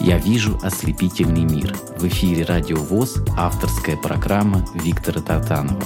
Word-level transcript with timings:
«Я 0.00 0.18
вижу 0.18 0.58
ослепительный 0.62 1.44
мир». 1.44 1.74
В 1.98 2.06
эфире 2.06 2.44
«Радио 2.44 2.76
ВОЗ» 2.76 3.16
авторская 3.36 3.96
программа 3.96 4.64
Виктора 4.74 5.20
Татанова. 5.20 5.82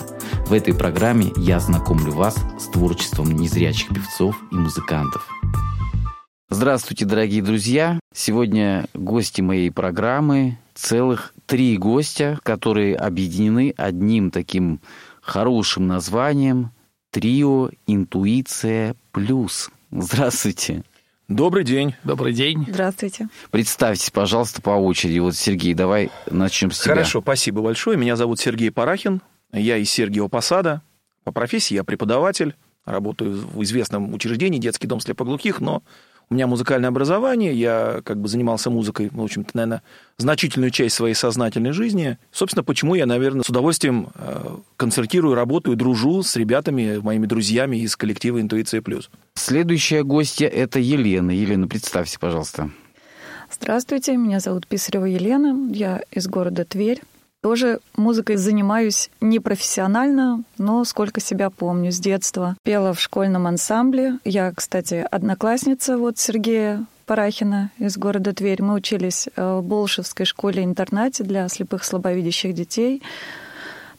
В 0.47 0.53
этой 0.53 0.75
программе 0.75 1.33
я 1.37 1.61
знакомлю 1.61 2.13
вас 2.13 2.37
с 2.59 2.67
творчеством 2.67 3.31
незрячих 3.33 3.89
певцов 3.89 4.37
и 4.51 4.57
музыкантов. 4.57 5.29
Здравствуйте, 6.51 7.05
дорогие 7.05 7.43
друзья! 7.43 8.01
Сегодня 8.13 8.87
гости 8.93 9.41
моей 9.41 9.71
программы 9.71 10.59
целых 10.75 11.33
три 11.47 11.77
гостя, 11.79 12.41
которые 12.43 12.97
объединены 12.97 13.73
одним 13.77 14.33
таким 14.33 14.81
хорошим 15.21 15.87
названием 15.87 16.73
«Трио 17.13 17.71
Интуиция 17.87 18.97
Плюс». 19.13 19.71
Здравствуйте! 19.93 20.83
Добрый 21.31 21.63
день. 21.63 21.95
Добрый 22.03 22.33
день. 22.33 22.67
Здравствуйте. 22.69 23.29
Представьтесь, 23.53 24.11
пожалуйста, 24.11 24.61
по 24.61 24.71
очереди. 24.71 25.21
Вот, 25.21 25.37
Сергей, 25.37 25.75
давай 25.75 26.11
начнем 26.29 26.73
с 26.73 26.81
тебя. 26.81 26.95
Хорошо, 26.95 27.21
спасибо 27.21 27.63
большое. 27.63 27.97
Меня 27.97 28.17
зовут 28.17 28.41
Сергей 28.41 28.73
Парахин. 28.73 29.23
Я 29.53 29.77
из 29.77 29.89
Сергиева 29.93 30.27
Посада. 30.27 30.83
По 31.23 31.31
профессии 31.31 31.75
я 31.75 31.85
преподаватель. 31.85 32.57
Работаю 32.85 33.47
в 33.47 33.63
известном 33.63 34.13
учреждении, 34.13 34.59
детский 34.59 34.89
дом 34.89 34.99
слепоглухих, 34.99 35.61
но 35.61 35.85
у 36.31 36.35
меня 36.35 36.47
музыкальное 36.47 36.91
образование, 36.91 37.53
я 37.53 38.03
как 38.05 38.21
бы 38.21 38.29
занимался 38.29 38.71
музыкой, 38.71 39.11
в 39.11 39.21
общем-то, 39.21 39.51
наверное, 39.55 39.83
значительную 40.17 40.71
часть 40.71 40.95
своей 40.95 41.15
сознательной 41.15 41.73
жизни. 41.73 42.19
Собственно, 42.31 42.63
почему 42.63 42.95
я, 42.95 43.05
наверное, 43.05 43.43
с 43.43 43.49
удовольствием 43.49 44.11
э, 44.15 44.59
концертирую, 44.77 45.35
работаю, 45.35 45.77
дружу 45.77 46.23
с 46.23 46.37
ребятами, 46.37 46.99
моими 46.99 47.27
друзьями 47.27 47.79
из 47.79 47.97
коллектива 47.97 48.41
«Интуиция 48.41 48.81
плюс». 48.81 49.11
Следующая 49.35 50.05
гостья– 50.05 50.47
это 50.49 50.79
Елена. 50.79 51.33
Елена, 51.33 51.67
представьте, 51.67 52.17
пожалуйста. 52.21 52.71
Здравствуйте, 53.51 54.17
меня 54.17 54.39
зовут 54.39 54.69
Писарева 54.69 55.07
Елена, 55.07 55.69
я 55.73 56.01
из 56.13 56.29
города 56.29 56.65
Тверь. 56.65 57.01
Тоже 57.43 57.81
музыкой 57.97 58.37
занимаюсь 58.37 59.11
непрофессионально, 59.23 60.45
но 60.59 60.85
сколько 60.85 61.21
себя 61.21 61.49
помню 61.49 61.91
с 61.91 61.99
детства. 61.99 62.55
Пела 62.65 62.93
в 62.93 63.01
школьном 63.01 63.47
ансамбле. 63.47 64.19
Я, 64.25 64.53
кстати, 64.53 65.07
одноклассница 65.11 65.97
вот 65.97 66.19
Сергея 66.19 66.85
Парахина 67.07 67.71
из 67.79 67.97
города 67.97 68.35
Тверь. 68.35 68.63
Мы 68.63 68.75
учились 68.75 69.27
э, 69.35 69.59
в 69.59 69.63
Болшевской 69.65 70.27
школе-интернате 70.27 71.25
для 71.25 71.49
слепых 71.49 71.85
слабовидящих 71.85 72.53
детей. 72.53 73.03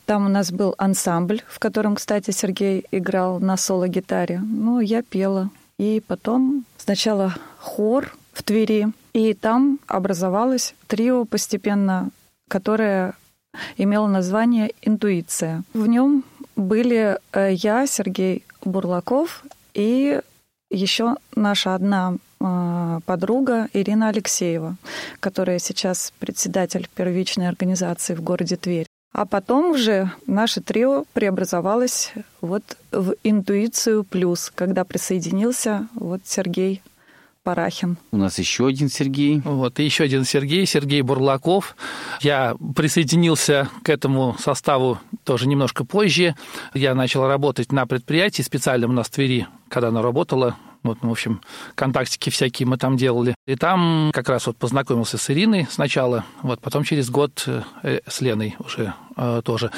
Там 0.05 0.27
у 0.27 0.29
нас 0.29 0.51
был 0.51 0.75
ансамбль, 0.77 1.41
в 1.47 1.57
котором, 1.57 1.95
кстати, 1.95 2.29
Сергей 2.29 2.85
играл 2.91 3.39
на 3.39 3.57
соло-гитаре. 3.57 4.39
Ну, 4.39 4.79
я 4.79 5.01
пела. 5.01 5.49
И 5.79 6.03
потом 6.05 6.63
сначала 6.77 7.33
хор 7.57 8.13
в 8.33 8.43
Твери, 8.43 8.89
и 9.13 9.33
там 9.33 9.79
образовалось 9.87 10.75
трио 10.87 11.25
постепенно, 11.25 12.11
которое 12.47 13.15
имело 13.77 14.07
название 14.07 14.71
«Интуиция». 14.81 15.63
В 15.73 15.87
нем 15.87 16.23
были 16.55 17.17
э, 17.31 17.53
я, 17.53 17.87
Сергей 17.87 18.43
Бурлаков 18.63 19.43
и 19.73 20.21
еще 20.69 21.15
наша 21.35 21.75
одна 21.75 22.15
э, 22.39 22.99
подруга 23.05 23.67
Ирина 23.73 24.09
Алексеева, 24.09 24.77
которая 25.19 25.59
сейчас 25.59 26.13
председатель 26.19 26.89
первичной 26.95 27.47
организации 27.49 28.15
в 28.15 28.21
городе 28.21 28.55
Тверь. 28.55 28.87
А 29.13 29.25
потом 29.25 29.71
уже 29.71 30.09
наше 30.25 30.61
трио 30.61 31.03
преобразовалось 31.11 32.13
вот 32.39 32.63
в 32.91 33.15
«Интуицию 33.23 34.05
плюс», 34.05 34.49
когда 34.55 34.85
присоединился 34.85 35.87
вот 35.95 36.21
Сергей 36.23 36.81
Парахин. 37.43 37.97
У 38.11 38.17
нас 38.17 38.37
еще 38.37 38.67
один 38.67 38.89
Сергей. 38.89 39.41
Вот, 39.43 39.79
и 39.79 39.83
еще 39.83 40.03
один 40.03 40.25
Сергей, 40.25 40.65
Сергей 40.65 41.01
Бурлаков. 41.01 41.75
Я 42.21 42.55
присоединился 42.75 43.69
к 43.83 43.89
этому 43.89 44.35
составу 44.39 44.99
тоже 45.23 45.47
немножко 45.47 45.83
позже. 45.83 46.35
Я 46.73 46.93
начал 46.93 47.27
работать 47.27 47.71
на 47.71 47.87
предприятии 47.87 48.43
специальном 48.43 48.91
у 48.91 48.93
нас 48.93 49.07
в 49.07 49.11
Твери, 49.11 49.47
когда 49.69 49.87
оно 49.87 50.01
работало 50.01 50.55
вот, 50.83 50.99
ну, 51.03 51.09
в 51.09 51.11
общем, 51.11 51.41
контактики 51.75 52.29
всякие 52.29 52.67
мы 52.67 52.77
там 52.77 52.97
делали. 52.97 53.35
И 53.45 53.55
там 53.55 54.11
как 54.13 54.29
раз 54.29 54.47
вот 54.47 54.57
познакомился 54.57 55.17
с 55.17 55.29
Ириной 55.29 55.67
сначала, 55.69 56.25
вот, 56.41 56.59
потом 56.61 56.83
через 56.83 57.09
год 57.09 57.43
э, 57.45 57.99
с 58.07 58.21
Леной 58.21 58.55
уже 58.59 58.93
э, 59.15 59.41
тоже. 59.43 59.71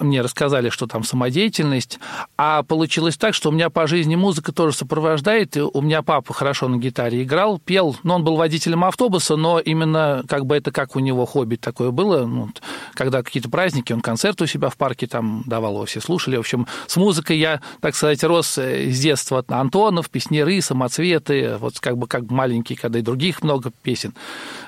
Мне 0.00 0.20
рассказали, 0.20 0.70
что 0.70 0.86
там 0.86 1.04
самодеятельность. 1.04 2.00
А 2.36 2.62
получилось 2.64 3.16
так, 3.16 3.34
что 3.34 3.50
у 3.50 3.52
меня 3.52 3.70
по 3.70 3.86
жизни 3.86 4.16
музыка 4.16 4.52
тоже 4.52 4.76
сопровождает. 4.76 5.56
И 5.56 5.60
у 5.60 5.80
меня 5.80 6.02
папа 6.02 6.34
хорошо 6.34 6.68
на 6.68 6.76
гитаре 6.76 7.22
играл, 7.22 7.58
пел. 7.58 7.96
Но 8.02 8.16
он 8.16 8.24
был 8.24 8.36
водителем 8.36 8.84
автобуса, 8.84 9.36
но 9.36 9.60
именно 9.60 10.24
как 10.28 10.46
бы 10.46 10.56
это 10.56 10.72
как 10.72 10.96
у 10.96 10.98
него 10.98 11.24
хобби 11.24 11.56
такое 11.56 11.90
было. 11.92 12.26
Ну, 12.26 12.50
когда 12.94 13.22
какие-то 13.22 13.48
праздники, 13.48 13.92
он 13.92 14.00
концерты 14.00 14.44
у 14.44 14.46
себя 14.46 14.68
в 14.70 14.76
парке 14.76 15.06
там 15.06 15.44
давал, 15.46 15.84
все 15.84 16.00
слушали. 16.00 16.36
В 16.36 16.40
общем, 16.40 16.66
с 16.86 16.96
музыкой 16.96 17.38
я, 17.38 17.60
так 17.80 17.94
сказать, 17.94 18.24
рос 18.24 18.58
э, 18.58 18.90
с 18.90 18.98
детства. 18.98 19.44
Антонов, 19.48 20.10
Песнер 20.10 20.47
«Миры», 20.48 20.62
«Самоцветы», 20.62 21.56
вот 21.58 21.78
как 21.78 21.98
бы 21.98 22.06
как 22.06 22.30
маленькие, 22.30 22.78
когда 22.78 22.98
и 22.98 23.02
других 23.02 23.42
много 23.42 23.70
песен. 23.82 24.14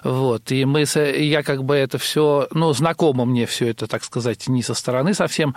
Вот, 0.05 0.53
и 0.53 0.65
мы, 0.65 0.83
и 0.83 1.25
я 1.27 1.43
как 1.43 1.65
бы 1.65 1.75
это 1.75 1.99
все, 1.99 2.49
ну, 2.53 2.73
знакомо 2.73 3.25
мне 3.25 3.47
все 3.47 3.69
это, 3.69 3.87
так 3.87 4.05
сказать, 4.05 4.49
не 4.49 4.63
со 4.63 4.75
стороны 4.75 5.15
совсем. 5.15 5.55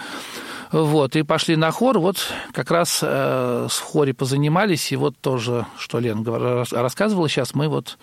Вот, 0.71 1.15
и 1.15 1.23
пошли 1.23 1.55
на 1.55 1.71
хор, 1.71 1.99
вот 1.99 2.17
как 2.53 2.71
раз 2.71 2.99
э, 3.01 3.67
с 3.69 3.79
хоре 3.79 4.13
позанимались, 4.13 4.91
и 4.91 4.95
вот 4.95 5.15
тоже, 5.19 5.65
что 5.77 5.99
Лен 5.99 6.25
рассказывала 6.71 7.27
сейчас, 7.27 7.53
мы 7.53 7.67
вот 7.67 7.97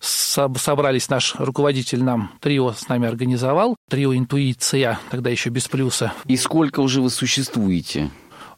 собрались, 0.00 1.08
наш 1.08 1.34
руководитель 1.36 2.02
нам 2.02 2.30
трио 2.40 2.72
с 2.72 2.88
нами 2.88 3.08
организовал, 3.08 3.76
трио 3.88 4.14
«Интуиция», 4.14 4.98
тогда 5.10 5.30
еще 5.30 5.50
без 5.50 5.66
плюса. 5.66 6.12
И 6.26 6.36
сколько 6.36 6.80
уже 6.80 7.00
вы 7.00 7.10
существуете? 7.10 8.10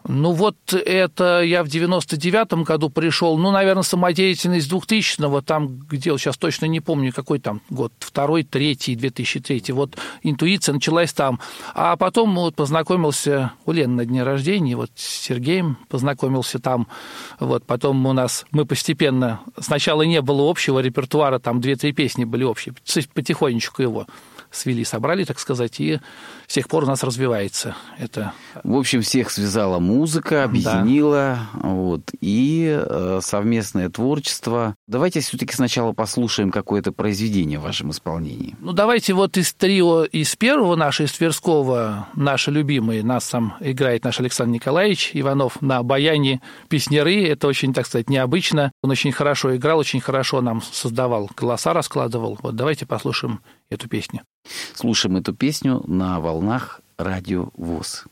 Ну 0.09 0.33
вот 0.33 0.57
это 0.73 1.43
я 1.43 1.65
в 1.65 1.67
99-м 1.67 2.63
году 2.63 2.91
пришел, 2.91 3.37
ну, 3.39 3.51
наверное, 3.51 3.83
самодеятельность 3.83 4.71
2000-го, 4.71 5.41
там, 5.41 5.79
где, 5.79 6.17
сейчас 6.17 6.37
точно 6.37 6.67
не 6.67 6.81
помню, 6.81 7.13
какой 7.13 7.41
там 7.41 7.61
год, 7.71 7.93
второй, 7.99 8.45
третий, 8.45 8.95
2003, 8.95 9.65
вот 9.73 9.97
интуиция 10.23 10.75
началась 10.75 11.13
там. 11.13 11.41
А 11.75 11.97
потом 11.97 12.35
вот 12.37 12.55
познакомился 12.55 13.53
у 13.65 13.73
Лены 13.73 13.95
на 13.95 14.05
дне 14.05 14.23
рождения, 14.23 14.77
вот 14.77 14.91
с 14.95 15.23
Сергеем 15.23 15.77
познакомился 15.89 16.61
там, 16.61 16.87
вот 17.41 17.65
потом 17.65 18.07
у 18.07 18.13
нас, 18.13 18.47
мы 18.53 18.65
постепенно, 18.65 19.41
сначала 19.59 20.03
не 20.03 20.21
было 20.21 20.49
общего 20.49 20.79
репертуара, 20.79 21.39
там 21.41 21.61
две-три 21.61 21.93
песни 21.93 22.25
были 22.25 22.45
общие, 22.45 22.75
потихонечку 23.13 23.83
его 23.83 24.07
свели, 24.57 24.85
собрали, 24.85 25.25
так 25.25 25.39
сказать, 25.39 25.81
и 25.81 26.01
с 26.47 26.55
тех 26.55 26.69
пор 26.69 26.85
у 26.85 26.87
нас 26.87 27.03
развивается 27.03 27.77
это. 27.99 28.33
В 28.65 28.77
общем, 28.77 29.03
всех 29.03 29.31
связала 29.31 29.79
музыка, 29.79 30.45
объединила, 30.45 31.39
да. 31.53 31.61
вот, 31.61 32.11
и 32.21 32.77
э, 32.79 33.21
совместное 33.23 33.89
творчество. 33.91 34.75
Давайте 34.87 35.21
все-таки 35.21 35.55
сначала 35.55 35.93
послушаем 35.93 36.51
какое-то 36.51 36.93
произведение 36.93 37.59
в 37.59 37.63
вашем 37.63 37.91
исполнении. 37.91 38.57
Ну, 38.61 38.73
давайте 38.73 39.13
вот 39.13 39.37
из 39.37 39.53
трио, 39.53 40.05
из 40.05 40.37
первого 40.37 40.77
нашего, 40.77 41.07
из 41.07 41.13
Тверского, 41.13 42.09
наши 42.15 42.51
любимые, 42.51 43.03
нас 43.03 43.29
там 43.29 43.55
играет 43.61 44.05
наш 44.05 44.21
Александр 44.21 44.55
Николаевич 44.55 45.11
Иванов 45.15 45.61
на 45.63 45.83
баяне 45.83 46.41
песняры. 46.69 47.25
Это 47.27 47.47
очень, 47.49 47.73
так 47.75 47.87
сказать, 47.87 48.09
необычно. 48.09 48.73
Он 48.87 48.93
очень 48.93 49.11
хорошо 49.11 49.57
играл, 49.57 49.81
очень 49.81 50.01
хорошо 50.01 50.41
нам 50.41 50.63
создавал 50.63 51.29
голоса, 51.37 51.73
раскладывал. 51.73 52.39
Вот 52.41 52.55
давайте 52.55 52.87
послушаем 52.87 53.41
эту 53.69 53.89
песню. 53.89 54.23
Слушаем 54.77 55.17
эту 55.17 55.35
песню 55.35 55.83
на 55.89 56.21
волнах 56.21 56.81
радио 56.97 57.49
ВОЗ. 57.57 58.05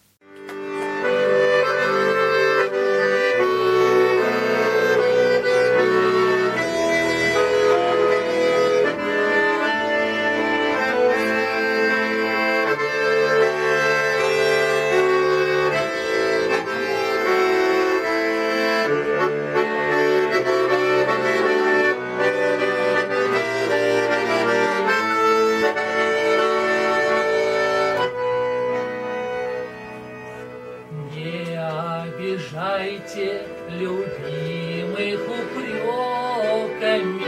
than 36.84 37.19
you. 37.20 37.24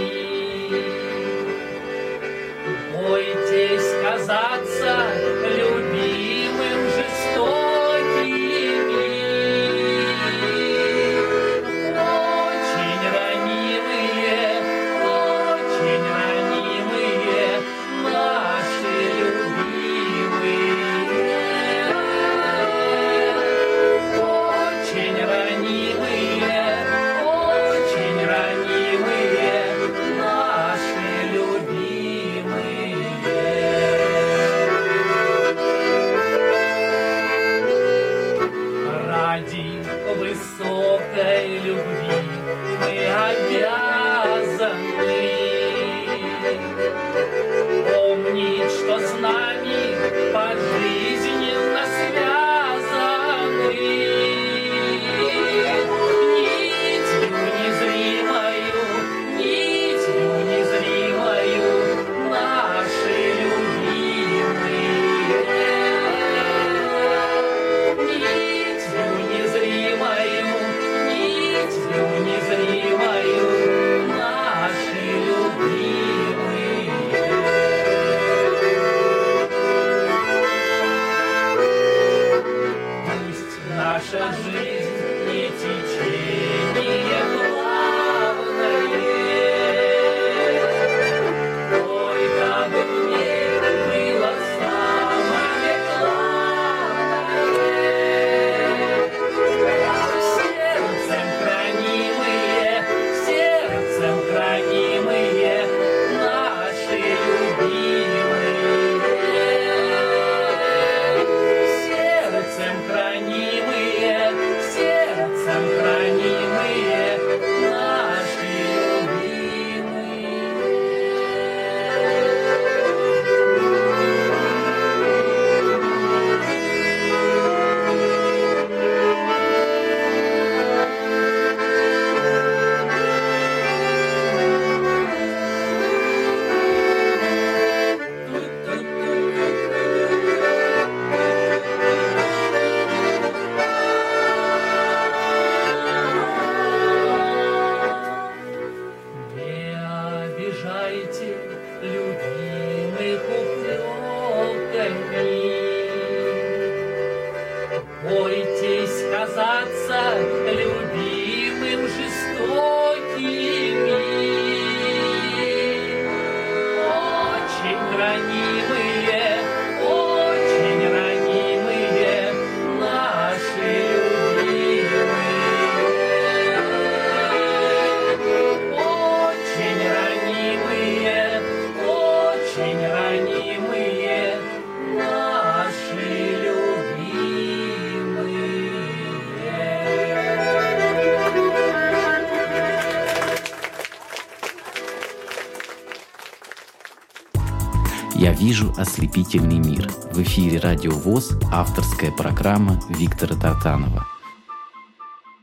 Вижу 198.38 198.72
ослепительный 198.76 199.58
мир». 199.58 199.88
В 200.12 200.22
эфире 200.22 200.58
«Радио 200.58 200.92
ВОЗ» 200.92 201.38
авторская 201.52 202.10
программа 202.12 202.80
Виктора 202.88 203.34
Тартанова. 203.36 204.06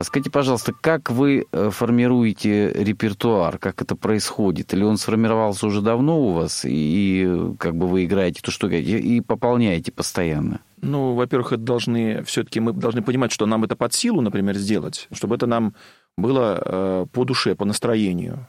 Скажите, 0.00 0.30
пожалуйста, 0.30 0.72
как 0.78 1.10
вы 1.10 1.46
э, 1.50 1.70
формируете 1.70 2.72
репертуар, 2.72 3.58
как 3.58 3.80
это 3.80 3.96
происходит? 3.96 4.74
Или 4.74 4.82
он 4.82 4.98
сформировался 4.98 5.66
уже 5.66 5.80
давно 5.80 6.20
у 6.20 6.32
вас, 6.32 6.64
и 6.64 7.54
как 7.58 7.76
бы 7.76 7.86
вы 7.86 8.04
играете 8.04 8.42
то, 8.42 8.50
что 8.50 8.68
и 8.68 9.20
пополняете 9.20 9.92
постоянно? 9.92 10.60
Ну, 10.82 11.14
во-первых, 11.14 11.52
это 11.52 11.62
должны 11.62 12.22
все-таки 12.24 12.60
мы 12.60 12.72
должны 12.72 13.02
понимать, 13.02 13.32
что 13.32 13.46
нам 13.46 13.64
это 13.64 13.76
под 13.76 13.94
силу, 13.94 14.20
например, 14.20 14.56
сделать, 14.56 15.08
чтобы 15.12 15.36
это 15.36 15.46
нам 15.46 15.74
было 16.18 16.62
э, 16.62 17.06
по 17.10 17.24
душе, 17.24 17.54
по 17.54 17.64
настроению. 17.64 18.46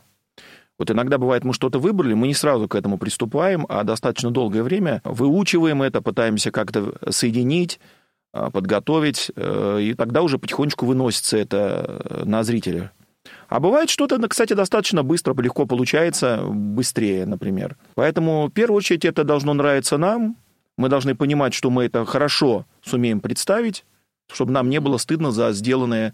Вот 0.77 0.91
иногда 0.91 1.17
бывает, 1.17 1.43
мы 1.43 1.53
что-то 1.53 1.79
выбрали, 1.79 2.13
мы 2.13 2.27
не 2.27 2.33
сразу 2.33 2.67
к 2.67 2.75
этому 2.75 2.97
приступаем, 2.97 3.65
а 3.69 3.83
достаточно 3.83 4.31
долгое 4.31 4.63
время 4.63 5.01
выучиваем 5.05 5.81
это, 5.81 6.01
пытаемся 6.01 6.51
как-то 6.51 6.93
соединить, 7.09 7.79
а, 8.33 8.49
подготовить, 8.51 9.31
э, 9.33 9.79
и 9.81 9.93
тогда 9.93 10.21
уже 10.21 10.37
потихонечку 10.37 10.85
выносится 10.85 11.37
это 11.37 12.01
э, 12.03 12.23
на 12.25 12.43
зрителя. 12.43 12.91
А 13.47 13.61
бывает 13.61 13.89
что-то, 13.89 14.19
кстати, 14.27 14.51
достаточно 14.51 15.03
быстро, 15.03 15.33
легко 15.41 15.65
получается, 15.65 16.43
быстрее, 16.45 17.25
например. 17.25 17.77
Поэтому, 17.93 18.47
в 18.47 18.51
первую 18.51 18.77
очередь, 18.79 19.05
это 19.05 19.23
должно 19.23 19.53
нравиться 19.53 19.97
нам. 19.97 20.35
Мы 20.77 20.89
должны 20.89 21.15
понимать, 21.15 21.53
что 21.53 21.69
мы 21.69 21.85
это 21.85 22.03
хорошо 22.03 22.65
сумеем 22.83 23.21
представить, 23.21 23.85
чтобы 24.29 24.51
нам 24.51 24.69
не 24.69 24.81
было 24.81 24.97
стыдно 24.97 25.31
за 25.31 25.53
сделанное 25.53 26.13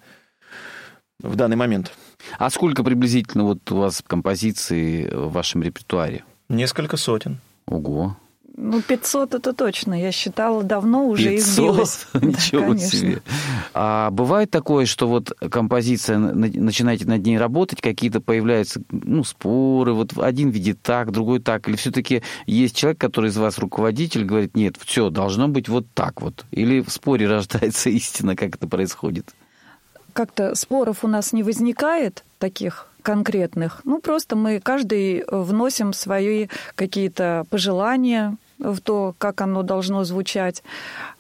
в 1.20 1.36
данный 1.36 1.56
момент. 1.56 1.94
А 2.38 2.50
сколько 2.50 2.84
приблизительно 2.84 3.44
вот 3.44 3.72
у 3.72 3.78
вас 3.78 4.04
композиций 4.06 5.08
в 5.10 5.32
вашем 5.32 5.64
репертуаре? 5.64 6.24
Несколько 6.50 6.98
сотен. 6.98 7.40
Ого. 7.66 8.18
Ну, 8.58 8.82
500 8.82 9.34
это 9.34 9.54
точно. 9.54 10.00
Я 10.00 10.12
считала 10.12 10.62
давно 10.64 11.08
уже 11.08 11.30
500? 11.30 11.40
избилась. 11.40 12.08
Ничего 12.14 12.74
да, 12.74 12.80
себе. 12.80 13.22
А 13.74 14.12
бывает 14.12 14.52
такое, 14.52 14.86
что 14.86 15.08
вот 15.08 15.32
композиция, 15.50 16.18
начинаете 16.18 17.06
над 17.06 17.26
ней 17.26 17.38
работать, 17.38 17.82
какие-то 17.82 18.20
появляются 18.20 18.82
ну, 18.92 19.24
споры, 19.24 19.94
вот 19.94 20.18
один 20.18 20.50
видит 20.50 20.82
так, 20.82 21.12
другой 21.12 21.40
так, 21.40 21.68
или 21.70 21.76
все-таки 21.76 22.24
есть 22.46 22.76
человек, 22.76 23.00
который 23.00 23.30
из 23.30 23.38
вас 23.38 23.58
руководитель, 23.58 24.26
говорит, 24.26 24.56
нет, 24.56 24.76
все, 24.84 25.10
должно 25.10 25.48
быть 25.48 25.70
вот 25.70 25.88
так 25.94 26.22
вот. 26.22 26.46
Или 26.52 26.82
в 26.82 26.90
споре 26.90 27.28
рождается 27.28 27.90
истина, 27.90 28.36
как 28.36 28.56
это 28.56 28.68
происходит? 28.68 29.34
Как-то 30.14 30.56
споров 30.56 31.04
у 31.04 31.08
нас 31.08 31.34
не 31.34 31.44
возникает 31.44 32.24
таких 32.40 32.88
конкретных. 33.02 33.82
Ну, 33.84 34.00
просто 34.00 34.36
мы 34.36 34.60
каждый 34.60 35.24
вносим 35.28 35.94
свои 35.94 36.48
какие-то 36.76 37.46
пожелания 37.50 38.38
в 38.60 38.80
то, 38.80 39.16
как 39.18 39.42
оно 39.42 39.64
должно 39.64 40.04
звучать. 40.04 40.64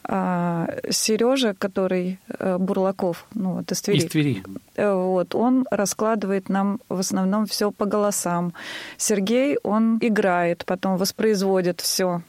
А 0.03 0.67
Сережа, 0.89 1.55
который 1.57 2.19
э, 2.27 2.57
Бурлаков, 2.57 3.25
ну 3.33 3.53
вот 3.53 3.71
из 3.71 3.81
Твери, 3.81 3.97
из 3.97 4.05
Твери. 4.05 4.43
Э, 4.75 4.93
вот, 4.93 5.33
он 5.35 5.65
раскладывает 5.71 6.49
нам 6.49 6.79
в 6.89 6.99
основном 6.99 7.45
все 7.45 7.71
по 7.71 7.85
голосам. 7.85 8.53
Сергей, 8.97 9.57
он 9.63 9.97
играет, 10.01 10.65
потом 10.65 10.97
воспроизводит 10.97 11.81
все 11.81 12.21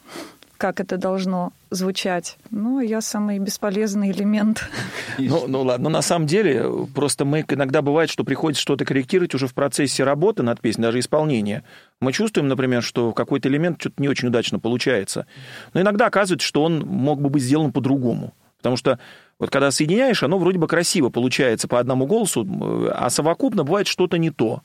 как 0.63 0.79
это 0.79 0.97
должно 0.97 1.53
звучать. 1.71 2.39
Ну, 2.53 2.79
я 2.79 3.01
самый 3.01 3.41
бесполезный 3.41 4.13
элемент. 4.13 4.63
Ну, 5.19 5.45
ну 5.49 5.63
ладно, 5.63 5.85
но 5.85 5.91
на 5.91 6.03
самом 6.03 6.27
деле, 6.27 6.65
просто 6.95 7.25
мы 7.25 7.45
иногда 7.47 7.83
бывает, 7.83 8.09
что 8.11 8.23
приходится 8.25 8.63
что-то 8.63 8.85
корректировать 8.85 9.35
уже 9.35 9.47
в 9.49 9.55
процессе 9.55 10.05
работы 10.05 10.43
над 10.43 10.61
песней, 10.61 10.83
даже 10.83 11.01
исполнения. 11.01 11.65
Мы 12.01 12.13
чувствуем, 12.13 12.49
например, 12.49 12.83
что 12.83 13.13
какой-то 13.13 13.49
элемент 13.49 13.81
что-то 13.81 14.01
не 14.01 14.09
очень 14.09 14.29
удачно 14.29 14.61
получается. 14.61 15.27
Но 15.75 15.81
иногда 15.81 16.07
оказывается, 16.07 16.47
что 16.47 16.63
он 16.63 16.81
мог 16.87 17.21
бы 17.21 17.29
быть 17.29 17.43
сделан 17.43 17.73
по-другому. 17.73 18.33
Потому 18.59 18.77
что 18.77 19.01
вот 19.41 19.51
когда 19.51 19.73
соединяешь, 19.73 20.23
оно 20.23 20.39
вроде 20.39 20.59
бы 20.59 20.69
красиво 20.69 21.09
получается 21.11 21.67
по 21.67 21.81
одному 21.81 22.07
голосу, 22.07 22.47
а 22.95 23.11
совокупно 23.11 23.65
бывает 23.65 23.89
что-то 23.89 24.17
не 24.17 24.31
то. 24.31 24.63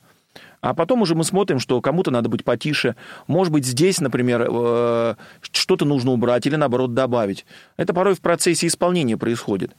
А 0.60 0.74
потом 0.74 1.02
уже 1.02 1.14
мы 1.14 1.24
смотрим, 1.24 1.58
что 1.60 1.80
кому-то 1.80 2.10
надо 2.10 2.28
быть 2.28 2.44
потише. 2.44 2.96
Может 3.26 3.52
быть, 3.52 3.64
здесь, 3.64 4.00
например, 4.00 4.46
э, 4.50 5.14
что-то 5.52 5.84
нужно 5.84 6.12
убрать 6.12 6.46
или, 6.46 6.56
наоборот, 6.56 6.94
добавить. 6.94 7.46
Это 7.76 7.94
порой 7.94 8.14
в 8.14 8.20
процессе 8.20 8.66
исполнения 8.66 9.16
происходит. 9.16 9.72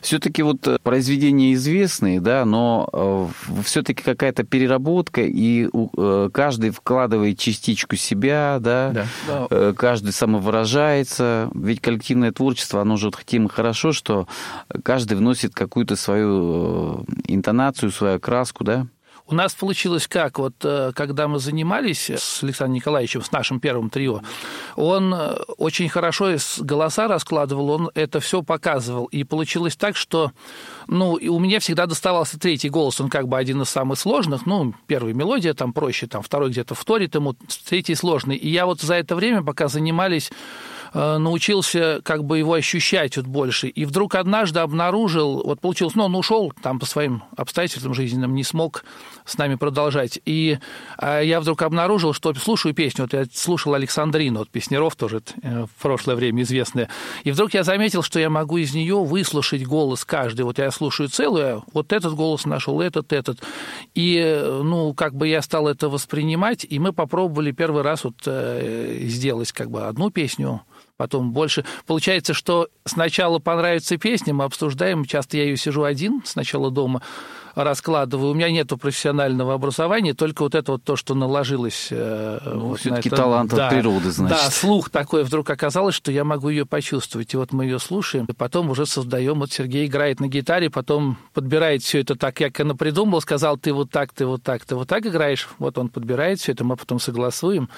Все-таки 0.00 0.42
вот 0.42 0.66
э, 0.66 0.78
произведения 0.82 1.52
известные, 1.52 2.20
да, 2.20 2.44
но 2.44 2.88
э, 2.92 3.62
все-таки 3.64 4.02
какая-то 4.02 4.44
переработка, 4.44 5.22
и 5.22 5.68
каждый 6.32 6.70
вкладывает 6.70 7.38
частичку 7.38 7.96
себя, 7.96 8.58
да, 8.60 9.06
да. 9.26 9.72
каждый 9.74 10.12
самовыражается. 10.12 11.50
Ведь 11.54 11.80
коллективное 11.80 12.32
творчество, 12.32 12.80
оно 12.80 12.96
же 12.96 13.06
вот 13.06 13.18
тем 13.24 13.48
хорошо, 13.48 13.92
что 13.92 14.26
каждый 14.82 15.16
вносит 15.16 15.54
какую-то 15.54 15.96
свою 15.96 17.04
интонацию, 17.26 17.90
свою 17.90 18.18
краску, 18.18 18.64
да? 18.64 18.86
У 19.26 19.34
нас 19.34 19.54
получилось 19.54 20.08
как? 20.08 20.38
Вот 20.38 20.54
э, 20.64 20.92
когда 20.94 21.28
мы 21.28 21.38
занимались 21.38 22.10
с 22.10 22.42
Александром 22.42 22.74
Николаевичем, 22.74 23.22
с 23.22 23.30
нашим 23.30 23.60
первым 23.60 23.88
трио, 23.88 24.20
он 24.76 25.14
э, 25.14 25.34
очень 25.58 25.88
хорошо 25.88 26.36
голоса 26.58 27.06
раскладывал, 27.06 27.70
он 27.70 27.90
это 27.94 28.20
все 28.20 28.42
показывал. 28.42 29.06
И 29.06 29.24
получилось 29.24 29.76
так, 29.76 29.96
что 29.96 30.32
ну, 30.86 31.12
у 31.12 31.38
меня 31.38 31.60
всегда 31.60 31.86
доставался 31.86 32.38
третий 32.38 32.68
голос, 32.68 33.00
он 33.00 33.08
как 33.08 33.28
бы 33.28 33.38
один 33.38 33.62
из 33.62 33.68
самых 33.68 33.98
сложных. 33.98 34.46
Ну, 34.46 34.74
первая 34.86 35.14
мелодия 35.14 35.54
там 35.54 35.72
проще, 35.72 36.06
там 36.06 36.22
второй 36.22 36.50
где-то 36.50 36.74
вторит 36.74 37.14
ему, 37.14 37.34
третий 37.68 37.94
сложный. 37.94 38.36
И 38.36 38.48
я 38.48 38.66
вот 38.66 38.80
за 38.80 38.94
это 38.94 39.14
время, 39.16 39.42
пока 39.42 39.68
занимались 39.68 40.30
Э, 40.94 41.16
научился 41.16 42.00
как 42.04 42.24
бы 42.24 42.38
его 42.38 42.52
ощущать 42.52 43.16
вот 43.16 43.26
больше. 43.26 43.68
И 43.68 43.86
вдруг 43.86 44.14
однажды 44.14 44.60
обнаружил, 44.60 45.42
вот 45.42 45.60
получилось, 45.60 45.94
ну, 45.94 46.04
он 46.04 46.14
ушел 46.14 46.52
там 46.62 46.78
по 46.78 46.84
своим 46.84 47.22
обстоятельствам 47.34 47.94
жизненным, 47.94 48.34
не 48.34 48.44
смог 48.44 48.84
с 49.24 49.38
нами 49.38 49.54
продолжать. 49.54 50.20
И 50.26 50.58
а, 50.98 51.20
я 51.20 51.40
вдруг 51.40 51.62
обнаружил, 51.62 52.12
что 52.12 52.34
слушаю 52.34 52.74
песню, 52.74 53.04
вот 53.04 53.14
я 53.14 53.24
слушал 53.32 53.72
Александрину, 53.72 54.40
вот 54.40 54.50
Песнеров 54.50 54.94
тоже 54.96 55.22
э, 55.42 55.64
в 55.64 55.82
прошлое 55.82 56.14
время 56.14 56.42
известная, 56.42 56.90
и 57.24 57.30
вдруг 57.30 57.54
я 57.54 57.64
заметил, 57.64 58.02
что 58.02 58.20
я 58.20 58.28
могу 58.28 58.58
из 58.58 58.74
нее 58.74 59.02
выслушать 59.02 59.64
голос 59.64 60.04
каждый. 60.04 60.42
Вот 60.42 60.58
я 60.58 60.70
слушаю 60.72 61.08
целую, 61.08 61.64
вот 61.72 61.92
этот 61.92 62.14
голос 62.14 62.44
нашел, 62.44 62.80
этот, 62.80 63.12
этот. 63.12 63.40
И, 63.94 64.16
э, 64.16 64.62
ну, 64.62 64.94
как 64.94 65.14
бы 65.14 65.28
я 65.28 65.42
стал 65.42 65.68
это 65.68 65.88
воспринимать, 65.88 66.66
и 66.68 66.78
мы 66.78 66.92
попробовали 66.92 67.52
первый 67.52 67.82
раз 67.82 68.04
вот 68.04 68.14
сделать 68.22 69.52
как 69.52 69.70
бы 69.70 69.86
одну 69.86 70.10
песню, 70.10 70.62
потом 70.96 71.32
больше. 71.32 71.64
Получается, 71.86 72.34
что 72.34 72.68
сначала 72.84 73.38
понравится 73.38 73.96
песня, 73.96 74.34
мы 74.34 74.44
обсуждаем, 74.44 75.04
часто 75.04 75.36
я 75.36 75.44
ее 75.44 75.56
сижу 75.56 75.84
один 75.84 76.22
сначала 76.24 76.70
дома, 76.70 77.02
раскладываю. 77.54 78.30
У 78.30 78.34
меня 78.34 78.50
нет 78.50 78.72
профессионального 78.80 79.54
образования, 79.54 80.14
только 80.14 80.42
вот 80.42 80.54
это 80.54 80.72
вот 80.72 80.84
то, 80.84 80.96
что 80.96 81.14
наложилось. 81.14 81.88
Э, 81.90 82.38
ну, 82.44 82.68
вот 82.68 82.80
все-таки 82.80 83.08
это. 83.08 83.16
талант 83.16 83.54
да, 83.54 83.68
от 83.68 83.74
природы, 83.74 84.10
значит. 84.10 84.38
Да, 84.38 84.50
слух 84.50 84.90
такой. 84.90 85.24
Вдруг 85.24 85.50
оказалось, 85.50 85.94
что 85.94 86.10
я 86.10 86.24
могу 86.24 86.48
ее 86.48 86.66
почувствовать. 86.66 87.34
И 87.34 87.36
вот 87.36 87.52
мы 87.52 87.64
ее 87.64 87.78
слушаем, 87.78 88.26
и 88.26 88.32
потом 88.32 88.70
уже 88.70 88.86
создаем. 88.86 89.40
Вот 89.40 89.52
Сергей 89.52 89.86
играет 89.86 90.20
на 90.20 90.28
гитаре, 90.28 90.70
потом 90.70 91.18
подбирает 91.34 91.82
все 91.82 92.00
это 92.00 92.14
так, 92.14 92.36
как 92.36 92.58
она 92.60 92.74
придумал, 92.74 93.20
сказал, 93.20 93.56
ты 93.58 93.72
вот 93.72 93.90
так, 93.90 94.12
ты 94.12 94.26
вот 94.26 94.42
так, 94.42 94.64
ты 94.64 94.74
вот 94.74 94.88
так 94.88 95.06
играешь. 95.06 95.48
Вот 95.58 95.78
он 95.78 95.88
подбирает 95.88 96.40
все 96.40 96.52
это, 96.52 96.64
мы 96.64 96.76
потом 96.76 96.98
согласуем. 96.98 97.68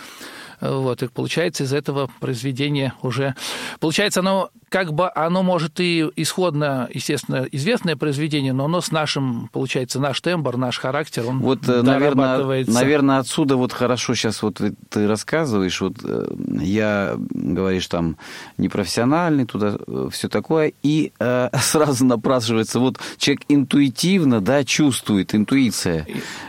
Вот, 0.64 1.02
и 1.02 1.08
получается 1.08 1.64
из 1.64 1.72
этого 1.72 2.10
произведения 2.20 2.94
уже... 3.02 3.34
Получается, 3.80 4.20
оно 4.20 4.50
как 4.74 4.92
бы 4.92 5.08
оно 5.14 5.44
может 5.44 5.78
и 5.78 6.04
исходно, 6.16 6.88
естественно, 6.92 7.46
известное 7.52 7.94
произведение, 7.94 8.52
но 8.52 8.64
оно 8.64 8.80
с 8.80 8.90
нашим, 8.90 9.48
получается, 9.52 10.00
наш 10.00 10.20
тембр, 10.20 10.56
наш 10.56 10.78
характер, 10.78 11.26
он 11.28 11.38
Вот, 11.38 11.68
э, 11.68 11.82
наверное, 11.82 12.64
наверное, 12.66 13.18
отсюда 13.18 13.56
вот 13.56 13.72
хорошо 13.72 14.16
сейчас 14.16 14.42
вот 14.42 14.60
ты 14.88 15.06
рассказываешь, 15.06 15.80
вот 15.80 15.98
э, 16.02 16.26
я, 16.60 17.14
говоришь, 17.16 17.86
там, 17.86 18.16
непрофессиональный, 18.58 19.44
туда 19.44 19.76
э, 19.86 20.08
все 20.10 20.28
такое, 20.28 20.72
и 20.82 21.12
э, 21.20 21.50
сразу 21.60 22.04
напрашивается, 22.04 22.80
вот 22.80 22.98
человек 23.16 23.42
интуитивно, 23.48 24.40
да, 24.40 24.64
чувствует, 24.64 25.36
интуиция. 25.36 26.06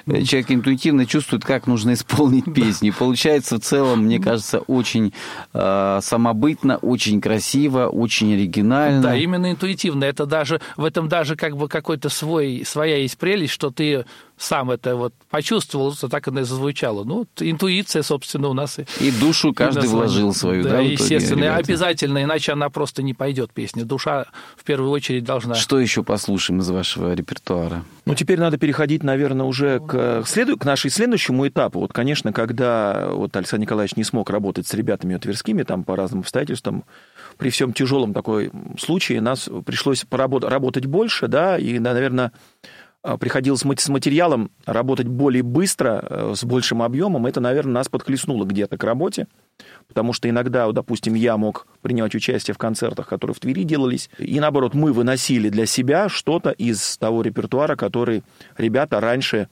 Человек 0.08 0.50
интуитивно 0.52 1.06
чувствует, 1.06 1.44
как 1.46 1.68
нужно 1.68 1.94
исполнить 1.94 2.46
песню. 2.56 2.90
И 2.90 2.92
получается 2.92 3.58
в 3.58 3.60
целом, 3.60 4.05
мне 4.06 4.20
кажется, 4.20 4.60
очень 4.60 5.14
э, 5.54 6.00
самобытно, 6.02 6.78
очень 6.78 7.22
красиво, 7.22 7.88
очень 7.88 8.34
оригинально. 8.34 9.02
Да, 9.02 9.16
именно 9.16 9.52
интуитивно. 9.52 10.06
Это 10.06 10.26
даже, 10.26 10.62
в 10.78 10.86
этом 10.86 11.10
даже 11.10 11.36
как 11.36 11.58
бы 11.58 11.68
какой-то 11.68 12.10
свой, 12.10 12.64
своя 12.66 12.98
есть 12.98 13.18
прелесть, 13.18 13.54
что 13.54 13.72
ты 13.72 14.06
сам 14.38 14.72
это 14.72 14.96
вот 14.96 15.14
почувствовал, 15.30 15.94
что 15.94 16.08
так 16.08 16.28
оно 16.28 16.42
и 16.42 16.44
зазвучало. 16.44 17.04
Ну, 17.04 17.20
вот 17.20 17.30
интуиция, 17.40 18.04
собственно, 18.04 18.50
у 18.50 18.54
нас 18.54 18.80
и... 18.80 18.86
И 19.00 19.12
душу 19.12 19.54
каждый 19.54 19.88
вложил 19.88 20.34
свою, 20.34 20.64
да, 20.64 20.72
Да, 20.72 20.76
итоге, 20.78 20.94
естественно, 20.94 21.44
ребята? 21.44 21.58
обязательно, 21.58 22.24
иначе 22.24 22.52
она 22.52 22.70
просто 22.70 23.02
не 23.04 23.14
пойдет, 23.14 23.52
песня. 23.54 23.86
Душа 23.86 24.26
в 24.58 24.64
первую 24.64 24.92
очередь 24.92 25.24
должна... 25.24 25.56
Что 25.56 25.80
еще 25.80 26.04
послушаем 26.04 26.60
из 26.60 26.70
вашего 26.70 27.14
репертуара? 27.14 27.84
Ну, 28.06 28.16
теперь 28.16 28.40
надо 28.40 28.58
переходить, 28.58 29.04
наверное, 29.04 29.46
уже 29.46 29.80
к, 29.80 30.24
следу... 30.26 30.58
к 30.58 30.66
нашей 30.66 30.92
следующему 30.92 31.48
этапу. 31.48 31.80
Вот, 31.80 31.94
конечно, 31.94 32.34
когда 32.34 33.08
вот 33.12 33.36
Александр 33.36 33.64
Николаевич 33.64 33.96
не 33.96 34.04
смог 34.04 34.30
работать 34.30 34.68
с 34.68 34.74
ребятами 34.74 35.18
тверскими, 35.18 35.64
там 35.64 35.84
по 35.84 35.96
разным 35.96 36.22
обстоятельствам, 36.22 36.84
при 37.38 37.50
всем 37.50 37.74
тяжелом 37.74 38.14
такой 38.14 38.52
случае 38.80 39.22
нас 39.22 39.50
пришлось 39.66 40.06
поработать, 40.06 40.50
работать 40.50 40.86
больше, 40.86 41.28
да, 41.28 41.58
и, 41.58 41.80
наверное, 41.80 42.32
приходилось 43.18 43.62
с 43.62 43.90
материалом 43.90 44.50
работать 44.66 45.08
более 45.08 45.44
быстро, 45.44 46.04
э, 46.10 46.34
с 46.36 46.44
большим 46.44 46.82
объемом. 46.82 47.28
Это, 47.28 47.40
наверное, 47.40 47.74
нас 47.74 47.88
подхлестнуло 47.88 48.46
где-то 48.46 48.78
к 48.78 48.84
работе, 48.84 49.28
потому 49.88 50.12
что 50.12 50.28
иногда, 50.28 50.72
допустим, 50.72 51.14
я 51.14 51.38
мог 51.38 51.68
принимать 51.82 52.16
участие 52.16 52.56
в 52.56 52.58
концертах, 52.58 53.08
которые 53.08 53.36
в 53.36 53.40
Твери 53.40 53.64
делались, 53.64 54.10
и 54.18 54.40
наоборот, 54.40 54.74
мы 54.74 54.92
выносили 54.92 55.50
для 55.50 55.68
себя 55.68 56.10
что-то 56.10 56.50
из 56.50 56.98
того 56.98 57.22
репертуара, 57.22 57.76
который 57.76 58.24
ребята 58.58 59.00
раньше 59.00 59.50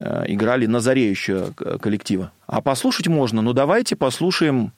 э, 0.00 0.24
играли 0.26 0.66
на 0.66 0.80
заре 0.80 1.08
еще 1.08 1.52
коллектива. 1.80 2.32
А 2.46 2.60
послушать 2.60 3.06
можно, 3.06 3.40
ну 3.40 3.52
давайте 3.52 3.94
послушаем, 3.94 4.72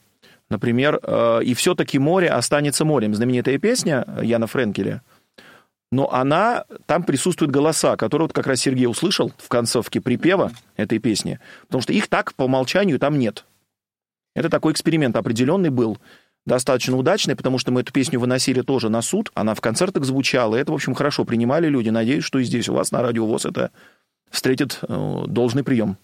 например, 0.51 1.01
э, 1.03 1.41
«И 1.45 1.55
все-таки 1.55 1.99
море 1.99 2.29
останется 2.29 2.85
морем», 2.85 3.15
знаменитая 3.15 3.57
песня 3.59 4.07
Яна 4.23 4.47
Френкеля– 4.47 5.01
но 5.91 6.13
она, 6.13 6.65
там 6.87 7.03
присутствуют 7.03 7.51
голоса, 7.51 7.97
которые 7.97 8.27
вот 8.27 8.35
как 8.35 8.47
раз 8.47 8.61
Сергей 8.61 8.87
услышал 8.87 9.33
в 9.39 9.49
концовке 9.49 10.01
припева 10.01 10.53
этой 10.77 10.99
песни, 10.99 11.41
потому 11.63 11.83
что 11.83 11.93
их 11.93 12.09
так 12.09 12.35
по 12.35 12.45
умолчанию 12.45 12.99
там 12.99 13.19
нет. 13.19 13.45
Это 14.35 14.51
такой 14.51 14.73
эксперимент 14.73 15.17
определенный 15.17 15.71
был, 15.71 15.99
достаточно 16.45 16.97
удачный, 16.97 17.37
потому 17.37 17.59
что 17.59 17.73
мы 17.73 17.81
эту 17.81 17.93
песню 17.93 18.21
выносили 18.21 18.61
тоже 18.61 18.89
на 18.89 19.03
суд, 19.03 19.31
она 19.35 19.55
в 19.55 19.61
концертах 19.61 20.05
звучала, 20.05 20.57
и 20.57 20.61
это, 20.61 20.73
в 20.73 20.75
общем, 20.75 20.95
хорошо 20.95 21.25
принимали 21.25 21.69
люди. 21.69 21.89
Надеюсь, 21.91 22.25
что 22.25 22.39
и 22.39 22.45
здесь 22.45 22.69
у 22.69 22.75
вас 22.75 22.93
на 22.93 23.03
Радио 23.03 23.27
ВОЗ 23.27 23.47
это 23.47 23.71
встретит 24.31 24.81
э, 24.83 25.25
должный 25.27 25.65
прием. 25.65 25.97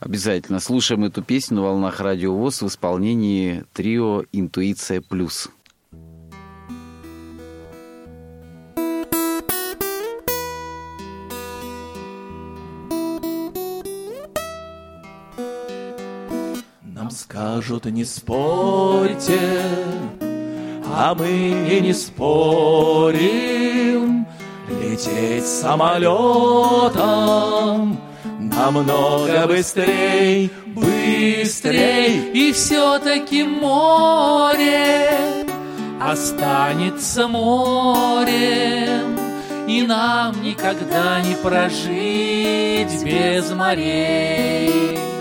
Обязательно 0.00 0.60
слушаем 0.60 1.04
эту 1.04 1.22
песню 1.22 1.56
на 1.56 1.62
волнах 1.62 2.00
Радио 2.00 2.34
ВОЗ 2.34 2.62
в 2.62 2.66
исполнении 2.66 3.64
трио 3.72 4.24
«Интуиция 4.32 5.00
плюс». 5.00 5.50
Скажут, 17.34 17.84
не 17.86 18.04
спорьте, 18.04 19.40
а 20.86 21.16
мы 21.16 21.26
и 21.68 21.80
не 21.80 21.92
спорим. 21.92 23.44
Лететь 24.68 25.44
самолетом 25.44 27.00
намного 28.38 29.48
быстрей, 29.48 30.52
быстрей. 30.66 32.30
И 32.32 32.52
все-таки 32.52 33.42
море 33.42 35.10
останется 36.00 37.26
морем, 37.26 39.18
И 39.66 39.82
нам 39.82 40.40
никогда 40.40 41.20
не 41.20 41.34
прожить 41.34 43.04
без 43.04 43.50
морей. 43.50 45.13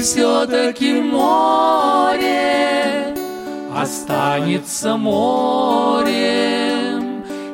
Все-таки 0.00 0.94
море 0.94 3.14
останется 3.76 4.96
морем, 4.96 6.06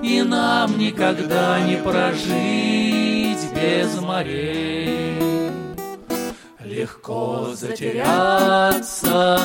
И 0.00 0.22
нам 0.22 0.78
никогда 0.78 1.58
не 1.58 1.74
прожить 1.76 3.52
без 3.52 4.00
морей. 4.00 5.18
Легко 6.64 7.48
затеряться 7.52 9.40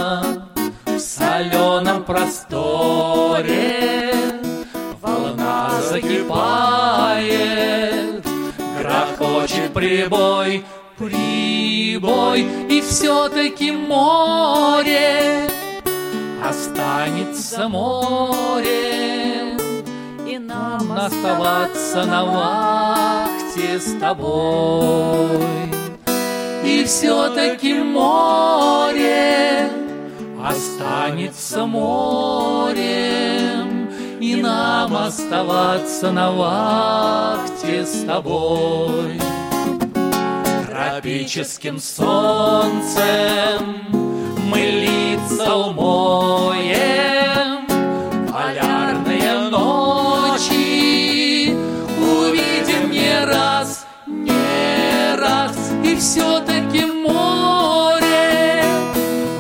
в 0.85 0.99
соленом 0.99 2.03
просторе, 2.03 4.13
Волна 5.01 5.71
закипает, 5.89 7.33
грохочет 8.77 9.73
прибой, 9.73 10.63
прибой, 11.01 12.45
И 12.69 12.81
все-таки 12.81 13.71
море 13.71 15.49
останется 16.47 17.67
морем, 17.67 18.67
И 20.27 20.37
нам 20.37 20.91
оставаться 20.91 22.05
на 22.05 22.25
вахте 22.25 23.79
с 23.79 23.99
тобой. 23.99 25.41
И 26.63 26.83
все-таки 26.85 27.73
море 27.73 29.69
останется 30.43 31.65
морем, 31.65 33.09
И 34.19 34.35
нам 34.35 34.95
оставаться 34.95 36.11
на 36.11 36.31
вахте 36.31 37.85
с 37.85 38.03
тобой. 38.05 39.19
Тропическим 40.91 41.79
солнцем 41.79 42.99
мы 44.49 44.59
лица 44.59 45.55
умоем, 45.55 47.65
Полярные 48.29 49.49
ночи 49.49 51.55
увидим 51.97 52.91
не 52.91 53.23
раз, 53.23 53.85
не 54.05 55.15
раз, 55.15 55.55
И 55.85 55.95
все-таки 55.95 56.85
море 56.85 58.65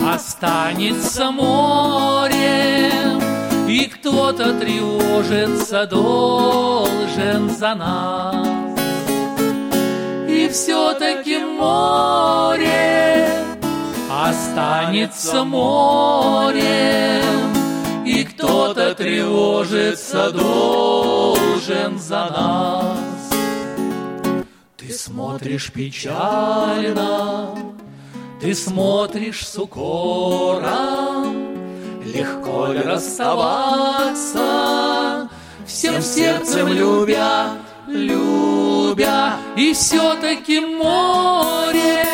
останется 0.09 1.31
морем, 1.31 3.21
И 3.67 3.87
кто-то 3.87 4.57
тревожиться 4.57 5.85
должен 5.85 7.49
за 7.49 7.75
нас. 7.75 8.60
Все-таки 10.51 11.37
море 11.39 13.29
останется 14.11 15.45
морем, 15.45 16.63
И 18.05 18.25
кто-то 18.25 18.93
тревожиться 18.93 20.29
должен 20.31 21.97
за 21.97 22.25
нас. 22.29 22.97
Ты 24.75 24.91
смотришь 24.91 25.71
печально, 25.71 27.55
ты 28.41 28.53
смотришь 28.53 29.47
с 29.47 29.57
укором, 29.57 31.33
Легко 32.13 32.67
ли 32.67 32.81
расставаться, 32.81 34.49
всем 35.65 36.01
сердцем 36.01 36.67
любя, 36.67 37.51
любя, 37.91 39.35
и 39.55 39.73
все-таки 39.73 40.59
море 40.59 42.05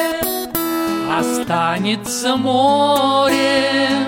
останется 1.11 2.35
морем, 2.35 4.07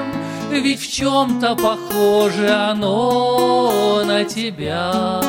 ведь 0.52 0.82
в 0.82 0.92
чем-то 0.92 1.56
похоже 1.56 2.50
оно 2.50 4.04
на 4.06 4.24
тебя. 4.26 5.22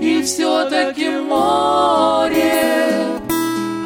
И 0.00 0.22
все-таки 0.22 1.08
море 1.10 2.88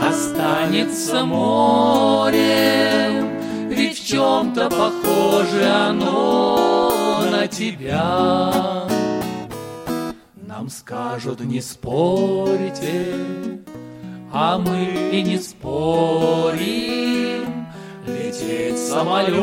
останется 0.06 1.24
морем, 1.24 2.40
ведь 3.68 3.98
в 3.98 4.06
чем-то 4.06 4.68
похоже 4.68 5.66
оно 5.68 7.22
на 7.30 7.46
тебя. 7.46 9.01
Нам 10.62 10.70
скажут, 10.70 11.40
не 11.40 11.60
спорьте, 11.60 13.16
а 14.32 14.58
мы 14.58 15.10
и 15.10 15.20
не 15.22 15.36
спорим. 15.38 16.46
Лететь 18.06 18.78
самолетом 18.78 19.36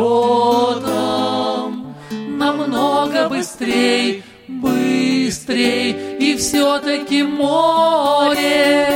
намного 2.09 3.27
быстрей, 3.27 4.23
быстрей, 4.47 6.17
и 6.19 6.37
все-таки 6.37 7.23
море 7.23 8.87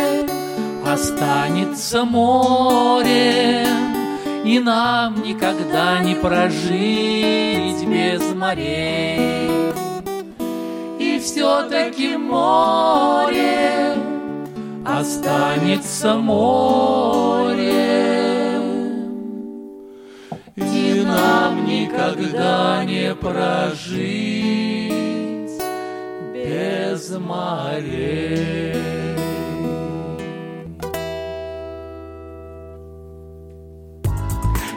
останется 0.88 2.06
морем, 2.06 3.68
и 4.46 4.60
нам 4.60 5.22
никогда 5.24 6.00
не 6.00 6.16
прожить 6.16 7.86
без 7.86 8.34
морей. 8.34 9.93
Все-таки 11.24 12.18
море 12.18 13.96
останется 14.86 16.16
море, 16.16 17.72
и 20.58 21.02
нам 21.06 21.66
никогда 21.66 22.84
не 22.84 23.16
прожить 23.16 24.12
без 26.34 27.10
морей. 27.18 28.74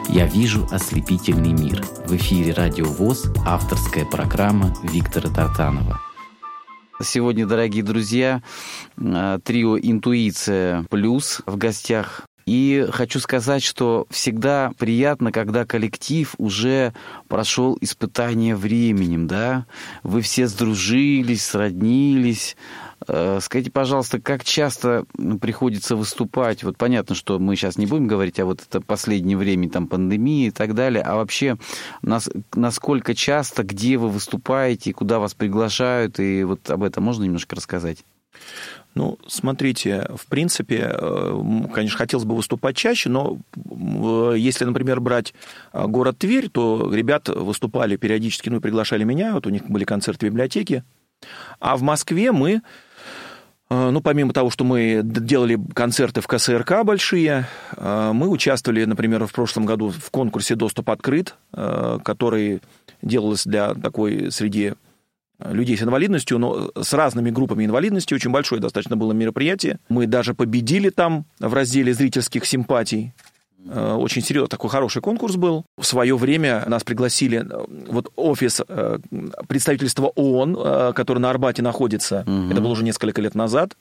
«Я 0.07 0.25
вижу 0.27 0.65
ослепительный 0.71 1.51
мир». 1.51 1.83
В 2.05 2.15
эфире 2.15 2.53
«Радио 2.53 2.85
ВОЗ» 2.85 3.25
авторская 3.45 4.05
программа 4.05 4.73
Виктора 4.81 5.29
Тартанова. 5.29 6.06
Сегодня, 6.99 7.45
дорогие 7.45 7.83
друзья, 7.83 8.41
э, 8.97 9.39
трио 9.43 9.77
«Интуиция 9.77 10.83
плюс» 10.89 11.41
в 11.45 11.55
гостях. 11.55 12.23
И 12.47 12.87
хочу 12.91 13.19
сказать, 13.19 13.61
что 13.61 14.07
всегда 14.09 14.71
приятно, 14.79 15.31
когда 15.31 15.63
коллектив 15.65 16.33
уже 16.39 16.93
прошел 17.27 17.77
испытание 17.81 18.55
временем, 18.55 19.27
да? 19.27 19.67
Вы 20.01 20.21
все 20.21 20.47
сдружились, 20.47 21.45
сроднились, 21.45 22.57
скажите, 23.07 23.71
пожалуйста, 23.71 24.19
как 24.19 24.43
часто 24.43 25.05
ну, 25.17 25.39
приходится 25.39 25.95
выступать? 25.95 26.63
Вот 26.63 26.77
понятно, 26.77 27.15
что 27.15 27.39
мы 27.39 27.55
сейчас 27.55 27.77
не 27.77 27.85
будем 27.85 28.07
говорить, 28.07 28.39
а 28.39 28.45
вот 28.45 28.61
это 28.61 28.81
последнее 28.81 29.37
время, 29.37 29.69
там, 29.69 29.87
пандемии 29.87 30.47
и 30.47 30.51
так 30.51 30.75
далее, 30.75 31.03
а 31.03 31.15
вообще 31.15 31.57
нас, 32.01 32.29
насколько 32.53 33.15
часто, 33.15 33.63
где 33.63 33.97
вы 33.97 34.09
выступаете, 34.09 34.93
куда 34.93 35.19
вас 35.19 35.33
приглашают, 35.33 36.19
и 36.19 36.43
вот 36.43 36.69
об 36.69 36.83
этом 36.83 37.03
можно 37.03 37.23
немножко 37.23 37.55
рассказать? 37.55 38.03
Ну, 38.93 39.19
смотрите, 39.27 40.07
в 40.15 40.25
принципе, 40.25 40.89
э, 40.91 41.41
конечно, 41.73 41.97
хотелось 41.97 42.25
бы 42.25 42.35
выступать 42.35 42.75
чаще, 42.75 43.09
но 43.09 43.37
если, 44.35 44.65
например, 44.65 44.99
брать 45.01 45.33
э, 45.71 45.85
город 45.85 46.17
Тверь, 46.17 46.49
то 46.49 46.91
ребят 46.91 47.29
выступали 47.29 47.95
периодически, 47.95 48.49
ну, 48.49 48.59
приглашали 48.59 49.03
меня, 49.03 49.33
вот 49.33 49.45
у 49.45 49.51
них 49.51 49.69
были 49.69 49.83
концерты 49.83 50.25
в 50.25 50.29
библиотеке. 50.29 50.83
А 51.59 51.77
в 51.77 51.83
Москве 51.83 52.31
мы 52.31 52.55
а, 52.55 52.61
ну, 53.69 54.01
помимо 54.01 54.33
того, 54.33 54.49
что 54.49 54.63
мы 54.63 55.01
делали 55.03 55.59
концерты 55.73 56.21
в 56.21 56.27
КСРК 56.27 56.83
большие, 56.83 57.47
а, 57.75 58.13
мы 58.13 58.29
участвовали, 58.29 58.85
например, 58.85 59.25
в 59.25 59.33
прошлом 59.33 59.65
году 59.65 59.89
в 59.89 60.09
конкурсе 60.09 60.55
«Доступ 60.55 60.89
открыт», 60.89 61.35
а, 61.51 61.99
который 61.99 62.61
делался 63.01 63.49
для 63.49 63.73
такой 63.75 64.31
среди 64.31 64.73
людей 65.39 65.77
с 65.77 65.83
инвалидностью, 65.83 66.39
но 66.39 66.71
с 66.75 66.93
разными 66.93 67.29
группами 67.29 67.65
инвалидности. 67.65 68.13
Очень 68.13 68.31
большое 68.31 68.61
достаточно 68.61 68.97
было 68.97 69.13
мероприятие. 69.13 69.79
Мы 69.89 70.07
даже 70.07 70.33
победили 70.33 70.89
там 70.89 71.25
в 71.39 71.53
разделе 71.53 71.93
зрительских 71.93 72.45
симпатий. 72.45 73.13
Э, 73.69 73.93
очень 73.93 74.21
серьезный, 74.21 74.49
такой 74.49 74.69
хороший 74.69 75.01
конкурс 75.01 75.35
был. 75.35 75.65
В 75.77 75.85
свое 75.85 76.15
время 76.15 76.63
нас 76.67 76.83
пригласили 76.83 77.39
э, 77.39 77.65
вот 77.89 78.11
офис 78.15 78.61
э, 78.67 78.99
представительства 79.47 80.07
ООН, 80.15 80.93
который 80.93 81.19
на 81.19 81.29
Арбате 81.29 81.61
находится. 81.61 82.23
Угу. 82.27 82.51
Это 82.51 82.61
было 82.61 82.71
уже 82.71 82.83
несколько 82.83 83.21
лет 83.21 83.35
назад. 83.35 83.75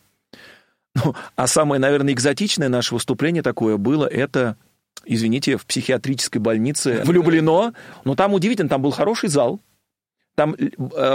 Ну, 0.94 1.14
а 1.36 1.46
самое, 1.46 1.80
наверное, 1.80 2.14
экзотичное 2.14 2.68
наше 2.68 2.94
выступление 2.94 3.42
такое 3.42 3.76
было, 3.76 4.06
это, 4.06 4.56
извините, 5.04 5.58
в 5.58 5.66
психиатрической 5.66 6.40
больнице 6.40 7.02
влюблено. 7.04 7.74
Но 8.04 8.14
там 8.14 8.32
удивительно, 8.32 8.68
там 8.68 8.82
был 8.82 8.92
хороший 8.92 9.28
зал. 9.28 9.60
Там 10.36 10.54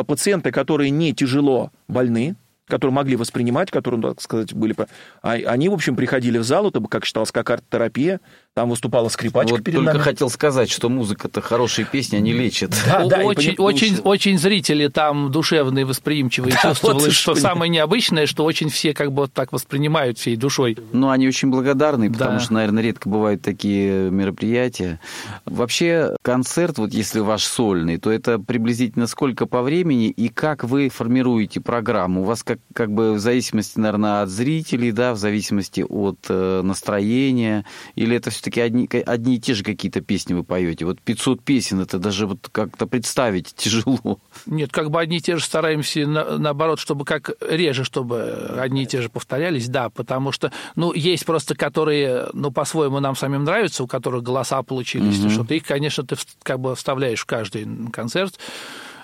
пациенты, 0.07 0.51
которые 0.51 0.89
не 0.91 1.13
тяжело 1.13 1.71
больны, 1.88 2.36
которые 2.71 2.95
могли 2.95 3.17
воспринимать, 3.17 3.69
которые, 3.69 4.01
так 4.01 4.21
сказать, 4.21 4.53
были... 4.53 4.75
А, 5.21 5.34
они, 5.34 5.69
в 5.69 5.73
общем, 5.73 5.95
приходили 5.95 6.38
в 6.38 6.43
зал, 6.43 6.69
это, 6.69 6.79
как 6.81 7.05
считалось, 7.05 7.31
как 7.31 7.49
арт-терапия, 7.49 8.21
там 8.54 8.70
выступала 8.70 9.08
скрипачка 9.08 9.56
вот 9.56 9.64
перед 9.64 9.78
только 9.78 9.94
нами. 9.94 10.04
хотел 10.04 10.30
сказать, 10.30 10.70
что 10.70 10.90
музыка-то 10.90 11.40
хорошие 11.40 11.86
песни, 11.86 12.18
они 12.18 12.34
лечат. 12.34 12.76
Да, 12.86 13.06
да, 13.06 13.20
очень, 13.20 13.56
очень, 13.58 14.00
очень 14.00 14.38
зрители 14.38 14.90
там 14.90 15.32
душевные, 15.32 15.86
восприимчивые, 15.86 16.54
да, 16.62 16.70
чувствовали, 16.70 17.06
вот 17.06 17.14
что, 17.14 17.36
самое 17.36 17.70
необычное, 17.70 18.26
что 18.26 18.44
очень 18.44 18.68
все 18.68 18.94
как 18.94 19.14
бы 19.14 19.22
вот 19.22 19.34
так 19.34 19.54
воспринимают 19.54 20.18
всей 20.18 20.36
душой. 20.36 20.78
Ну, 20.92 21.10
они 21.10 21.30
очень 21.30 21.50
благодарны, 21.50 22.12
потому 22.12 22.34
да. 22.34 22.40
что, 22.42 22.54
наверное, 22.54 22.84
редко 22.84 23.08
бывают 23.08 23.42
такие 23.42 24.12
мероприятия. 24.12 25.00
Вообще, 25.46 26.18
концерт, 26.22 26.78
вот 26.78 26.92
если 26.92 27.20
ваш 27.20 27.46
сольный, 27.46 28.00
то 28.00 28.12
это 28.12 28.38
приблизительно 28.38 29.08
сколько 29.08 29.46
по 29.46 29.62
времени 29.62 30.10
и 30.10 30.28
как 30.28 30.66
вы 30.66 30.90
формируете 30.90 31.62
программу? 31.62 32.24
У 32.24 32.26
вас 32.26 32.44
как, 32.44 32.60
как 32.74 32.92
бы 32.92 33.14
в 33.14 33.20
зависимости, 33.20 33.80
наверное, 33.80 34.24
от 34.24 34.30
зрителей, 34.30 34.92
да, 34.92 35.14
в 35.14 35.18
зависимости 35.18 35.86
от 35.88 36.18
э, 36.28 36.62
настроения, 36.64 37.64
или 37.96 38.18
это 38.18 38.30
все-таки 38.41 38.62
одни, 38.62 38.89
одни 39.06 39.36
и 39.36 39.39
те 39.39 39.54
же 39.54 39.63
какие-то 39.63 40.01
песни 40.01 40.34
вы 40.34 40.43
поете. 40.43 40.86
Вот 40.86 40.99
500 40.99 41.43
песен, 41.43 41.80
это 41.80 41.99
даже 41.99 42.25
вот 42.25 42.49
как-то 42.51 42.88
представить 42.88 43.54
тяжело. 43.56 44.19
Нет, 44.47 44.71
как 44.71 44.89
бы 44.89 44.99
одни 44.99 45.17
и 45.17 45.21
те 45.21 45.38
же 45.38 45.43
стараемся, 45.43 46.08
на, 46.08 46.39
наоборот, 46.39 46.80
чтобы 46.80 47.06
как 47.06 47.32
реже, 47.47 47.84
чтобы 47.84 48.56
одни 48.58 48.84
и 48.84 48.86
те 48.88 49.01
же 49.01 49.10
повторялись, 49.10 49.67
да, 49.69 49.89
потому 49.89 50.32
что, 50.32 50.51
ну, 50.75 50.91
есть 50.91 51.25
просто, 51.25 51.56
которые, 51.56 52.30
ну, 52.34 52.49
по-своему 52.51 52.99
нам 52.99 53.15
самим 53.15 53.43
нравятся, 53.43 53.84
у 53.84 53.88
которых 53.88 54.23
голоса 54.23 54.63
получились, 54.63 55.19
угу. 55.19 55.30
что-то, 55.30 55.54
их, 55.54 55.63
конечно, 55.63 56.04
ты 56.04 56.15
как 56.41 56.60
бы 56.60 56.75
вставляешь 56.75 57.21
в 57.21 57.25
каждый 57.25 57.67
концерт, 57.91 58.39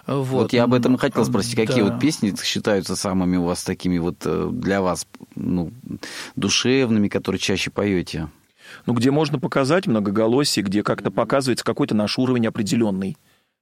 вот. 0.07 0.25
вот 0.25 0.53
я 0.53 0.63
об 0.63 0.73
этом 0.73 0.95
и 0.95 0.97
хотел 0.97 1.25
спросить, 1.25 1.55
какие 1.55 1.83
да. 1.83 1.91
вот 1.91 1.99
песни 1.99 2.33
считаются 2.41 2.95
самыми 2.95 3.37
у 3.37 3.43
вас 3.43 3.63
такими 3.63 3.97
вот 3.97 4.15
э, 4.23 4.49
для 4.51 4.81
вас 4.81 5.05
ну, 5.35 5.71
душевными, 6.35 7.09
которые 7.09 7.39
чаще 7.39 7.69
поете? 7.69 8.29
Ну, 8.85 8.93
где 8.93 9.11
можно 9.11 9.39
показать 9.39 9.87
многоголосие, 9.87 10.63
где 10.63 10.83
как-то 10.83 11.11
показывается 11.11 11.65
какой-то 11.65 11.95
наш 11.95 12.17
уровень 12.17 12.47
определенный 12.47 13.17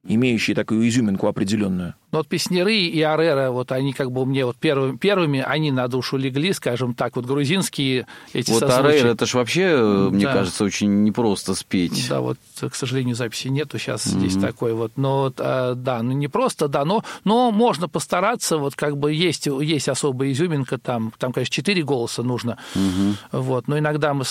имеющий 0.07 0.53
такую 0.53 0.87
изюминку 0.87 1.27
определенную. 1.27 1.95
Ну, 2.11 2.19
вот 2.19 2.27
Песнеры 2.27 2.75
и 2.75 3.01
Арера, 3.01 3.51
вот 3.51 3.71
они 3.71 3.91
как 3.91 4.11
бы 4.11 4.25
мне 4.25 4.45
вот 4.45 4.55
первыми, 4.55 4.97
первыми 4.97 5.43
они 5.45 5.71
на 5.71 5.87
душу 5.87 6.15
легли, 6.15 6.53
скажем 6.53 6.93
так, 6.93 7.15
вот 7.15 7.25
грузинские 7.25 8.07
эти 8.31 8.51
Вот 8.51 8.63
Арера, 8.63 9.09
это 9.09 9.25
же 9.25 9.37
вообще, 9.37 9.75
да. 9.75 10.09
мне 10.11 10.25
кажется, 10.25 10.63
очень 10.63 11.03
непросто 11.03 11.55
спеть. 11.55 12.07
Да, 12.07 12.21
вот, 12.21 12.37
к 12.59 12.75
сожалению, 12.75 13.15
записи 13.15 13.49
нету 13.49 13.77
сейчас 13.77 14.05
mm-hmm. 14.05 14.19
здесь 14.19 14.37
такой 14.37 14.73
вот, 14.73 14.93
но, 14.95 15.33
а, 15.37 15.73
да, 15.73 16.01
ну, 16.03 16.11
не 16.13 16.27
просто, 16.27 16.67
да, 16.67 16.85
но, 16.85 17.03
но 17.23 17.51
можно 17.51 17.89
постараться, 17.89 18.57
вот 18.57 18.75
как 18.75 18.97
бы 18.97 19.11
есть, 19.11 19.47
есть 19.47 19.89
особая 19.89 20.31
изюминка, 20.31 20.77
там, 20.77 21.11
там, 21.17 21.33
конечно, 21.33 21.53
четыре 21.53 21.83
голоса 21.83 22.23
нужно, 22.23 22.57
mm-hmm. 22.75 23.15
вот, 23.33 23.67
но 23.67 23.77
иногда 23.77 24.13
мы 24.13 24.23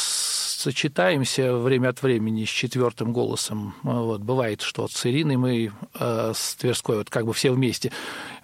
сочетаемся 0.65 1.57
время 1.57 1.91
от 1.91 2.03
времени 2.03 2.47
с 2.47 2.49
четвертым 2.49 3.13
голосом. 3.13 3.75
Вот, 3.83 4.23
бывает, 4.23 4.63
что 4.63 4.89
с 4.89 5.05
Ириной 5.05 5.37
мы 5.37 5.73
э, 6.01 6.33
с 6.35 6.55
Тверской, 6.55 6.97
вот 6.97 7.11
как 7.11 7.27
бы 7.27 7.35
все 7.35 7.51
вместе. 7.51 7.93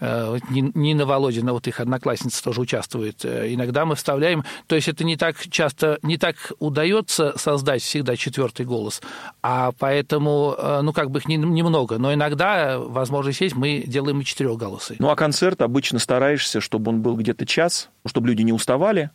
Э, 0.00 0.38
Нина 0.50 1.06
Володина, 1.06 1.54
вот 1.54 1.66
их 1.66 1.80
одноклассница 1.80 2.44
тоже 2.44 2.60
участвует. 2.60 3.24
Э, 3.24 3.52
иногда 3.52 3.86
мы 3.86 3.94
вставляем, 3.94 4.44
то 4.66 4.74
есть 4.74 4.88
это 4.88 5.02
не 5.02 5.16
так 5.16 5.36
часто, 5.48 5.98
не 6.02 6.18
так 6.18 6.52
удается 6.58 7.32
создать 7.36 7.82
всегда 7.82 8.16
четвертый 8.16 8.66
голос, 8.66 9.00
а 9.42 9.72
поэтому, 9.78 10.54
э, 10.58 10.80
ну, 10.82 10.92
как 10.92 11.10
бы 11.10 11.20
их 11.20 11.26
немного, 11.26 11.96
но 11.96 12.12
иногда 12.12 12.78
возможность 12.78 13.40
есть, 13.40 13.56
мы 13.56 13.82
делаем 13.86 14.20
и 14.20 14.24
четырехголосый. 14.26 14.96
Ну, 14.98 15.08
а 15.08 15.16
концерт 15.16 15.62
обычно 15.62 15.98
стараешься, 15.98 16.60
чтобы 16.60 16.90
он 16.90 17.00
был 17.00 17.16
где-то 17.16 17.46
час, 17.46 17.88
чтобы 18.04 18.28
люди 18.28 18.42
не 18.42 18.52
уставали, 18.52 19.10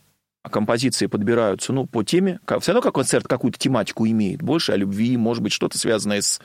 композиции 0.50 1.08
подбираются, 1.08 1.74
ну, 1.74 1.86
по 1.86 2.04
теме. 2.04 2.40
Все 2.60 2.72
равно 2.72 2.82
как 2.82 2.96
концерт 2.96 3.28
какую-то 3.28 3.58
тематику 3.60 4.06
имеет. 4.08 4.42
Больше 4.42 4.72
о 4.72 4.76
любви, 4.76 5.18
может 5.18 5.44
быть, 5.44 5.54
что-то 5.54 5.78
связанное 5.78 6.22
с 6.22 6.40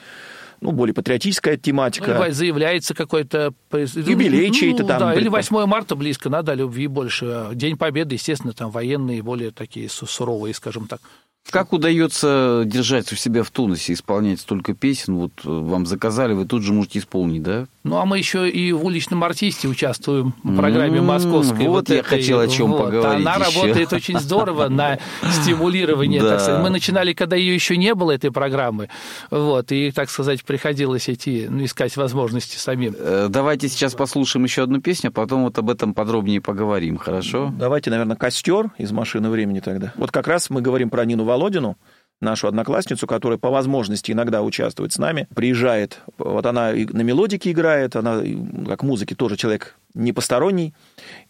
ну, 0.61 0.73
более 0.73 0.95
патриотическая 0.95 1.57
тематика. 1.57 2.15
Ну, 2.19 2.33
заявляется 2.33 2.95
какой-то... 2.95 3.55
Юбилей 3.73 4.49
ну, 4.49 4.55
чей-то 4.55 4.85
там. 4.85 5.01
Да, 5.01 5.15
или 5.15 5.29
8 5.29 5.65
марта 5.67 5.97
близко, 5.97 6.29
надо 6.29 6.55
любви 6.55 6.87
больше. 6.87 7.49
День 7.55 7.77
Победы, 7.77 8.17
естественно, 8.17 8.53
там 8.53 8.71
военные, 8.71 9.23
более 9.23 9.51
такие 9.53 9.89
суровые, 9.89 10.55
скажем 10.55 10.87
так. 10.87 11.01
Как 11.49 11.73
удается 11.73 12.63
держать 12.67 13.13
у 13.13 13.17
себя 13.17 13.43
в 13.43 13.51
тонусе, 13.51 13.95
исполнять 13.95 14.41
столько 14.41 14.75
песен? 14.75 15.17
Вот 15.17 15.33
э, 15.45 15.49
вам 15.49 15.87
заказали, 15.87 16.35
вы 16.35 16.45
тут 16.45 16.63
же 16.63 16.73
можете 16.73 16.99
исполнить, 16.99 17.43
да? 17.43 17.67
Ну, 17.83 17.97
а 17.97 18.05
мы 18.05 18.19
еще 18.19 18.49
и 18.49 18.73
в 18.73 18.85
уличном 18.85 19.25
артисте 19.25 19.66
участвуем 19.66 20.35
в 20.45 20.55
программе 20.55 21.01
московской. 21.01 21.66
Вот, 21.66 21.88
вот 21.88 21.88
я 21.88 22.01
этой, 22.01 22.09
хотел 22.09 22.40
о 22.40 22.47
чем 22.47 22.73
вот. 22.73 22.85
поговорить. 22.85 23.27
Она 23.27 23.37
еще. 23.37 23.62
работает 23.62 23.93
очень 23.95 24.21
здорово 24.21 24.69
на 24.69 24.99
стимулирование. 25.43 26.21
Да. 26.21 26.31
Так 26.31 26.40
сказать. 26.40 26.62
Мы 26.62 26.69
начинали, 26.69 27.14
когда 27.14 27.37
ее 27.37 27.55
еще 27.55 27.79
не 27.79 27.95
было, 27.95 28.11
этой 28.11 28.31
программы. 28.31 28.90
Вот, 29.31 29.73
и, 29.73 29.93
так 29.93 30.11
сказать, 30.11 30.45
приходилось 30.45 31.09
идти, 31.09 31.47
ну, 31.49 31.64
искать 31.64 31.97
возможности 31.97 32.59
самим. 32.59 32.95
Э, 32.99 33.29
давайте 33.31 33.69
сейчас 33.69 33.95
послушаем 33.95 34.45
еще 34.45 34.62
одну 34.62 34.83
песню, 34.83 35.09
а 35.09 35.12
потом 35.12 35.45
вот 35.45 35.59
об 35.59 35.71
этом 35.71 35.95
подробнее 35.95 36.43
поговорим, 36.43 36.99
хорошо? 36.99 37.51
Давайте, 37.59 37.88
наверное, 37.88 38.16
костер 38.16 38.73
из 38.77 38.93
машины 38.93 39.31
времени 39.31 39.61
тогда. 39.61 39.95
Вот 39.97 40.11
как 40.11 40.29
раз 40.29 40.51
мы 40.51 40.61
говорим 40.61 40.90
про 40.90 41.07
Нину 41.07 41.25
Володину, 41.25 41.79
нашу 42.20 42.48
одноклассницу, 42.48 43.06
которая 43.06 43.38
по 43.38 43.50
возможности 43.50 44.12
иногда 44.12 44.42
участвует 44.42 44.92
с 44.92 44.98
нами, 44.98 45.26
приезжает, 45.35 46.00
вот 46.18 46.46
она 46.46 46.72
на 46.72 47.02
мелодике 47.02 47.52
играет, 47.52 47.96
она 47.96 48.22
как 48.66 48.83
музыки 48.83 49.14
тоже 49.14 49.37
человек 49.37 49.76
не 49.94 50.12
посторонний. 50.12 50.74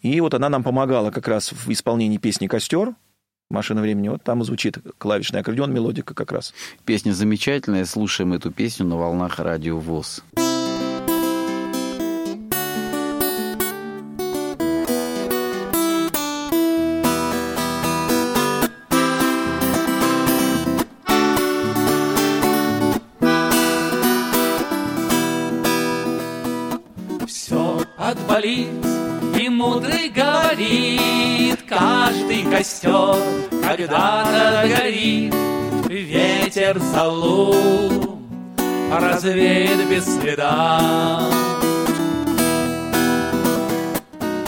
И 0.01 0.19
вот 0.21 0.33
она 0.33 0.49
нам 0.49 0.63
помогала 0.63 1.11
как 1.11 1.27
раз 1.27 1.51
в 1.51 1.71
исполнении 1.71 2.17
песни 2.17 2.47
«Костер», 2.47 2.93
«Машина 3.49 3.81
времени». 3.81 4.07
Вот 4.07 4.23
там 4.23 4.43
звучит 4.43 4.77
клавишный 4.97 5.41
аккордеон, 5.41 5.73
мелодика 5.73 6.13
как 6.13 6.31
раз. 6.31 6.53
Песня 6.85 7.11
замечательная. 7.11 7.83
Слушаем 7.83 8.31
эту 8.33 8.49
песню 8.49 8.85
на 8.85 8.95
волнах 8.95 9.39
радио 9.39 9.77
ВОЗ. 9.77 10.23
Отболит, 28.41 29.39
и 29.39 29.49
мудрый 29.49 30.09
говорит, 30.09 31.59
Каждый 31.67 32.43
костер 32.43 33.15
когда-то 33.63 34.67
горит, 34.67 35.33
Ветер 35.87 36.79
залу 36.79 38.19
развеет 38.91 39.89
без 39.89 40.05
следа. 40.05 41.21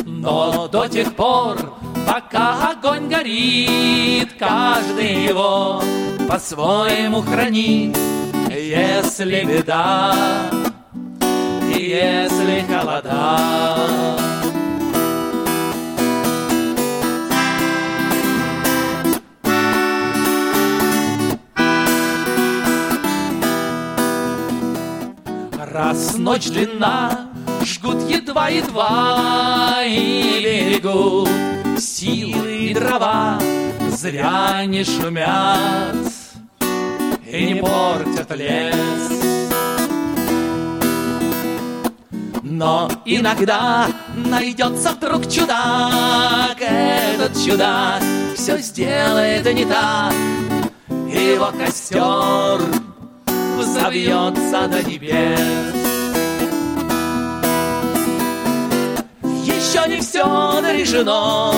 Но 0.06 0.68
до 0.68 0.88
тех 0.88 1.16
пор, 1.16 1.58
пока 2.08 2.72
огонь 2.72 3.08
горит, 3.08 4.34
Каждый 4.40 5.26
его 5.26 5.82
по-своему 6.28 7.22
хранит, 7.22 7.98
Если 8.50 9.46
беда, 9.46 10.14
если 11.90 12.66
холода. 12.68 13.40
Раз 25.60 26.18
ночь 26.18 26.50
длинна, 26.50 27.32
жгут 27.64 28.10
едва-едва 28.10 29.84
и 29.86 30.40
берегут 30.44 31.30
силы 31.80 32.70
и 32.70 32.74
дрова, 32.74 33.40
зря 33.90 34.66
не 34.66 34.84
шумят 34.84 35.96
и 37.26 37.46
не 37.46 37.56
портят 37.56 38.30
лес. 38.38 39.33
Но 42.56 42.88
иногда 43.04 43.88
найдется 44.14 44.92
вдруг 44.92 45.28
чудак, 45.28 46.56
этот 46.60 47.36
чудак 47.44 48.00
все 48.36 48.60
сделает 48.60 49.52
не 49.52 49.66
так, 49.66 50.14
его 50.88 51.48
костер 51.58 52.62
взовьется 53.58 54.68
до 54.68 54.84
небес. 54.84 55.40
Еще 59.24 59.90
не 59.90 60.00
все 60.00 60.60
решено, 60.72 61.54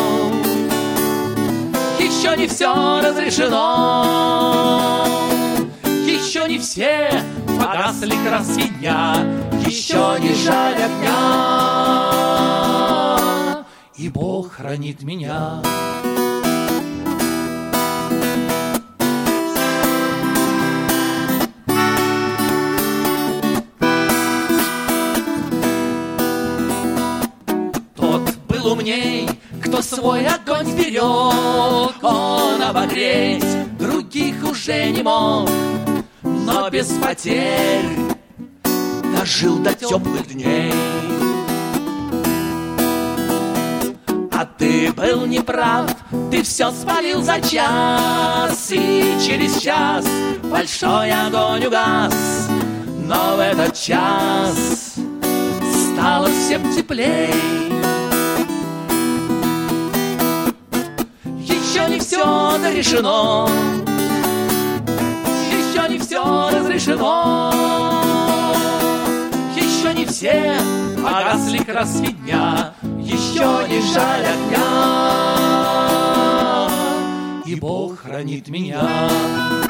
еще 1.99 2.37
не 2.37 2.47
все 2.47 3.01
разрешено, 3.01 4.05
еще 6.05 6.47
не 6.47 6.57
все 6.57 7.21
погасли 7.65 8.15
краски 8.25 8.67
дня, 8.79 9.15
еще 9.65 10.17
не 10.19 10.33
жаль 10.35 10.75
огня, 10.75 11.95
и 13.95 14.09
Бог 14.09 14.51
хранит 14.53 15.01
меня. 15.01 15.61
Был 28.47 28.73
умней, 28.73 29.27
кто 29.63 29.81
свой 29.81 30.27
огонь 30.27 30.75
берег, 30.75 32.03
он 32.03 32.61
обогреть 32.61 33.77
других 33.77 34.43
уже 34.43 34.91
не 34.91 35.01
мог, 35.03 35.49
но 36.45 36.69
без 36.69 36.87
потерь 37.01 37.89
дожил 39.17 39.57
до 39.57 39.73
теплых 39.73 40.27
дней. 40.27 40.71
А 44.31 44.45
ты 44.45 44.93
был 44.93 45.25
неправ, 45.25 45.89
ты 46.29 46.43
все 46.43 46.69
спалил 46.71 47.23
за 47.23 47.41
час, 47.41 48.71
и 48.71 49.17
через 49.25 49.59
час 49.59 50.05
большой 50.43 51.11
огонь 51.11 51.65
угас. 51.65 52.47
Но 53.07 53.37
в 53.37 53.39
этот 53.39 53.73
час 53.73 54.95
стало 55.93 56.27
всем 56.27 56.71
теплей. 56.75 57.33
Еще 61.39 61.89
не 61.89 61.99
все 61.99 62.57
решено, 62.71 63.47
разрешено. 66.51 67.51
Еще 69.55 69.93
не 69.93 70.05
все 70.05 70.57
погасли 71.03 71.59
краски 71.59 72.11
дня, 72.11 72.73
еще 72.99 73.65
не 73.69 73.81
жаль 73.93 74.25
огня. 74.25 75.05
И 77.45 77.55
Бог 77.55 77.99
хранит 77.99 78.47
меня. 78.47 79.64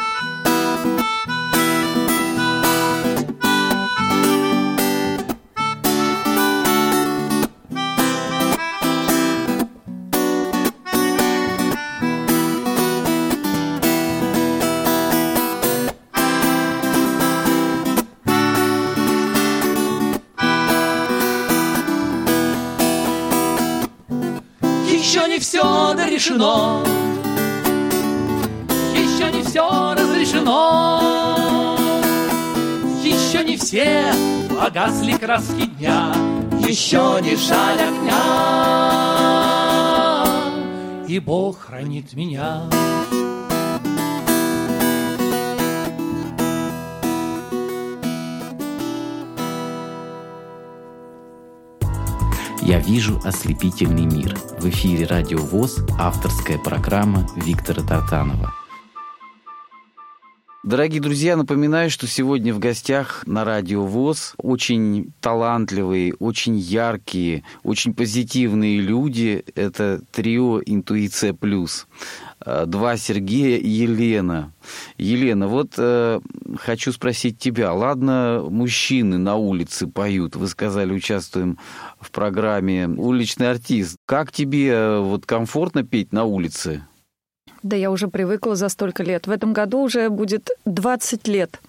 Решено, 26.15 26.81
еще 28.93 29.29
не 29.33 29.43
все 29.43 29.93
разрешено, 29.93 31.75
еще 33.03 33.43
не 33.43 33.57
все 33.57 34.13
погасли 34.49 35.17
краски 35.17 35.65
дня, 35.65 36.13
еще 36.65 37.19
не 37.21 37.35
жаль 37.35 37.81
огня, 37.81 38.23
и 41.05 41.19
Бог 41.19 41.59
хранит 41.59 42.13
меня. 42.13 42.61
Я 52.65 52.79
вижу 52.79 53.21
ослепительный 53.23 54.05
мир. 54.05 54.35
В 54.57 54.67
эфире 54.69 55.05
Радио 55.05 55.37
ВОЗ 55.37 55.85
авторская 55.99 56.57
программа 56.57 57.29
Виктора 57.35 57.83
Тартанова. 57.83 58.51
Дорогие 60.63 60.99
друзья, 60.99 61.37
напоминаю, 61.37 61.91
что 61.91 62.07
сегодня 62.07 62.51
в 62.51 62.57
гостях 62.57 63.21
на 63.27 63.45
Радио 63.45 63.85
ВОЗ 63.85 64.33
очень 64.37 65.13
талантливые, 65.21 66.15
очень 66.15 66.57
яркие, 66.57 67.43
очень 67.61 67.93
позитивные 67.93 68.79
люди. 68.79 69.45
Это 69.53 70.01
трио 70.11 70.59
«Интуиция 70.65 71.33
плюс». 71.33 71.85
Два 72.45 72.97
Сергея 72.97 73.57
и 73.57 73.67
Елена. 73.67 74.51
Елена, 74.97 75.47
вот 75.47 75.73
э, 75.77 76.19
хочу 76.57 76.91
спросить 76.91 77.39
тебя. 77.39 77.73
Ладно, 77.73 78.45
мужчины 78.49 79.17
на 79.17 79.35
улице 79.35 79.87
поют. 79.87 80.35
Вы 80.35 80.47
сказали, 80.47 80.93
участвуем 80.93 81.57
в 81.99 82.11
программе 82.11 82.87
«Уличный 82.87 83.49
артист». 83.49 83.97
Как 84.05 84.31
тебе 84.31 84.69
э, 84.69 84.99
вот 84.99 85.25
комфортно 85.25 85.83
петь 85.83 86.13
на 86.13 86.23
улице? 86.23 86.83
Да 87.63 87.75
я 87.75 87.89
уже 87.89 88.09
привыкла 88.09 88.55
за 88.55 88.69
столько 88.69 89.01
лет. 89.01 89.25
В 89.25 89.31
этом 89.31 89.51
году 89.51 89.81
уже 89.81 90.09
будет 90.09 90.51
20 90.65 91.27
лет, 91.27 91.59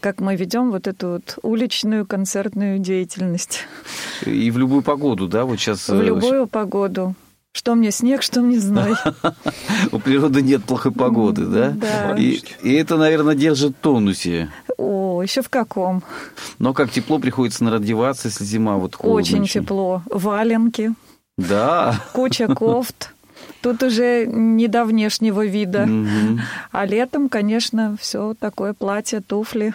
как 0.00 0.20
мы 0.20 0.34
ведем 0.34 0.72
вот 0.72 0.88
эту 0.88 1.10
вот 1.10 1.38
уличную 1.42 2.06
концертную 2.06 2.80
деятельность. 2.80 3.60
И 4.26 4.50
в 4.50 4.58
любую 4.58 4.82
погоду, 4.82 5.28
да? 5.28 5.44
Вот 5.44 5.60
сейчас... 5.60 5.88
В 5.88 6.02
любую 6.02 6.48
погоду. 6.48 7.14
Что 7.52 7.74
мне 7.74 7.90
снег, 7.90 8.22
что 8.22 8.40
мне 8.40 8.58
знай. 8.60 8.94
У 9.92 9.98
природы 9.98 10.42
нет 10.42 10.64
плохой 10.64 10.92
погоды, 10.92 11.46
да? 11.46 11.70
Да. 11.70 12.16
И, 12.16 12.40
и 12.62 12.72
это, 12.74 12.96
наверное, 12.96 13.34
держит 13.34 13.72
в 13.72 13.80
тонусе. 13.80 14.50
О, 14.76 15.22
еще 15.22 15.42
в 15.42 15.48
каком. 15.48 16.02
Но 16.58 16.72
как 16.72 16.90
тепло 16.90 17.18
приходится 17.18 17.64
надеваться, 17.64 18.28
если 18.28 18.44
зима 18.44 18.76
вот 18.76 18.94
холодно. 18.94 19.20
Очень 19.20 19.44
тепло. 19.46 20.02
Валенки. 20.06 20.94
Да. 21.36 22.00
Куча 22.12 22.46
кофт. 22.54 23.12
Тут 23.60 23.82
уже 23.82 24.26
не 24.26 24.68
до 24.68 24.84
внешнего 24.84 25.44
вида. 25.44 25.88
А 26.70 26.86
летом, 26.86 27.28
конечно, 27.28 27.96
все 28.00 28.34
такое 28.38 28.72
платье, 28.72 29.20
туфли. 29.20 29.74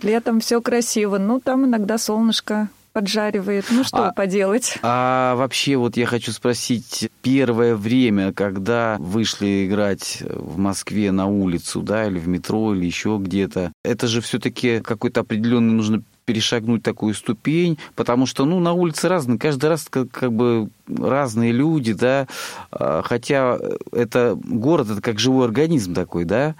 Летом 0.00 0.40
все 0.40 0.62
красиво. 0.62 1.18
Ну, 1.18 1.38
там 1.40 1.66
иногда 1.66 1.98
солнышко 1.98 2.68
поджаривает. 2.92 3.66
Ну, 3.70 3.84
что 3.84 4.08
А- 4.08 4.12
поделать. 4.12 4.78
А 4.82 5.34
вообще 5.36 5.76
вот 5.76 5.96
я 5.96 6.06
хочу 6.06 6.32
спросить, 6.32 7.08
первое 7.22 7.74
время, 7.76 8.32
когда 8.32 8.96
вышли 8.98 9.66
играть 9.66 10.18
в 10.22 10.58
Москве 10.58 11.12
на 11.12 11.26
улицу, 11.26 11.80
да, 11.82 12.06
или 12.06 12.18
в 12.18 12.28
метро, 12.28 12.74
или 12.74 12.84
еще 12.86 13.18
где-то, 13.20 13.72
это 13.84 14.06
же 14.06 14.20
все-таки 14.20 14.80
какой-то 14.80 15.20
определенный 15.20 15.72
нужно 15.72 16.02
перешагнуть 16.24 16.82
такую 16.82 17.14
ступень, 17.14 17.78
потому 17.94 18.26
что, 18.26 18.44
ну, 18.44 18.60
на 18.60 18.72
улице 18.72 19.08
разные, 19.08 19.38
каждый 19.38 19.70
раз 19.70 19.86
как, 19.90 20.10
как 20.10 20.32
бы 20.32 20.68
разные 20.88 21.52
люди, 21.52 21.92
да, 21.92 22.26
А, 22.70 23.02
хотя 23.04 23.58
это 23.92 24.38
город, 24.42 24.90
это 24.90 25.00
как 25.00 25.18
живой 25.18 25.46
организм 25.46 25.94
такой, 25.94 26.24
да, 26.24 26.54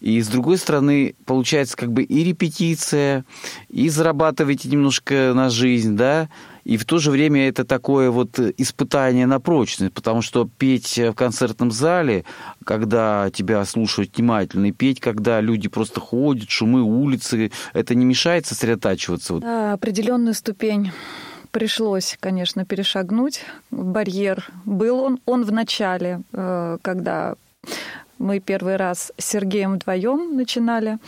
и 0.00 0.20
с 0.20 0.28
другой 0.28 0.58
стороны, 0.58 1.14
получается 1.24 1.76
как 1.76 1.92
бы 1.92 2.02
и 2.02 2.24
репетиция, 2.24 3.24
и 3.68 3.88
зарабатываете 3.88 4.68
немножко 4.68 5.32
на 5.34 5.50
жизнь, 5.50 5.96
да, 5.96 6.28
и 6.64 6.76
в 6.76 6.84
то 6.84 6.98
же 6.98 7.10
время 7.10 7.48
это 7.48 7.64
такое 7.64 8.10
вот 8.10 8.38
испытание 8.38 9.26
на 9.26 9.40
прочность, 9.40 9.92
потому 9.92 10.22
что 10.22 10.48
петь 10.58 10.98
в 10.98 11.14
концертном 11.14 11.70
зале, 11.70 12.24
когда 12.64 13.30
тебя 13.32 13.64
слушают 13.64 14.16
внимательно, 14.16 14.66
и 14.66 14.72
петь, 14.72 15.00
когда 15.00 15.40
люди 15.40 15.68
просто 15.68 16.00
ходят, 16.00 16.50
шумы 16.50 16.82
улицы, 16.82 17.52
это 17.72 17.94
не 17.94 18.04
мешает 18.04 18.46
сосредотачиваться. 18.46 19.38
Да, 19.38 19.72
определенную 19.74 20.34
ступень 20.34 20.92
пришлось, 21.50 22.16
конечно, 22.18 22.64
перешагнуть. 22.64 23.42
Барьер 23.70 24.48
был 24.64 25.00
он, 25.00 25.20
он 25.26 25.44
в 25.44 25.52
начале, 25.52 26.22
э, 26.32 26.78
когда 26.82 27.34
мы 28.18 28.40
первый 28.40 28.76
раз 28.76 29.12
с 29.18 29.24
Сергеем 29.24 29.74
вдвоем 29.74 30.36
начинали. 30.36 30.98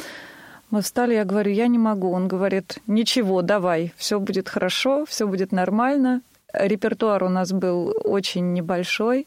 Мы 0.71 0.83
встали, 0.83 1.15
я 1.15 1.25
говорю, 1.25 1.53
я 1.53 1.69
не 1.69 1.79
могу. 1.79 2.11
Он 2.11 2.27
говорит, 2.27 2.79
ничего, 2.87 3.43
давай, 3.43 3.93
все 3.97 4.19
будет 4.19 4.49
хорошо, 4.49 5.05
все 5.07 5.27
будет 5.27 5.53
нормально. 5.53 6.23
Репертуар 6.53 7.23
у 7.25 7.29
нас 7.29 7.53
был 7.53 7.95
очень 8.05 8.53
небольшой 8.53 9.27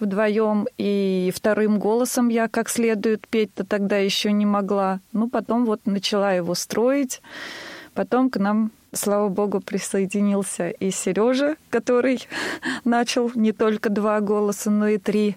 вдвоем, 0.00 0.66
и 0.78 1.32
вторым 1.34 1.78
голосом 1.78 2.28
я 2.28 2.48
как 2.48 2.68
следует 2.68 3.28
петь-то 3.28 3.64
тогда 3.64 3.98
еще 3.98 4.32
не 4.32 4.46
могла. 4.46 5.00
Ну, 5.12 5.28
потом 5.28 5.66
вот 5.66 5.86
начала 5.86 6.32
его 6.32 6.54
строить. 6.54 7.20
Потом 7.94 8.30
к 8.30 8.38
нам, 8.38 8.70
слава 8.92 9.28
богу, 9.28 9.60
присоединился 9.60 10.70
и 10.70 10.90
Сережа, 10.90 11.56
который 11.68 12.26
начал 12.84 13.30
не 13.34 13.52
только 13.52 13.90
два 13.90 14.20
голоса, 14.20 14.70
но 14.70 14.88
и 14.88 14.98
три. 14.98 15.36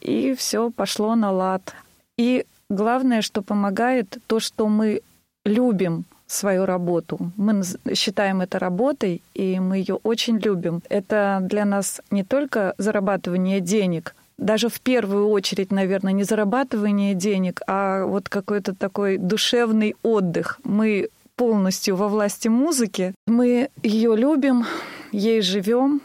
И 0.00 0.34
все 0.34 0.70
пошло 0.70 1.14
на 1.14 1.30
лад. 1.30 1.74
И 2.16 2.46
главное, 2.70 3.22
что 3.22 3.42
помогает, 3.42 4.18
то, 4.26 4.40
что 4.40 4.68
мы 4.68 5.00
любим 5.44 6.04
свою 6.26 6.66
работу. 6.66 7.32
Мы 7.36 7.62
считаем 7.94 8.40
это 8.40 8.58
работой, 8.58 9.22
и 9.34 9.60
мы 9.60 9.78
ее 9.78 9.94
очень 10.02 10.38
любим. 10.38 10.82
Это 10.88 11.38
для 11.42 11.64
нас 11.64 12.00
не 12.10 12.24
только 12.24 12.74
зарабатывание 12.78 13.60
денег, 13.60 14.14
даже 14.38 14.68
в 14.68 14.80
первую 14.80 15.28
очередь, 15.28 15.70
наверное, 15.72 16.12
не 16.12 16.24
зарабатывание 16.24 17.14
денег, 17.14 17.62
а 17.66 18.04
вот 18.04 18.28
какой-то 18.28 18.74
такой 18.74 19.16
душевный 19.16 19.96
отдых. 20.02 20.60
Мы 20.62 21.08
полностью 21.36 21.96
во 21.96 22.08
власти 22.08 22.48
музыки. 22.48 23.14
Мы 23.26 23.70
ее 23.82 24.14
любим, 24.16 24.66
ей 25.12 25.40
живем. 25.40 26.02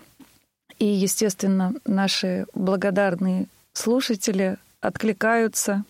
И, 0.80 0.86
естественно, 0.86 1.74
наши 1.86 2.46
благодарные 2.54 3.48
слушатели 3.74 4.58
откликаются, 4.80 5.84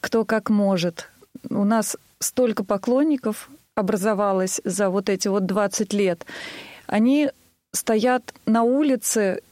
кто 0.00 0.24
как 0.24 0.50
может. 0.50 1.08
У 1.50 1.64
нас 1.64 1.96
столько 2.20 2.64
поклонников 2.64 3.50
образовалось 3.74 4.60
за 4.64 4.90
вот 4.90 5.08
эти 5.08 5.28
вот 5.28 5.46
20 5.46 5.92
лет. 5.92 6.26
Они 6.86 7.30
стоят 7.72 8.34
на 8.46 8.62
улице 8.62 9.42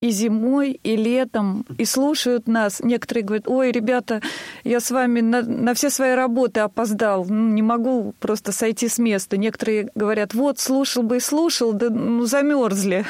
и 0.00 0.10
зимой, 0.10 0.80
и 0.82 0.96
летом, 0.96 1.66
и 1.76 1.84
слушают 1.84 2.48
нас. 2.48 2.80
Некоторые 2.80 3.22
говорят, 3.22 3.46
ой, 3.46 3.70
ребята, 3.70 4.22
я 4.64 4.80
с 4.80 4.90
вами 4.90 5.20
на, 5.20 5.42
на 5.42 5.74
все 5.74 5.90
свои 5.90 6.14
работы 6.14 6.60
опоздал, 6.60 7.26
ну, 7.26 7.50
не 7.50 7.60
могу 7.60 8.14
просто 8.18 8.50
сойти 8.50 8.88
с 8.88 8.98
места. 8.98 9.36
Некоторые 9.36 9.90
говорят, 9.94 10.32
вот, 10.32 10.58
слушал 10.58 11.02
бы 11.02 11.18
и 11.18 11.20
слушал, 11.20 11.74
да 11.74 11.90
ну, 11.90 12.24
замерзли. 12.24 13.04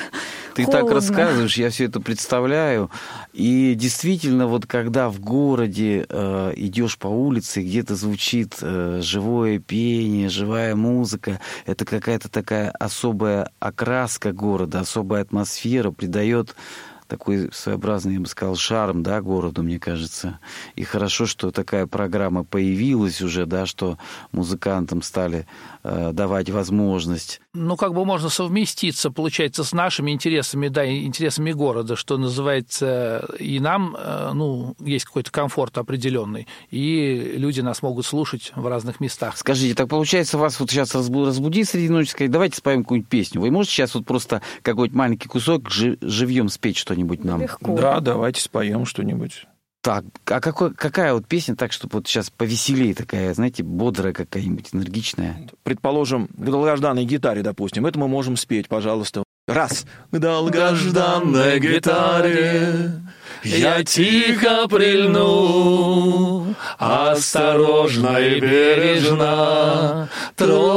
Ты 0.57 0.67
так 0.67 0.91
рассказываешь, 0.91 1.57
я 1.57 1.71
все 1.71 1.85
это 1.85 2.01
представляю. 2.01 2.91
И 3.33 3.75
действительно, 3.77 4.49
вот 4.49 4.67
когда 4.67 5.09
в 5.11 5.21
городе 5.21 6.07
э, 6.09 6.53
идешь 6.57 6.99
по 6.99 7.07
улице, 7.07 7.63
где-то 7.63 7.95
звучит 7.95 8.57
э, 8.61 8.99
живое 9.01 9.61
пение, 9.61 10.29
живая 10.29 10.75
музыка, 10.75 11.41
это 11.67 11.85
какая-то 11.85 12.29
такая 12.29 12.71
особая 12.73 13.49
окраска 13.61 14.33
города, 14.33 14.81
особая 14.81 15.23
атмосфера, 15.23 15.93
придает 15.93 16.57
такой 17.11 17.51
своеобразный, 17.53 18.15
я 18.15 18.21
бы 18.21 18.27
сказал, 18.27 18.55
шарм, 18.55 19.03
да, 19.03 19.21
городу, 19.21 19.63
мне 19.63 19.81
кажется. 19.81 20.39
И 20.77 20.85
хорошо, 20.85 21.27
что 21.27 21.51
такая 21.51 21.87
программа 21.87 22.45
появилась 22.45 23.21
уже, 23.21 23.47
да, 23.47 23.67
что 23.67 23.99
музыкантам 24.31 25.03
стали 25.03 25.47
давать 25.83 26.51
возможность. 26.51 27.41
Ну, 27.55 27.77
как 27.77 27.95
бы 27.95 28.05
можно 28.05 28.29
совместиться, 28.29 29.11
получается, 29.11 29.65
с 29.65 29.73
нашими 29.73 30.11
интересами, 30.11 30.69
да, 30.69 30.89
интересами 30.91 31.53
города, 31.53 31.97
что 31.97 32.17
называется, 32.19 33.27
и 33.39 33.61
нам, 33.61 33.97
э, 33.99 34.31
ну, 34.35 34.75
есть 34.81 35.05
какой-то 35.07 35.31
комфорт 35.31 35.79
определенный, 35.79 36.47
и 36.71 37.35
люди 37.37 37.61
нас 37.61 37.83
могут 37.83 38.07
слушать 38.07 38.53
в 38.55 38.67
разных 38.67 39.01
местах. 39.01 39.37
Скажите, 39.37 39.75
так 39.75 39.89
получается, 39.89 40.39
вас 40.39 40.61
вот 40.61 40.71
сейчас 40.71 40.95
разбу- 40.95 41.27
разбудить 41.27 41.69
среди 41.69 41.89
ночи, 41.89 42.11
сказать, 42.11 42.31
давайте 42.31 42.57
споем 42.57 42.83
какую-нибудь 42.83 43.09
песню. 43.11 43.41
Вы 43.41 43.51
можете 43.51 43.75
сейчас 43.75 43.95
вот 43.95 44.05
просто 44.07 44.43
какой-нибудь 44.63 44.97
маленький 44.97 45.29
кусок 45.29 45.71
жи- 45.71 45.99
живьем 46.01 46.49
спеть 46.49 46.77
что-нибудь 46.77 47.25
нам? 47.25 47.41
Легко. 47.43 47.77
Да, 47.77 48.01
давайте 48.01 48.41
споем 48.41 48.85
что-нибудь. 48.87 49.47
Так, 49.83 50.05
а 50.27 50.41
какой, 50.41 50.75
какая 50.75 51.15
вот 51.15 51.27
песня 51.27 51.57
так, 51.57 51.73
чтобы 51.73 51.99
вот 51.99 52.07
сейчас 52.07 52.29
повеселее 52.29 52.95
такая, 52.95 53.33
знаете, 53.33 53.63
бодрая 53.63 54.13
какая-нибудь, 54.13 54.69
энергичная? 54.73 55.49
Предположим, 55.63 56.29
к 56.29 56.45
долгожданной 56.45 57.05
гитаре, 57.05 57.43
допустим. 57.43 57.87
Это 57.87 57.99
мы 57.99 58.07
можем 58.07 58.37
спеть, 58.37 58.69
пожалуйста. 58.69 59.25
Раз. 59.49 59.87
К 60.11 60.19
долгожданной 60.19 61.59
гитаре 61.61 63.01
я 63.43 63.83
тихо 63.83 64.69
прильну, 64.69 66.55
осторожно 66.79 68.19
и 68.19 68.39
бережно 68.39 70.11
трону 70.37 70.70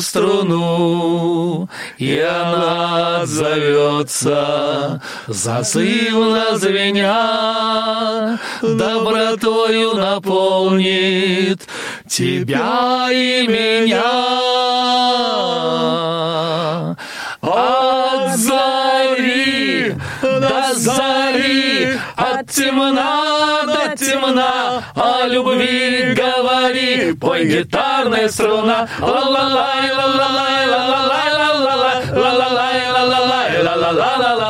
струну, 0.00 1.68
и 1.98 2.18
она 2.18 3.22
отзовется, 3.22 5.00
зазывно 5.26 6.56
звеня, 6.58 8.38
добротою 8.62 9.94
наполнит 9.94 11.66
тебя 12.08 13.08
и 13.10 13.46
меня. 13.46 14.02
От 17.40 18.36
темна 22.48 23.62
до 23.66 23.96
темна, 23.96 24.82
о 24.94 25.26
любви 25.26 26.14
говори, 26.14 27.14
пой 27.20 27.44
гитарная 27.44 28.28
струна. 28.28 28.88
Ла-ла-лай, 29.00 29.92
ла-ла-лай, 29.92 30.66
ла-ла-лай, 30.66 31.32
ла-ла-лай, 31.32 31.98
ла-ла-лай, 32.12 32.92
ла-ла-лай, 32.92 33.62
ла-ла-ла-ла-ла-ла. 33.62 34.47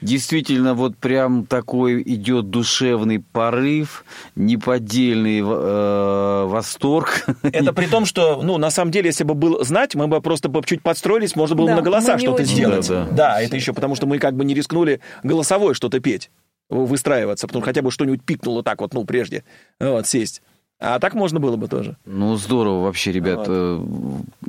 Действительно, 0.00 0.74
вот 0.74 0.96
прям 0.96 1.44
такой 1.44 2.02
идет 2.02 2.50
душевный 2.50 3.18
порыв, 3.18 4.04
неподдельный 4.36 5.40
э, 5.40 6.44
восторг. 6.46 7.26
Это 7.42 7.72
при 7.74 7.86
том, 7.86 8.04
что, 8.04 8.40
ну, 8.42 8.58
на 8.58 8.70
самом 8.70 8.92
деле, 8.92 9.06
если 9.08 9.24
бы 9.24 9.34
был 9.34 9.64
знать, 9.64 9.94
мы 9.96 10.06
бы 10.06 10.20
просто 10.20 10.48
бы 10.48 10.62
чуть 10.64 10.82
подстроились, 10.82 11.34
можно 11.34 11.56
было 11.56 11.64
бы 11.66 11.70
Да, 11.70 11.76
на 11.76 11.82
голосах 11.82 12.20
что-то 12.20 12.42
очень. 12.42 12.52
сделать. 12.52 12.88
Да, 12.88 13.04
да. 13.06 13.10
Да, 13.12 13.40
это 13.42 13.56
еще 13.56 13.72
потому, 13.72 13.96
что 13.96 14.06
мы 14.06 14.18
как 14.18 14.34
бы 14.36 14.44
не 14.44 14.54
рискнули 14.54 15.00
голосовой 15.24 15.74
что-то 15.74 15.98
петь, 16.00 16.30
выстраиваться, 16.68 17.46
потому 17.48 17.62
что 17.62 17.70
хотя 17.70 17.82
бы 17.82 17.90
что-нибудь 17.90 18.22
пикнуло 18.22 18.62
так 18.62 18.80
вот, 18.80 18.94
ну, 18.94 19.04
прежде, 19.04 19.42
вот, 19.80 20.06
сесть. 20.06 20.42
А 20.80 21.00
так 21.00 21.14
можно 21.14 21.40
было 21.40 21.56
бы 21.56 21.66
тоже. 21.66 21.96
Ну, 22.04 22.36
здорово 22.36 22.84
вообще, 22.84 23.10
ребят. 23.10 23.46
Э, 23.48 23.80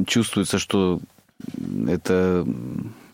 Чувствуется, 0.06 0.60
что 0.60 1.00
это 1.88 2.46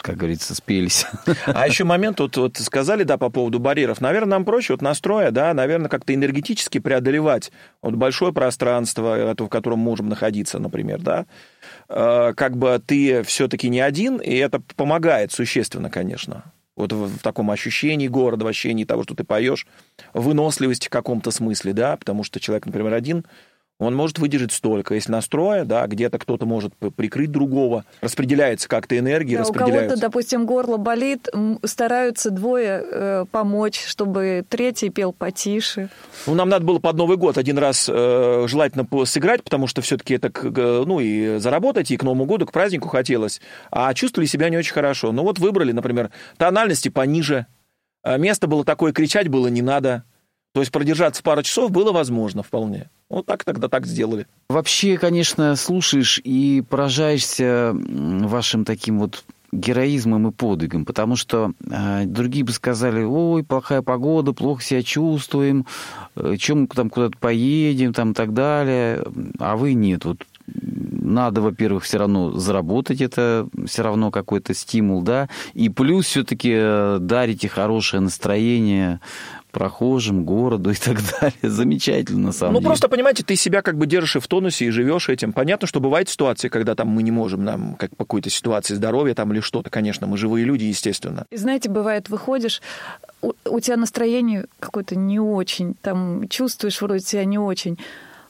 как 0.06 0.18
говорится, 0.18 0.54
спелись. 0.54 1.08
А 1.48 1.68
еще 1.68 1.84
момент, 1.84 2.20
вот, 2.20 2.38
вот 2.38 2.58
сказали, 2.58 3.02
да, 3.02 3.18
по 3.18 3.32
поводу 3.32 3.58
барьеров. 3.58 4.02
Наверное, 4.02 4.38
нам 4.38 4.46
проще 4.46 4.74
вот 4.74 4.84
настроя, 4.84 5.32
да, 5.32 5.52
наверное, 5.56 5.90
как-то 5.90 6.14
энергетически 6.14 6.78
преодолевать 6.78 7.52
вот 7.82 7.96
большое 7.96 8.32
пространство, 8.32 9.34
в 9.36 9.48
котором 9.48 9.80
можем 9.80 10.08
находиться, 10.08 10.60
например, 10.60 11.02
да. 11.02 11.26
Э, 11.90 12.34
как 12.38 12.56
бы 12.56 12.80
ты 12.86 13.24
все-таки 13.24 13.68
не 13.68 13.80
один, 13.80 14.18
и 14.18 14.36
это 14.36 14.62
помогает 14.76 15.32
существенно, 15.32 15.90
конечно 15.90 16.44
вот 16.76 16.92
в, 16.92 17.08
в 17.08 17.20
таком 17.20 17.50
ощущении 17.52 18.10
города, 18.10 18.44
в 18.44 18.48
ощущении 18.50 18.84
того, 18.84 19.04
что 19.04 19.16
ты 19.16 19.24
поешь, 19.24 19.66
выносливости 20.14 20.88
в 20.88 20.90
каком-то 20.90 21.32
смысле, 21.32 21.72
да, 21.72 21.96
потому 21.96 22.26
что 22.26 22.42
человек, 22.42 22.66
например, 22.66 22.94
один, 22.94 23.26
он 23.78 23.94
может 23.94 24.20
выдержать 24.20 24.54
столько. 24.54 24.96
Если 24.96 25.12
настроя, 25.12 25.66
да, 25.66 25.86
где-то 25.86 26.18
кто-то 26.18 26.46
может 26.46 26.74
прикрыть 26.96 27.32
другого, 27.32 27.84
распределяется 28.02 28.70
как-то 28.70 28.98
энергия, 28.98 29.36
да, 29.36 29.42
распределяется. 29.42 29.78
У 29.78 29.88
кого-то, 29.90 30.02
допустим, 30.02 30.46
горло 30.46 30.78
болит, 30.78 31.28
стараются 31.64 32.30
двое 32.30 32.84
э, 32.90 33.26
помочь, 33.30 33.84
чтобы 33.86 34.46
третий 34.48 34.90
пел 34.90 35.12
потише. 35.12 35.90
Ну, 36.26 36.36
нам 36.36 36.50
надо 36.50 36.66
было 36.66 36.80
под 36.80 36.96
Новый 36.96 37.18
год 37.18 37.38
один 37.38 37.58
раз 37.58 37.90
э, 37.92 38.46
желательно 38.48 38.88
сыграть, 39.06 39.44
потому 39.44 39.68
что 39.68 39.82
все-таки 39.82 40.14
это, 40.14 40.32
ну, 40.86 41.00
и 41.02 41.38
заработать, 41.40 41.92
и 41.92 41.98
к 41.98 42.04
Новому 42.04 42.26
году, 42.26 42.46
к 42.46 42.54
празднику 42.54 42.88
хотелось. 42.88 43.42
А 43.72 43.94
чувствовали 43.94 44.28
себя 44.28 44.50
не 44.50 44.58
очень 44.58 44.74
хорошо. 44.74 45.12
Ну, 45.12 45.24
вот 45.24 45.40
выбрали, 45.40 45.74
например, 45.74 46.12
тональности 46.38 46.88
пониже. 46.88 47.48
А 48.04 48.18
место 48.18 48.48
было 48.48 48.64
такое, 48.64 48.94
кричать 48.94 49.28
было 49.28 49.48
не 49.48 49.62
надо. 49.62 50.04
То 50.56 50.62
есть 50.62 50.72
продержаться 50.72 51.22
пару 51.22 51.44
часов 51.44 51.70
было 51.70 51.92
возможно 51.92 52.42
вполне. 52.42 52.90
Вот 53.10 53.26
так 53.26 53.44
тогда 53.44 53.68
так 53.68 53.86
сделали. 53.86 54.26
Вообще, 54.48 54.98
конечно, 54.98 55.54
слушаешь 55.58 56.18
и 56.24 56.64
поражаешься 56.70 57.76
вашим 57.76 58.64
таким 58.64 59.00
вот 59.00 59.26
героизмом 59.52 60.30
и 60.30 60.32
подвигом, 60.32 60.86
потому 60.86 61.18
что 61.18 61.52
э, 61.70 62.06
другие 62.06 62.46
бы 62.46 62.54
сказали, 62.54 63.04
ой, 63.04 63.44
плохая 63.44 63.82
погода, 63.82 64.32
плохо 64.32 64.64
себя 64.64 64.82
чувствуем, 64.82 65.66
э, 66.16 66.38
чем 66.38 66.62
мы 66.62 66.68
там 66.68 66.90
куда-то 66.90 67.18
поедем, 67.18 67.92
там 67.92 68.12
и 68.12 68.14
так 68.14 68.34
далее, 68.34 69.04
а 69.40 69.58
вы 69.58 69.74
нет, 69.74 70.06
вот 70.06 70.24
надо, 71.06 71.42
во-первых, 71.42 71.84
все 71.84 71.98
равно 71.98 72.32
заработать, 72.32 73.02
это 73.02 73.48
все 73.66 73.84
равно 73.84 74.12
какой-то 74.12 74.54
стимул, 74.54 75.02
да, 75.02 75.30
и 75.54 75.70
плюс 75.70 76.06
все-таки 76.06 76.52
э, 76.54 76.98
дарите 77.00 77.48
хорошее 77.48 78.02
настроение 78.02 79.00
прохожим, 79.56 80.26
городу 80.26 80.72
и 80.72 80.76
так 80.76 80.98
далее. 81.22 81.40
Замечательно, 81.42 82.28
на 82.28 82.32
самом 82.34 82.56
ну, 82.56 82.60
деле. 82.60 82.64
Ну, 82.66 82.70
просто, 82.72 82.90
понимаете, 82.90 83.24
ты 83.24 83.38
себя 83.38 83.62
как 83.62 83.78
бы 83.78 83.88
держишь 83.88 84.18
и 84.18 84.20
в 84.20 84.28
тонусе, 84.28 84.66
и 84.66 84.70
живешь 84.70 85.08
этим. 85.08 85.32
Понятно, 85.32 85.66
что 85.66 85.80
бывают 85.80 86.10
ситуации, 86.10 86.50
когда 86.50 86.76
там 86.76 86.90
мы 86.90 87.04
не 87.04 87.12
можем, 87.12 87.46
нам, 87.46 87.76
как 87.76 87.96
по 87.96 88.04
какой-то 88.04 88.30
ситуации 88.30 88.74
здоровья 88.74 89.14
там 89.14 89.32
или 89.32 89.40
что-то, 89.40 89.70
конечно, 89.70 90.08
мы 90.08 90.18
живые 90.18 90.44
люди, 90.44 90.66
естественно. 90.66 91.26
И 91.32 91.38
знаете, 91.38 91.70
бывает, 91.70 92.10
выходишь, 92.10 92.62
у, 93.22 93.32
у 93.46 93.60
тебя 93.62 93.78
настроение 93.78 94.46
какое-то 94.60 94.98
не 94.98 95.22
очень, 95.22 95.76
там 95.82 96.28
чувствуешь 96.28 96.82
вроде 96.82 97.06
себя 97.06 97.24
не 97.24 97.38
очень, 97.38 97.80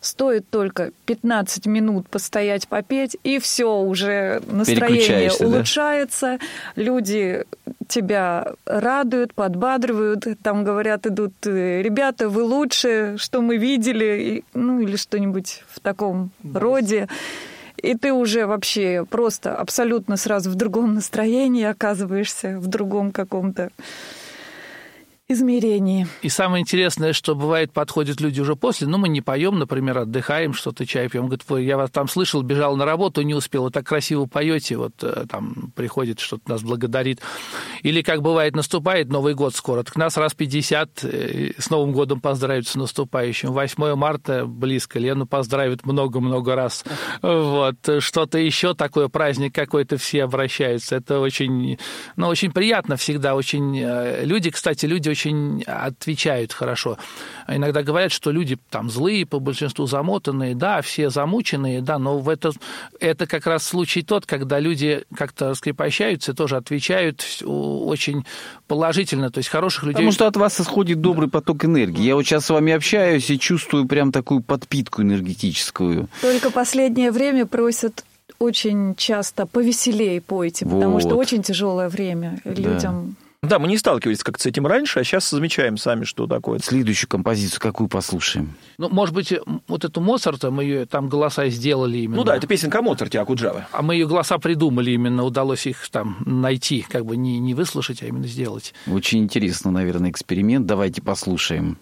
Стоит 0.06 0.48
только 0.52 0.92
15 1.08 1.66
минут 1.66 2.08
постоять, 2.08 2.68
попеть, 2.68 3.18
и 3.24 3.40
все, 3.40 3.80
уже 3.80 4.40
настроение 4.46 5.32
улучшается, 5.40 6.38
да? 6.38 6.82
люди 6.84 7.44
тебя 7.88 8.54
радуют, 8.68 9.34
подбадривают, 9.34 10.28
там 10.44 10.64
говорят, 10.64 11.08
идут, 11.08 11.34
э, 11.48 11.82
ребята, 11.82 12.30
вы 12.30 12.44
лучше, 12.44 13.16
что 13.18 13.42
мы 13.42 13.58
видели, 13.58 14.44
ну 14.54 14.80
или 14.80 14.96
что-нибудь 14.96 15.64
в 15.68 15.80
таком 15.80 16.30
да. 16.44 16.60
роде. 16.60 17.08
И 17.78 17.96
ты 17.96 18.14
уже 18.14 18.46
вообще 18.46 19.08
просто 19.10 19.56
абсолютно 19.56 20.18
сразу 20.18 20.52
в 20.52 20.56
другом 20.56 20.94
настроении 20.94 21.64
оказываешься, 21.64 22.60
в 22.60 22.68
другом 22.68 23.12
каком-то 23.12 23.72
измерении. 25.28 26.08
И 26.22 26.30
самое 26.30 26.62
интересное, 26.62 27.12
что 27.12 27.34
бывает, 27.34 27.74
подходят 27.74 28.22
люди 28.22 28.40
уже 28.42 28.56
после, 28.56 28.88
ну, 28.88 29.00
мы 29.00 29.10
не 29.10 29.22
поем, 29.22 29.58
например, 29.58 29.98
отдыхаем, 29.98 30.54
что-то 30.54 30.86
чай 30.86 31.10
пьем. 31.10 31.28
Говорит, 31.28 31.68
я 31.68 31.78
вас 31.78 31.90
там 31.90 32.08
слышал, 32.08 32.44
бежал 32.44 32.76
на 32.76 32.86
работу, 32.86 33.24
не 33.24 33.34
успел, 33.34 33.64
вы 33.64 33.72
так 33.72 33.88
красиво 33.88 34.28
поете, 34.28 34.78
вот 34.78 34.94
э, 35.02 35.26
там 35.28 35.72
приходит, 35.76 36.20
что-то 36.20 36.48
нас 36.48 36.62
благодарит. 36.62 37.22
Или, 37.82 38.04
как 38.04 38.22
бывает, 38.22 38.56
наступает 38.56 39.10
Новый 39.10 39.34
год 39.34 39.56
скоро, 39.56 39.82
так 39.82 39.96
нас 39.96 40.16
раз 40.16 40.36
50 40.36 41.04
э, 41.04 41.52
с 41.58 41.72
Новым 41.72 41.92
годом 41.92 42.22
поздравят 42.22 42.68
с 42.68 42.76
наступающим. 42.76 43.52
8 43.52 43.96
марта 43.96 44.46
близко, 44.46 45.00
Лену 45.00 45.26
поздравят 45.26 45.88
много-много 45.88 46.56
раз. 46.56 46.84
Вот, 47.24 47.78
что-то 48.00 48.38
еще 48.38 48.76
такое, 48.76 49.08
праздник 49.08 49.56
какой-то, 49.56 49.98
все 49.98 50.24
обращаются. 50.24 50.98
Это 50.98 51.20
очень, 51.20 51.80
ну, 52.16 52.28
очень 52.28 52.52
приятно 52.52 52.96
всегда, 52.96 53.34
очень... 53.34 53.80
Э, 53.80 54.24
люди, 54.24 54.52
кстати, 54.52 54.86
люди 54.86 55.15
очень 55.16 55.64
отвечают 55.64 56.52
хорошо. 56.52 56.98
Иногда 57.48 57.84
говорят, 57.84 58.12
что 58.12 58.32
люди 58.32 58.58
там 58.70 58.90
злые, 58.90 59.26
по 59.26 59.40
большинству 59.40 59.86
замотанные, 59.86 60.56
да, 60.56 60.82
все 60.82 61.10
замученные, 61.10 61.82
да, 61.82 61.98
но 62.00 62.20
в 62.20 62.28
это, 62.28 62.52
это 63.00 63.28
как 63.28 63.48
раз 63.48 63.64
случай 63.64 64.02
тот, 64.02 64.26
когда 64.26 64.60
люди 64.60 65.04
как-то 65.16 65.50
раскрепощаются 65.50 66.34
и 66.34 66.36
тоже 66.36 66.58
отвечают 66.58 67.26
очень 67.46 68.26
положительно, 68.68 69.30
то 69.32 69.38
есть 69.38 69.50
хороших 69.50 69.84
людей... 69.84 69.94
Потому 69.94 70.12
что 70.12 70.28
от 70.28 70.36
вас 70.36 70.60
исходит 70.60 71.00
добрый 71.00 71.30
поток 71.30 71.64
энергии. 71.64 72.04
Я 72.04 72.16
вот 72.16 72.24
сейчас 72.24 72.46
с 72.46 72.50
вами 72.50 72.74
общаюсь 72.74 73.30
и 73.30 73.40
чувствую 73.40 73.88
прям 73.88 74.12
такую 74.12 74.42
подпитку 74.42 75.02
энергетическую. 75.02 76.10
Только 76.22 76.52
последнее 76.52 77.12
время 77.12 77.46
просят 77.46 78.04
очень 78.38 78.96
часто 78.96 79.46
повеселее 79.46 80.20
пойте, 80.20 80.66
вот. 80.66 80.76
потому 80.76 81.00
что 81.00 81.16
очень 81.16 81.42
тяжелое 81.42 81.88
время 81.88 82.42
людям. 82.44 83.16
Да, 83.18 83.25
мы 83.42 83.68
не 83.68 83.78
сталкивались 83.78 84.24
как-то 84.24 84.44
с 84.44 84.46
этим 84.46 84.66
раньше, 84.66 85.00
а 85.00 85.04
сейчас 85.04 85.30
замечаем 85.30 85.78
сами, 85.78 86.04
что 86.04 86.28
такое. 86.28 86.60
Следующую 86.60 87.10
композицию 87.10 87.62
какую 87.62 87.88
послушаем? 87.90 88.56
Ну, 88.78 88.90
может 88.90 89.14
быть, 89.14 89.34
вот 89.68 89.86
эту 89.86 90.02
Моцарта, 90.02 90.52
мы 90.52 90.64
ее 90.64 90.86
там 90.86 91.10
голоса 91.10 91.48
сделали 91.50 92.00
именно. 92.00 92.18
Ну 92.18 92.24
да, 92.24 92.36
это 92.36 92.48
песенка 92.48 92.80
о 92.80 92.82
Моцарте, 92.82 93.20
Акуджавы. 93.20 93.66
А 93.72 93.82
мы 93.82 93.96
ее 93.96 94.08
голоса 94.08 94.38
придумали 94.38 94.92
именно, 94.92 95.24
удалось 95.24 95.68
их 95.68 95.88
там 95.90 96.18
найти, 96.26 96.86
как 96.90 97.06
бы 97.06 97.18
не, 97.18 97.40
не 97.40 97.54
выслушать, 97.54 98.02
а 98.04 98.08
именно 98.08 98.28
сделать. 98.28 98.74
Очень 98.88 99.20
интересно, 99.20 99.72
наверное, 99.72 100.10
эксперимент. 100.10 100.66
Давайте 100.66 101.02
послушаем. 101.02 101.78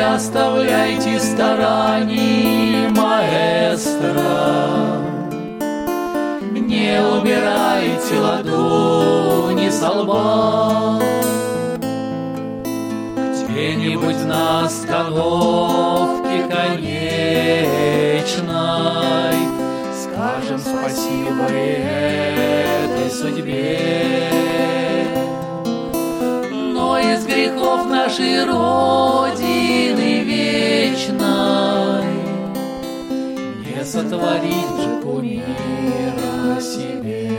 Оставляйте 0.00 1.20
стараний 1.20 2.88
маэстро, 2.88 4.18
Не 6.52 7.00
убирайте 7.02 8.18
ладони 8.18 9.70
со 9.70 9.90
лба. 9.90 11.00
Где-нибудь 13.50 14.24
на 14.24 14.64
остановке 14.64 16.44
конечной 16.48 17.00
Скажем 19.92 20.58
спасибо 20.58 21.44
этой 21.44 23.10
судьбе 23.10 24.30
грехов 27.30 27.86
нашей 27.86 28.44
Родины 28.44 30.22
вечной. 30.24 32.04
Не 33.64 33.84
сотворить 33.84 34.76
же 34.82 35.00
кумира 35.02 36.60
себе. 36.60 37.30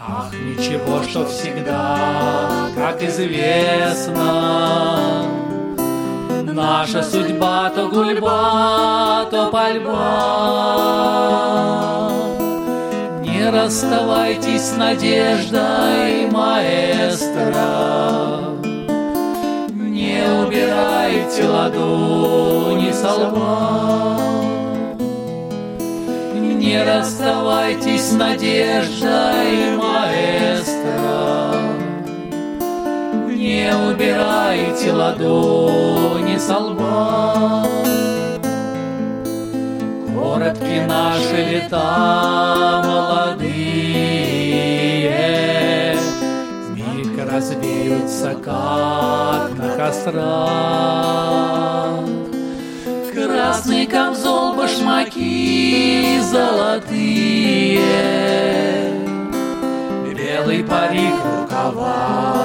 Ах, 0.00 0.32
ничего, 0.34 1.02
что 1.02 1.26
всегда, 1.26 2.48
как 2.76 3.02
известно 3.02 4.28
Наша 6.44 7.02
судьба 7.02 7.70
то 7.70 7.88
гульба, 7.88 9.26
то 9.30 9.50
пальба 9.50 10.88
Не 13.48 13.54
расставайтесь 13.54 14.60
с 14.60 14.76
надеждой, 14.76 16.30
маэстро. 16.30 17.62
Не 19.72 20.20
убирайте 20.44 21.48
ладони 21.48 22.92
со 22.92 23.10
лба. 23.14 24.18
Не 26.34 26.82
расставайтесь 26.84 28.10
с 28.10 28.12
надеждой, 28.12 29.78
маэстро. 29.78 31.54
Не 33.30 33.72
убирайте 33.88 34.92
ладони 34.92 36.36
со 36.36 36.58
лба 36.58 37.87
Коротки 40.38 40.78
наши 40.86 41.38
лета 41.50 42.80
молодые, 42.84 43.58
Миг 46.76 47.18
развеются, 47.28 48.34
как 48.34 49.50
на 49.58 49.68
кострах. 49.76 50.14
Красный 53.12 53.86
камзол, 53.86 54.54
башмаки 54.54 56.20
золотые, 56.30 57.80
Белый 60.16 60.62
парик, 60.62 61.14
рукава, 61.40 62.37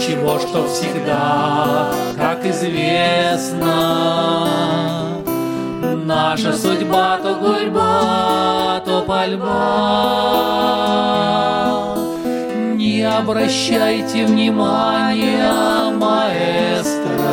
ничего, 0.00 0.38
что 0.38 0.66
всегда, 0.66 1.92
как 2.16 2.46
известно, 2.46 3.66
Наша 6.06 6.52
судьба 6.54 7.18
то 7.22 7.34
гульба, 7.36 8.82
то 8.84 9.02
пальба. 9.02 9.46
Не 12.74 13.02
обращайте 13.02 14.24
внимания, 14.26 15.90
маэстро, 15.92 17.30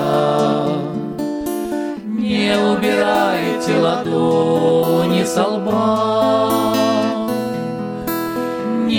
Не 2.20 2.55
убирайте 2.55 3.78
ладони 3.80 5.24
со 5.24 5.47
лба. 5.47 6.16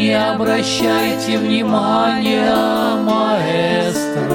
Не 0.09 0.15
обращайте 0.15 1.37
внимания, 1.37 2.97
маэстро, 3.05 4.33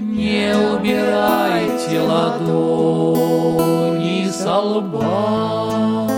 Не 0.00 0.56
убирайте 0.56 2.00
ладони 2.00 3.10
со 4.30 4.58
лба. 4.58 6.08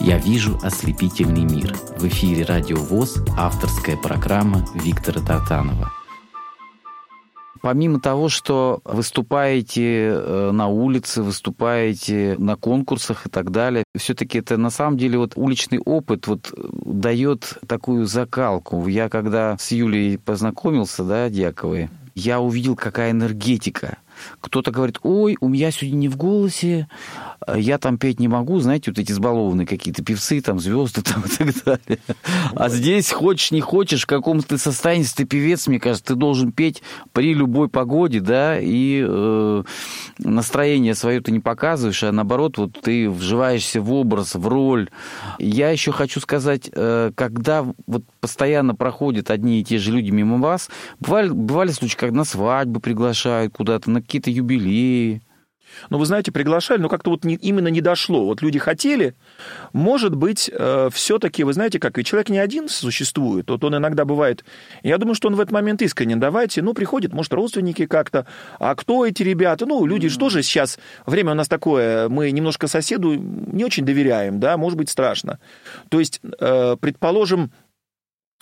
«Я 0.00 0.18
вижу 0.18 0.58
ослепительный 0.64 1.44
мир». 1.44 1.76
В 1.96 2.08
эфире 2.08 2.44
«Радио 2.44 2.78
ВОЗ» 2.78 3.22
авторская 3.38 3.96
программа 3.96 4.66
Виктора 4.74 5.20
Татанова. 5.20 5.92
Помимо 7.64 7.98
того, 7.98 8.28
что 8.28 8.82
выступаете 8.84 10.08
э, 10.08 10.50
на 10.52 10.68
улице, 10.68 11.22
выступаете 11.22 12.36
на 12.36 12.56
конкурсах 12.56 13.24
и 13.24 13.30
так 13.30 13.52
далее, 13.52 13.84
все-таки 13.96 14.40
это 14.40 14.58
на 14.58 14.68
самом 14.68 14.98
деле 14.98 15.16
вот 15.16 15.32
уличный 15.34 15.78
опыт 15.78 16.26
вот 16.26 16.52
дает 16.58 17.54
такую 17.66 18.04
закалку. 18.04 18.86
Я 18.86 19.08
когда 19.08 19.56
с 19.58 19.72
Юлей 19.72 20.18
познакомился, 20.18 21.04
да, 21.04 21.30
Дьяковой, 21.30 21.88
я 22.14 22.38
увидел, 22.38 22.76
какая 22.76 23.12
энергетика. 23.12 23.96
Кто-то 24.42 24.70
говорит, 24.70 24.98
ой, 25.02 25.38
у 25.40 25.48
меня 25.48 25.70
сегодня 25.70 25.96
не 25.96 26.08
в 26.10 26.18
голосе, 26.18 26.86
я 27.54 27.78
там 27.78 27.98
петь 27.98 28.20
не 28.20 28.28
могу, 28.28 28.58
знаете, 28.60 28.90
вот 28.90 28.98
эти 28.98 29.12
избалованные 29.12 29.66
какие-то 29.66 30.02
певцы, 30.02 30.40
там, 30.40 30.58
звезды 30.58 31.02
там 31.02 31.22
и 31.22 31.28
так 31.28 31.64
далее. 31.64 32.00
А 32.54 32.68
здесь, 32.68 33.12
хочешь, 33.12 33.50
не 33.50 33.60
хочешь, 33.60 34.04
в 34.04 34.06
каком 34.06 34.42
ты 34.42 34.58
состоянии, 34.58 35.02
если 35.02 35.16
ты 35.16 35.24
певец, 35.24 35.66
мне 35.66 35.78
кажется, 35.78 36.04
ты 36.04 36.14
должен 36.14 36.52
петь 36.52 36.82
при 37.12 37.34
любой 37.34 37.68
погоде, 37.68 38.20
да, 38.20 38.58
и 38.58 39.04
э, 39.06 39.62
настроение 40.18 40.94
свое 40.94 41.20
ты 41.20 41.32
не 41.32 41.40
показываешь, 41.40 42.02
а 42.02 42.12
наоборот, 42.12 42.58
вот 42.58 42.80
ты 42.80 43.10
вживаешься 43.10 43.80
в 43.80 43.92
образ, 43.92 44.34
в 44.34 44.46
роль. 44.48 44.90
Я 45.38 45.70
еще 45.70 45.92
хочу 45.92 46.20
сказать, 46.20 46.70
э, 46.72 47.10
когда 47.14 47.66
вот 47.86 48.04
постоянно 48.20 48.74
проходят 48.74 49.30
одни 49.30 49.60
и 49.60 49.64
те 49.64 49.78
же 49.78 49.92
люди 49.92 50.10
мимо 50.10 50.38
вас, 50.38 50.70
бывали, 51.00 51.28
бывали 51.28 51.70
случаи, 51.70 51.96
когда 51.96 52.18
на 52.18 52.24
свадьбы 52.24 52.80
приглашают 52.80 53.52
куда-то, 53.52 53.90
на 53.90 54.00
какие-то 54.00 54.30
юбилеи. 54.30 55.22
Ну, 55.90 55.98
вы 55.98 56.06
знаете, 56.06 56.32
приглашали, 56.32 56.80
но 56.80 56.88
как-то 56.88 57.10
вот 57.10 57.24
не, 57.24 57.34
именно 57.34 57.68
не 57.68 57.80
дошло. 57.80 58.24
Вот 58.24 58.42
люди 58.42 58.58
хотели, 58.58 59.14
может 59.72 60.14
быть, 60.14 60.50
э, 60.52 60.88
все-таки, 60.92 61.44
вы 61.44 61.52
знаете, 61.52 61.78
как 61.78 61.98
и 61.98 62.04
человек 62.04 62.28
не 62.28 62.38
один 62.38 62.68
существует, 62.68 63.48
вот 63.50 63.62
он 63.64 63.76
иногда 63.76 64.04
бывает, 64.04 64.44
я 64.82 64.98
думаю, 64.98 65.14
что 65.14 65.28
он 65.28 65.34
в 65.34 65.40
этот 65.40 65.52
момент 65.52 65.82
искренен, 65.82 66.20
давайте, 66.20 66.62
ну, 66.62 66.74
приходят, 66.74 67.12
может, 67.12 67.32
родственники 67.32 67.86
как-то, 67.86 68.26
а 68.58 68.74
кто 68.74 69.06
эти 69.06 69.22
ребята? 69.22 69.66
Ну, 69.66 69.86
люди 69.86 70.08
же 70.08 70.18
тоже 70.18 70.42
сейчас, 70.42 70.78
время 71.06 71.32
у 71.32 71.34
нас 71.34 71.48
такое, 71.48 72.08
мы 72.08 72.30
немножко 72.30 72.66
соседу 72.66 73.14
не 73.14 73.64
очень 73.64 73.84
доверяем, 73.84 74.40
да, 74.40 74.56
может 74.56 74.78
быть, 74.78 74.90
страшно. 74.90 75.38
То 75.88 76.00
есть, 76.00 76.20
э, 76.40 76.76
предположим, 76.80 77.50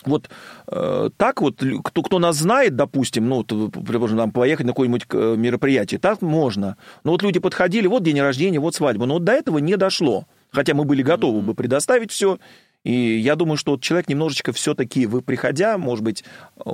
вот 0.07 0.29
э, 0.67 1.09
так 1.17 1.41
вот, 1.41 1.61
кто, 1.83 2.01
кто 2.01 2.19
нас 2.19 2.37
знает, 2.37 2.75
допустим, 2.75 3.27
ну, 3.27 3.43
предположим, 3.43 4.17
нам 4.17 4.31
поехать 4.31 4.65
на 4.65 4.71
какое-нибудь 4.71 5.05
э, 5.09 5.35
мероприятие, 5.37 5.99
так 5.99 6.21
можно. 6.21 6.77
Но 7.03 7.11
вот 7.11 7.23
люди 7.23 7.39
подходили, 7.39 7.87
вот 7.87 8.03
день 8.03 8.19
рождения, 8.19 8.59
вот 8.59 8.75
свадьба. 8.75 9.05
Но 9.05 9.15
вот 9.15 9.23
до 9.23 9.33
этого 9.33 9.57
не 9.57 9.75
дошло. 9.75 10.25
Хотя 10.51 10.73
мы 10.73 10.85
были 10.85 11.01
готовы 11.01 11.41
бы 11.41 11.53
предоставить 11.53 12.11
все. 12.11 12.37
И 12.83 13.17
я 13.17 13.35
думаю, 13.35 13.57
что 13.57 13.71
вот 13.71 13.81
человек 13.81 14.09
немножечко 14.09 14.51
все-таки, 14.51 15.05
вы 15.05 15.21
приходя, 15.21 15.77
может 15.77 16.03
быть, 16.03 16.23
э, 16.65 16.69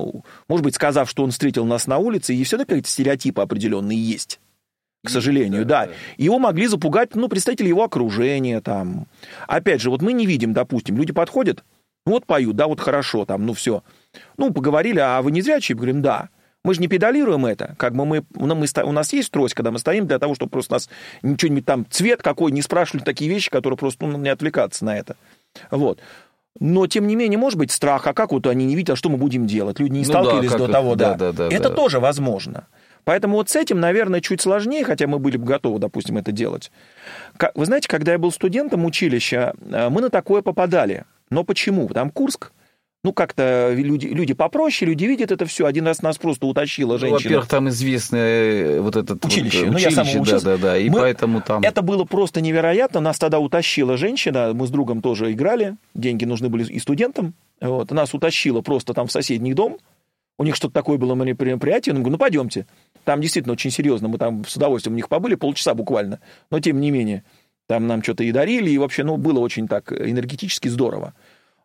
может 0.48 0.64
быть, 0.64 0.74
сказав, 0.74 1.08
что 1.08 1.22
он 1.22 1.30
встретил 1.30 1.64
нас 1.64 1.86
на 1.86 1.98
улице, 1.98 2.34
и 2.34 2.44
все-таки 2.44 2.70
какие-то 2.70 2.90
стереотипы 2.90 3.42
определенные 3.42 3.98
есть 3.98 4.40
к 5.02 5.08
сожалению, 5.08 5.64
да, 5.64 5.86
да. 5.86 5.92
Его 6.18 6.38
могли 6.38 6.66
запугать, 6.66 7.14
ну, 7.14 7.28
представители 7.28 7.68
его 7.68 7.84
окружения 7.84 8.60
там. 8.60 9.06
Опять 9.48 9.80
же, 9.80 9.90
вот 9.90 10.02
мы 10.02 10.12
не 10.12 10.26
видим, 10.26 10.52
допустим, 10.52 10.96
люди 10.96 11.12
подходят, 11.12 11.64
вот 12.06 12.26
поют, 12.26 12.56
да, 12.56 12.66
вот 12.66 12.80
хорошо, 12.80 13.24
там, 13.24 13.46
ну 13.46 13.52
все. 13.52 13.82
Ну, 14.36 14.52
поговорили, 14.52 14.98
а 14.98 15.22
вы 15.22 15.30
не 15.30 15.42
зрячие? 15.42 15.76
Говорим, 15.76 16.02
да. 16.02 16.28
Мы 16.62 16.74
же 16.74 16.80
не 16.80 16.88
педалируем 16.88 17.46
это. 17.46 17.74
Как 17.78 17.94
бы 17.94 18.04
мы, 18.04 18.24
ну, 18.34 18.54
мы, 18.54 18.66
у 18.84 18.92
нас 18.92 19.12
есть 19.12 19.30
трость, 19.30 19.54
когда 19.54 19.70
мы 19.70 19.78
стоим 19.78 20.06
для 20.06 20.18
того, 20.18 20.34
чтобы 20.34 20.50
просто 20.50 20.74
нас 20.74 20.90
ничего-нибудь 21.22 21.64
там, 21.64 21.86
цвет 21.88 22.22
какой, 22.22 22.52
не 22.52 22.60
спрашивали 22.60 23.02
такие 23.02 23.30
вещи, 23.30 23.50
которые 23.50 23.78
просто, 23.78 24.04
ну, 24.06 24.18
не 24.18 24.28
отвлекаться 24.28 24.84
на 24.84 24.96
это. 24.96 25.16
Вот. 25.70 26.00
Но, 26.58 26.86
тем 26.86 27.06
не 27.06 27.16
менее, 27.16 27.38
может 27.38 27.58
быть 27.58 27.70
страх, 27.70 28.06
а 28.06 28.12
как 28.12 28.32
вот 28.32 28.46
они 28.46 28.66
не 28.66 28.76
видят, 28.76 28.90
а 28.90 28.96
что 28.96 29.08
мы 29.08 29.16
будем 29.16 29.46
делать? 29.46 29.78
Люди 29.78 29.92
не 29.92 29.98
ну 30.00 30.04
сталкивались 30.04 30.50
да, 30.50 30.58
до 30.58 30.68
того, 30.68 30.94
да. 30.96 31.14
да, 31.14 31.32
да, 31.32 31.48
да 31.48 31.54
это 31.54 31.68
да. 31.68 31.74
тоже 31.74 32.00
возможно. 32.00 32.66
Поэтому 33.04 33.36
вот 33.36 33.48
с 33.48 33.56
этим, 33.56 33.80
наверное, 33.80 34.20
чуть 34.20 34.42
сложнее, 34.42 34.84
хотя 34.84 35.06
мы 35.06 35.18
были 35.18 35.36
бы 35.36 35.46
готовы, 35.46 35.78
допустим, 35.78 36.18
это 36.18 36.32
делать. 36.32 36.70
Вы 37.54 37.64
знаете, 37.64 37.88
когда 37.88 38.12
я 38.12 38.18
был 38.18 38.30
студентом 38.30 38.84
училища, 38.84 39.54
э, 39.70 39.88
мы 39.88 40.02
на 40.02 40.10
такое 40.10 40.42
попадали. 40.42 41.04
Но 41.30 41.44
почему? 41.44 41.88
Там 41.88 42.10
Курск, 42.10 42.52
ну, 43.02 43.14
как-то 43.14 43.72
люди, 43.74 44.08
люди 44.08 44.34
попроще, 44.34 44.90
люди 44.90 45.06
видят 45.06 45.30
это 45.30 45.46
все. 45.46 45.64
Один 45.64 45.86
раз 45.86 46.02
нас 46.02 46.18
просто 46.18 46.46
утащила 46.46 46.92
ну, 46.92 46.98
женщина. 46.98 47.18
Ну, 47.18 47.24
во-первых, 47.24 47.48
там 47.48 47.68
известное 47.70 48.52
э, 48.52 48.80
вот 48.80 48.94
этот 48.96 49.24
училище. 49.24 49.64
Вот, 49.64 49.70
ну, 49.70 49.76
училище, 49.76 49.96
я 49.96 50.04
сам 50.04 50.20
учился. 50.20 50.44
Да, 50.44 50.56
да, 50.56 50.62
да. 50.62 50.78
И 50.78 50.90
Мы... 50.90 50.98
поэтому 50.98 51.40
там... 51.40 51.62
Это 51.62 51.80
было 51.80 52.04
просто 52.04 52.42
невероятно. 52.42 53.00
Нас 53.00 53.18
тогда 53.18 53.38
утащила 53.38 53.96
женщина. 53.96 54.52
Мы 54.52 54.66
с 54.66 54.70
другом 54.70 55.00
тоже 55.00 55.32
играли. 55.32 55.76
Деньги 55.94 56.26
нужны 56.26 56.50
были 56.50 56.70
и 56.70 56.78
студентам. 56.78 57.32
Вот. 57.62 57.90
Нас 57.90 58.12
утащила 58.12 58.60
просто 58.60 58.92
там 58.92 59.06
в 59.06 59.12
соседний 59.12 59.54
дом. 59.54 59.78
У 60.36 60.44
них 60.44 60.54
что-то 60.54 60.74
такое 60.74 60.98
было 60.98 61.14
мероприятие. 61.14 61.94
Я 61.94 61.98
говорю, 61.98 62.12
ну, 62.12 62.18
пойдемте. 62.18 62.66
Там 63.04 63.22
действительно 63.22 63.54
очень 63.54 63.70
серьезно. 63.70 64.08
Мы 64.08 64.18
там 64.18 64.44
с 64.44 64.56
удовольствием 64.56 64.94
у 64.94 64.96
них 64.96 65.08
побыли, 65.08 65.36
полчаса 65.36 65.72
буквально. 65.72 66.20
Но 66.50 66.60
тем 66.60 66.80
не 66.80 66.90
менее. 66.90 67.24
Там 67.70 67.86
нам 67.86 68.02
что-то 68.02 68.24
и 68.24 68.32
дарили, 68.32 68.68
и 68.68 68.78
вообще, 68.78 69.04
ну, 69.04 69.16
было 69.16 69.38
очень 69.38 69.68
так 69.68 69.92
энергетически 69.92 70.66
здорово. 70.66 71.14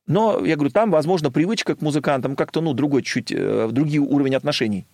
Но, 0.06 0.46
я 0.46 0.54
говорю, 0.56 0.70
там, 0.70 0.92
возможно, 0.92 1.32
привычка 1.32 1.74
к 1.74 1.82
музыкантам 1.82 2.36
как-то, 2.36 2.62
ну, 2.62 2.74
другой 2.74 3.02
чуть, 3.02 3.32
э, 3.32 3.70
другой 3.72 3.98
уровень 3.98 4.36
отношений. 4.36 4.86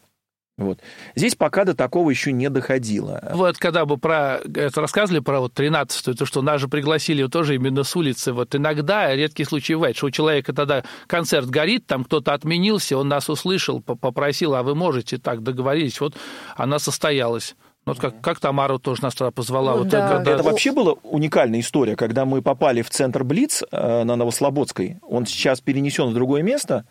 Вот. 0.56 0.80
Здесь 1.14 1.36
пока 1.36 1.66
до 1.66 1.76
такого 1.76 2.10
еще 2.10 2.32
не 2.32 2.50
доходило. 2.50 3.22
Вот 3.34 3.58
когда 3.58 3.86
бы 3.86 3.98
про 3.98 4.40
это 4.56 4.80
рассказывали 4.80 5.20
про 5.20 5.42
вот 5.42 5.54
13 5.54 6.18
то 6.18 6.26
что 6.26 6.42
нас 6.42 6.62
же 6.62 6.70
пригласили 6.70 7.28
тоже 7.28 7.56
именно 7.56 7.84
с 7.84 7.94
улицы. 7.94 8.32
Вот 8.32 8.56
иногда, 8.56 9.14
редкий 9.14 9.44
случай 9.44 9.76
бывает, 9.76 9.98
что 9.98 10.06
у 10.06 10.12
человека 10.12 10.54
тогда 10.54 10.86
концерт 11.08 11.50
горит, 11.50 11.88
там 11.88 12.06
кто-то 12.06 12.34
отменился, 12.34 12.98
он 12.98 13.10
нас 13.10 13.30
услышал, 13.30 13.82
попросил, 13.82 14.56
а 14.56 14.64
вы 14.64 14.76
можете 14.76 15.18
так 15.18 15.44
договорились, 15.44 16.00
вот 16.00 16.16
она 16.56 16.80
состоялась. 16.80 17.56
Вот 17.86 18.00
как, 18.00 18.22
как 18.22 18.40
Тамару 18.40 18.78
тоже 18.78 19.02
нас 19.02 19.16
тогда 19.16 19.32
позвала. 19.32 19.74
Ну, 19.74 19.80
вот 19.80 19.88
да. 19.88 20.22
это, 20.22 20.32
это 20.32 20.44
вообще 20.44 20.72
была 20.72 20.94
уникальная 21.04 21.62
история, 21.62 21.96
когда 21.96 22.26
мы 22.26 22.42
попали 22.42 22.84
в 22.84 22.90
центр 22.90 23.24
Блиц 23.24 23.64
э, 23.72 24.04
на 24.04 24.16
Новослободской. 24.16 25.00
Он 25.02 25.26
сейчас 25.26 25.62
перенесен 25.62 26.10
в 26.10 26.14
другое 26.14 26.44
место, 26.44 26.86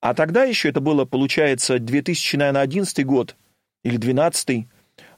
а 0.00 0.14
тогда 0.14 0.44
еще 0.44 0.70
это 0.70 0.80
было, 0.80 1.04
получается, 1.04 1.78
2011 1.78 3.04
год 3.04 3.36
или 3.84 3.98
2012, 3.98 4.66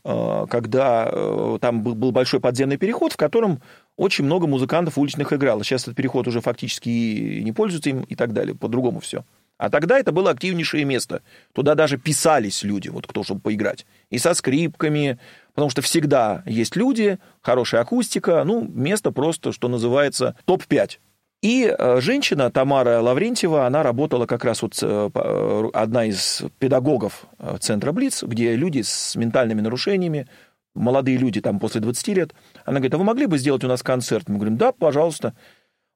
э, 0.05 0.47
когда 0.51 1.09
э, 1.11 1.59
там 1.61 1.83
был 1.83 2.11
большой 2.11 2.41
подземный 2.41 2.77
переход, 2.77 3.13
в 3.13 3.17
котором 3.17 3.63
очень 3.97 4.25
много 4.25 4.49
музыкантов 4.49 4.99
уличных 4.99 5.33
играло. 5.33 5.63
Сейчас 5.63 5.83
этот 5.83 5.95
переход 5.97 6.27
уже 6.27 6.41
фактически 6.41 6.89
не 6.89 7.53
пользуется 7.53 7.91
им 7.91 8.03
и 8.03 8.17
так 8.17 8.33
далее, 8.33 8.57
по-другому 8.57 8.99
все. 8.99 9.25
А 9.63 9.71
тогда 9.71 9.97
это 9.97 10.11
было 10.11 10.33
активнейшее 10.33 10.85
место. 10.85 11.23
Туда 11.53 11.77
даже 11.77 11.97
писались 11.97 12.65
люди, 12.65 12.89
вот 12.89 13.07
кто, 13.07 13.23
чтобы 13.23 13.43
поиграть. 13.43 13.87
И 14.11 14.19
со 14.19 14.35
скрипками, 14.35 15.21
потому 15.55 15.71
что 15.71 15.83
всегда 15.83 16.43
есть 16.47 16.75
люди, 16.75 17.21
хорошая 17.43 17.83
акустика, 17.83 18.43
ну, 18.43 18.67
место 18.67 19.13
просто, 19.13 19.53
что 19.53 19.69
называется, 19.69 20.35
топ-5. 20.47 20.99
И 21.43 21.73
э, 21.79 22.01
женщина 22.01 22.51
Тамара 22.51 23.01
Лаврентьева, 23.01 23.65
она 23.65 23.85
работала 23.85 24.27
как 24.27 24.45
раз 24.45 24.63
вот 24.63 24.77
э, 24.83 25.11
э, 25.15 25.69
одна 25.73 26.07
из 26.07 26.43
педагогов 26.59 27.27
центра 27.61 27.93
Блиц, 27.93 28.25
где 28.25 28.57
люди 28.57 28.83
с 28.83 29.15
ментальными 29.15 29.61
нарушениями, 29.61 30.27
молодые 30.75 31.19
люди 31.19 31.41
там 31.41 31.61
после 31.61 31.81
20 31.81 32.09
лет, 32.09 32.35
она 32.65 32.79
говорит, 32.79 32.95
а 32.95 32.99
вы 32.99 33.05
могли 33.05 33.27
бы 33.27 33.39
сделать 33.39 33.63
у 33.63 33.69
нас 33.69 33.85
концерт? 33.85 34.29
Мы 34.29 34.39
говорим, 34.39 34.57
да, 34.57 34.73
пожалуйста. 34.73 35.35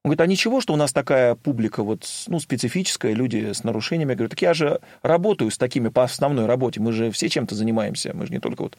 Он 0.07 0.11
говорит, 0.11 0.21
а 0.21 0.25
ничего, 0.27 0.61
что 0.61 0.73
у 0.73 0.77
нас 0.77 0.93
такая 0.93 1.35
публика 1.35 1.83
вот, 1.83 2.07
ну, 2.27 2.39
специфическая, 2.39 3.11
люди 3.11 3.51
с 3.51 3.65
нарушениями. 3.65 4.11
Я 4.11 4.15
говорю, 4.15 4.29
так 4.29 4.41
я 4.41 4.53
же 4.53 4.79
работаю 5.01 5.51
с 5.51 5.57
такими 5.57 5.89
по 5.89 6.05
основной 6.05 6.45
работе, 6.45 6.79
мы 6.79 6.93
же 6.93 7.11
все 7.11 7.27
чем-то 7.27 7.55
занимаемся, 7.55 8.15
мы 8.15 8.25
же 8.25 8.31
не 8.31 8.39
только 8.39 8.61
вот... 8.61 8.77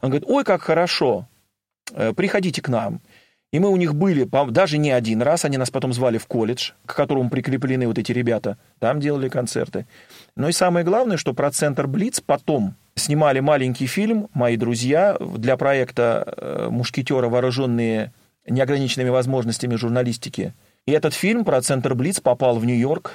Он 0.00 0.10
говорит, 0.10 0.28
ой, 0.28 0.44
как 0.44 0.62
хорошо, 0.62 1.26
э, 1.90 2.12
приходите 2.12 2.62
к 2.62 2.68
нам. 2.68 3.00
И 3.52 3.58
мы 3.58 3.68
у 3.68 3.74
них 3.74 3.96
были 3.96 4.28
даже 4.52 4.78
не 4.78 4.92
один 4.92 5.22
раз, 5.22 5.44
они 5.44 5.56
нас 5.56 5.72
потом 5.72 5.92
звали 5.92 6.18
в 6.18 6.28
колледж, 6.28 6.70
к 6.86 6.94
которому 6.94 7.30
прикреплены 7.30 7.88
вот 7.88 7.98
эти 7.98 8.12
ребята, 8.12 8.56
там 8.78 9.00
делали 9.00 9.28
концерты. 9.28 9.88
Но 10.36 10.48
и 10.48 10.52
самое 10.52 10.86
главное, 10.86 11.16
что 11.16 11.34
про 11.34 11.50
центр 11.50 11.88
Блиц 11.88 12.20
потом 12.20 12.76
снимали 12.94 13.40
маленький 13.40 13.88
фильм 13.88 14.28
«Мои 14.34 14.56
друзья» 14.56 15.16
для 15.18 15.56
проекта 15.56 16.32
э, 16.36 16.68
«Мушкетера. 16.70 17.28
Вооруженные 17.28 18.12
неограниченными 18.46 19.08
возможностями 19.08 19.76
журналистики. 19.76 20.54
И 20.86 20.92
этот 20.92 21.14
фильм 21.14 21.44
про 21.44 21.62
Центр 21.62 21.94
Блиц 21.94 22.20
попал 22.20 22.58
в 22.58 22.64
Нью-Йорк. 22.64 23.12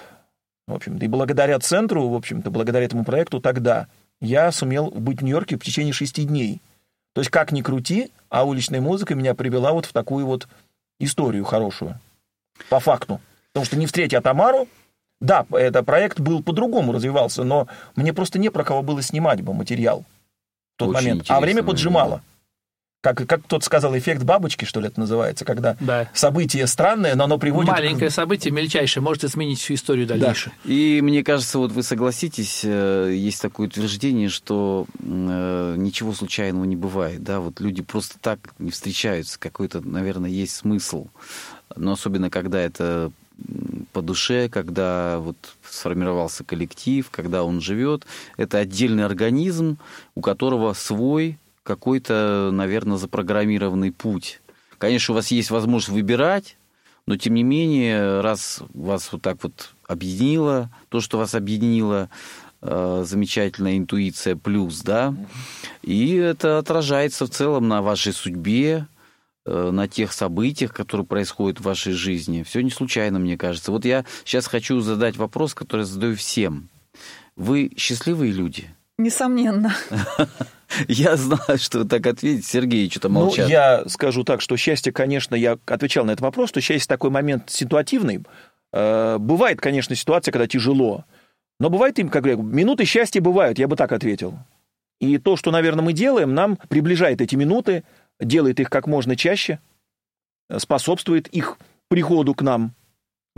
В 0.68 0.74
общем-то, 0.74 1.04
и 1.04 1.08
благодаря 1.08 1.60
Центру, 1.60 2.08
в 2.10 2.16
общем-то, 2.16 2.52
благодаря 2.52 2.86
этому 2.86 3.04
проекту 3.04 3.40
тогда 3.40 3.88
я 4.22 4.52
сумел 4.52 4.92
быть 4.92 5.22
в 5.22 5.24
Нью-Йорке 5.24 5.58
в 5.58 5.64
течение 5.64 5.94
шести 5.94 6.26
дней. 6.26 6.62
То 7.14 7.22
есть, 7.22 7.32
как 7.32 7.52
ни 7.52 7.62
крути, 7.62 8.12
а 8.30 8.46
уличная 8.46 8.82
музыка 8.82 9.16
меня 9.16 9.34
привела 9.34 9.72
вот 9.72 9.86
в 9.86 9.94
такую 9.94 10.26
вот 10.26 10.48
историю 11.00 11.44
хорошую. 11.44 12.00
По 12.70 12.80
факту. 12.80 13.20
Потому 13.52 13.66
что 13.66 13.78
не 13.78 13.88
встретя 13.88 14.22
Тамару, 14.22 14.68
да, 15.20 15.46
этот 15.52 15.86
проект 15.86 16.20
был 16.20 16.44
по-другому 16.44 16.92
развивался, 16.92 17.44
но 17.44 17.68
мне 17.96 18.14
просто 18.14 18.40
не 18.40 18.50
про 18.50 18.64
кого 18.64 18.84
было 18.84 19.02
снимать 19.02 19.42
бы 19.42 19.54
материал 19.54 20.06
в 20.76 20.80
тот 20.80 20.90
Очень 20.90 21.10
момент. 21.10 21.26
А 21.28 21.40
время 21.40 21.64
поджимало 21.64 22.22
как, 23.02 23.26
как 23.28 23.44
кто-то 23.44 23.64
сказал, 23.64 23.98
эффект 23.98 24.24
бабочки, 24.24 24.66
что 24.66 24.82
ли, 24.82 24.88
это 24.88 25.00
называется, 25.00 25.46
когда 25.46 25.78
да. 25.80 26.10
событие 26.14 26.68
странное, 26.68 27.16
но 27.16 27.26
оно 27.26 27.38
приводит... 27.38 27.72
Маленькое 27.72 28.10
событие, 28.10 28.52
мельчайшее, 28.52 29.02
может 29.02 29.24
изменить 29.24 29.60
всю 29.60 29.76
историю 29.76 30.06
дальше. 30.06 30.52
Да. 30.66 30.72
И 30.72 31.00
мне 31.02 31.24
кажется, 31.24 31.60
вот 31.60 31.72
вы 31.72 31.84
согласитесь, 31.84 32.62
э, 32.64 33.14
есть 33.16 33.42
такое 33.42 33.68
утверждение, 33.68 34.28
что 34.28 34.86
э, 35.00 35.76
ничего 35.78 36.14
случайного 36.14 36.66
не 36.66 36.76
бывает, 36.76 37.24
да, 37.24 37.40
вот 37.40 37.62
люди 37.62 37.82
просто 37.82 38.20
так 38.20 38.40
не 38.60 38.72
встречаются, 38.72 39.40
какой-то, 39.40 39.80
наверное, 39.80 40.30
есть 40.30 40.56
смысл, 40.56 41.08
но 41.76 41.94
особенно 41.94 42.30
когда 42.30 42.60
это 42.60 43.12
по 43.94 44.02
душе, 44.02 44.50
когда 44.50 45.20
вот 45.20 45.38
сформировался 45.64 46.44
коллектив, 46.44 47.10
когда 47.10 47.46
он 47.46 47.62
живет, 47.62 48.06
это 48.36 48.58
отдельный 48.58 49.06
организм, 49.06 49.78
у 50.16 50.22
которого 50.22 50.74
свой 50.74 51.40
какой-то, 51.64 52.50
наверное, 52.52 52.98
запрограммированный 52.98 53.92
путь. 53.92 54.42
Конечно, 54.78 55.14
у 55.14 55.16
вас 55.16 55.32
есть 55.32 55.52
возможность 55.52 55.90
выбирать, 55.90 56.58
но 57.06 57.18
тем 57.18 57.34
не 57.34 57.44
менее, 57.44 58.22
раз 58.22 58.62
вас 58.74 59.12
вот 59.12 59.22
так 59.22 59.44
вот 59.44 59.74
объединило, 59.88 60.70
то, 60.90 61.02
что 61.02 61.18
вас 61.18 61.36
объединило, 61.36 62.10
э, 62.62 63.04
замечательная 63.06 63.78
интуиция 63.78 64.36
плюс, 64.36 64.82
да, 64.82 65.16
и 65.82 66.14
это 66.16 66.60
отражается 66.60 67.26
в 67.26 67.30
целом 67.30 67.68
на 67.68 67.82
вашей 67.82 68.14
судьбе, 68.14 68.88
э, 69.46 69.72
на 69.72 69.88
тех 69.88 70.14
событиях, 70.14 70.74
которые 70.74 71.08
происходят 71.08 71.60
в 71.60 71.64
вашей 71.64 71.94
жизни. 71.94 72.44
Все 72.44 72.62
не 72.62 72.70
случайно, 72.70 73.20
мне 73.20 73.38
кажется. 73.38 73.72
Вот 73.72 73.86
я 73.86 74.06
сейчас 74.24 74.48
хочу 74.48 74.80
задать 74.80 75.18
вопрос, 75.18 75.54
который 75.54 75.86
задаю 75.86 76.16
всем. 76.16 76.70
Вы 77.36 77.72
счастливые 77.76 78.32
люди? 78.32 78.70
Несомненно. 78.98 79.74
Я 80.88 81.16
знаю, 81.16 81.58
что 81.58 81.80
вы 81.80 81.86
так 81.86 82.06
ответите. 82.06 82.48
Сергей 82.48 82.90
что-то 82.90 83.10
молчат. 83.10 83.46
Ну, 83.46 83.52
я 83.52 83.84
скажу 83.88 84.24
так, 84.24 84.42
что 84.42 84.56
счастье, 84.58 84.92
конечно, 84.92 85.36
я 85.36 85.58
отвечал 85.66 86.06
на 86.06 86.12
этот 86.12 86.22
вопрос, 86.22 86.50
что 86.50 86.62
счастье 86.62 86.88
такой 86.88 87.10
момент 87.10 87.50
ситуативный. 87.50 88.24
Э, 88.72 89.18
бывает, 89.20 89.60
конечно, 89.60 89.96
ситуация, 89.96 90.32
когда 90.32 90.48
тяжело. 90.48 91.06
Но 91.60 91.70
бывает 91.70 92.00
им, 92.00 92.10
как 92.10 92.24
говорят, 92.24 92.42
минуты 92.44 92.86
счастья 92.86 93.22
бывают, 93.22 93.60
я 93.60 93.68
бы 93.68 93.76
так 93.76 93.92
ответил. 93.92 94.38
И 95.00 95.18
то, 95.18 95.36
что, 95.36 95.52
наверное, 95.52 95.84
мы 95.84 95.94
делаем, 95.94 96.34
нам 96.34 96.58
приближает 96.68 97.22
эти 97.22 97.36
минуты, 97.36 97.84
делает 98.20 98.60
их 98.60 98.70
как 98.70 98.88
можно 98.88 99.16
чаще, 99.16 99.60
способствует 100.58 101.28
их 101.28 101.58
приходу 101.88 102.34
к 102.34 102.42
нам. 102.42 102.74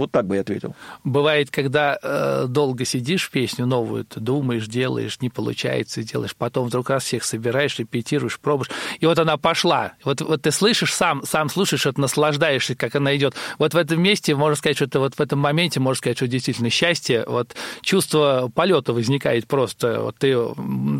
Вот 0.02 0.12
так 0.12 0.26
бы 0.26 0.34
я 0.34 0.41
ответил. 0.41 0.76
Бывает, 1.04 1.52
когда 1.52 1.95
э, 2.02 2.45
долго 2.47 2.86
сидишь 2.86 3.30
песню 3.30 3.68
новую, 3.68 4.04
ты 4.04 4.20
думаешь, 4.20 4.66
делаешь, 4.66 5.22
не 5.22 5.30
получается, 5.30 6.02
делаешь, 6.02 6.36
потом 6.36 6.66
вдруг 6.66 6.89
раз 6.89 7.04
всех 7.04 7.24
собираешь, 7.24 7.78
репетируешь, 7.78 8.39
пробуешь, 8.39 8.72
и 8.99 9.06
вот 9.06 9.20
она 9.20 9.38
пошла. 9.38 9.93
Вот, 10.04 10.22
вот 10.22 10.41
ты 10.41 10.49
слышишь, 10.49 10.95
сам, 10.95 11.24
сам 11.24 11.49
слушаешь, 11.49 11.86
это 11.86 12.02
наслаждаешься, 12.02 12.74
как 12.74 12.95
она 12.95 13.16
идет. 13.16 13.36
Вот 13.60 13.76
в 13.76 13.78
этом 13.78 14.02
месте, 14.02 14.34
можно 14.36 14.56
сказать, 14.56 14.78
что 14.78 14.86
это 14.86 14.99
вот 14.99 15.14
в 15.14 15.22
этом 15.22 15.38
моменте, 15.38 15.80
можно 15.80 15.99
сказать, 15.99 16.18
что 16.18 16.28
действительно 16.28 16.72
счастье, 16.72 17.24
вот 17.28 17.56
чувство 17.82 18.52
полета 18.56 18.93
возникает 18.93 19.45
просто, 19.45 20.02
вот 20.02 20.16
ты 20.18 20.36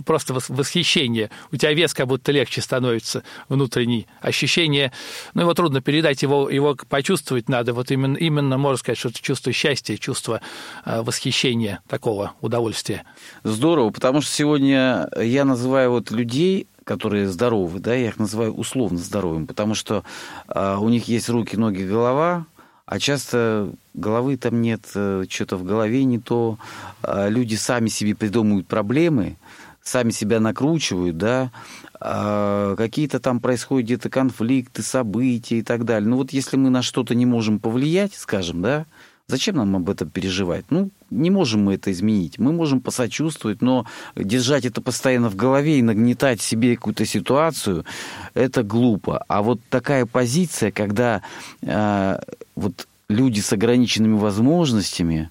просто 0.06 0.36
восхищение, 0.48 1.32
у 1.52 1.56
тебя 1.56 1.74
вес 1.74 1.96
как 1.96 2.06
будто 2.06 2.32
легче 2.32 2.62
становится 2.62 3.24
внутренний, 3.50 4.06
ощущение, 4.22 4.92
ну 5.34 5.42
его 5.42 5.56
трудно 5.56 5.82
передать, 5.82 6.22
его, 6.22 6.52
его 6.52 6.78
почувствовать 6.88 7.50
надо, 7.50 7.74
вот 7.74 7.90
именно, 7.90 8.16
именно, 8.16 8.60
можно 8.60 8.78
сказать, 8.78 8.91
что 8.98 9.10
это 9.10 9.22
чувство 9.22 9.52
счастья, 9.52 9.98
чувство 9.98 10.42
э, 10.86 11.02
восхищения, 11.02 11.80
такого 11.88 12.34
удовольствия. 12.42 13.04
Здорово, 13.44 13.92
потому 13.92 14.22
что 14.22 14.32
сегодня 14.32 15.10
я 15.18 15.46
называю 15.46 15.92
вот 15.92 16.12
людей, 16.12 16.68
которые 16.84 17.28
здоровы, 17.28 17.80
да, 17.80 17.94
я 17.94 18.08
их 18.08 18.18
называю 18.18 18.54
условно 18.54 18.98
здоровыми, 18.98 19.46
потому 19.46 19.76
что 19.76 20.04
э, 20.48 20.78
у 20.80 20.90
них 20.90 21.08
есть 21.08 21.30
руки, 21.30 21.56
ноги, 21.56 21.84
голова, 21.84 22.46
а 22.86 23.00
часто 23.00 23.72
головы 23.94 24.38
там 24.38 24.62
нет, 24.62 24.82
э, 24.96 25.24
что-то 25.30 25.58
в 25.58 25.64
голове 25.64 26.04
не 26.04 26.20
то, 26.20 26.58
э, 27.04 27.30
люди 27.30 27.56
сами 27.56 27.88
себе 27.88 28.16
придумывают 28.16 28.68
проблемы, 28.68 29.38
сами 29.84 30.12
себя 30.12 30.40
накручивают, 30.40 31.18
да, 31.18 31.52
а 32.00 32.76
какие-то 32.76 33.20
там 33.20 33.40
происходят 33.40 33.86
где-то 33.86 34.10
конфликты, 34.10 34.82
события 34.82 35.60
и 35.60 35.64
так 35.64 35.86
далее. 35.86 36.10
Ну 36.10 36.18
вот 36.18 36.32
если 36.32 36.58
мы 36.58 36.70
на 36.70 36.82
что-то 36.82 37.16
не 37.16 37.26
можем 37.26 37.60
повлиять, 37.60 38.14
скажем, 38.14 38.62
да, 38.62 38.86
зачем 39.28 39.56
нам 39.56 39.76
об 39.76 39.90
этом 39.90 40.10
переживать? 40.10 40.66
Ну, 40.70 40.90
не 41.10 41.30
можем 41.30 41.64
мы 41.64 41.76
это 41.76 41.92
изменить. 41.92 42.38
Мы 42.38 42.52
можем 42.52 42.82
посочувствовать, 42.82 43.62
но 43.62 43.86
держать 44.16 44.66
это 44.66 44.82
постоянно 44.82 45.30
в 45.30 45.36
голове 45.36 45.80
и 45.80 45.82
нагнетать 45.82 46.42
себе 46.42 46.76
какую-то 46.76 47.06
ситуацию, 47.06 47.86
это 48.34 48.64
глупо. 48.64 49.24
А 49.28 49.42
вот 49.42 49.60
такая 49.70 50.06
позиция, 50.06 50.72
когда 50.72 51.22
э, 51.62 52.20
вот 52.56 52.88
люди 53.10 53.40
с 53.40 53.52
ограниченными 53.54 54.18
возможностями, 54.18 55.30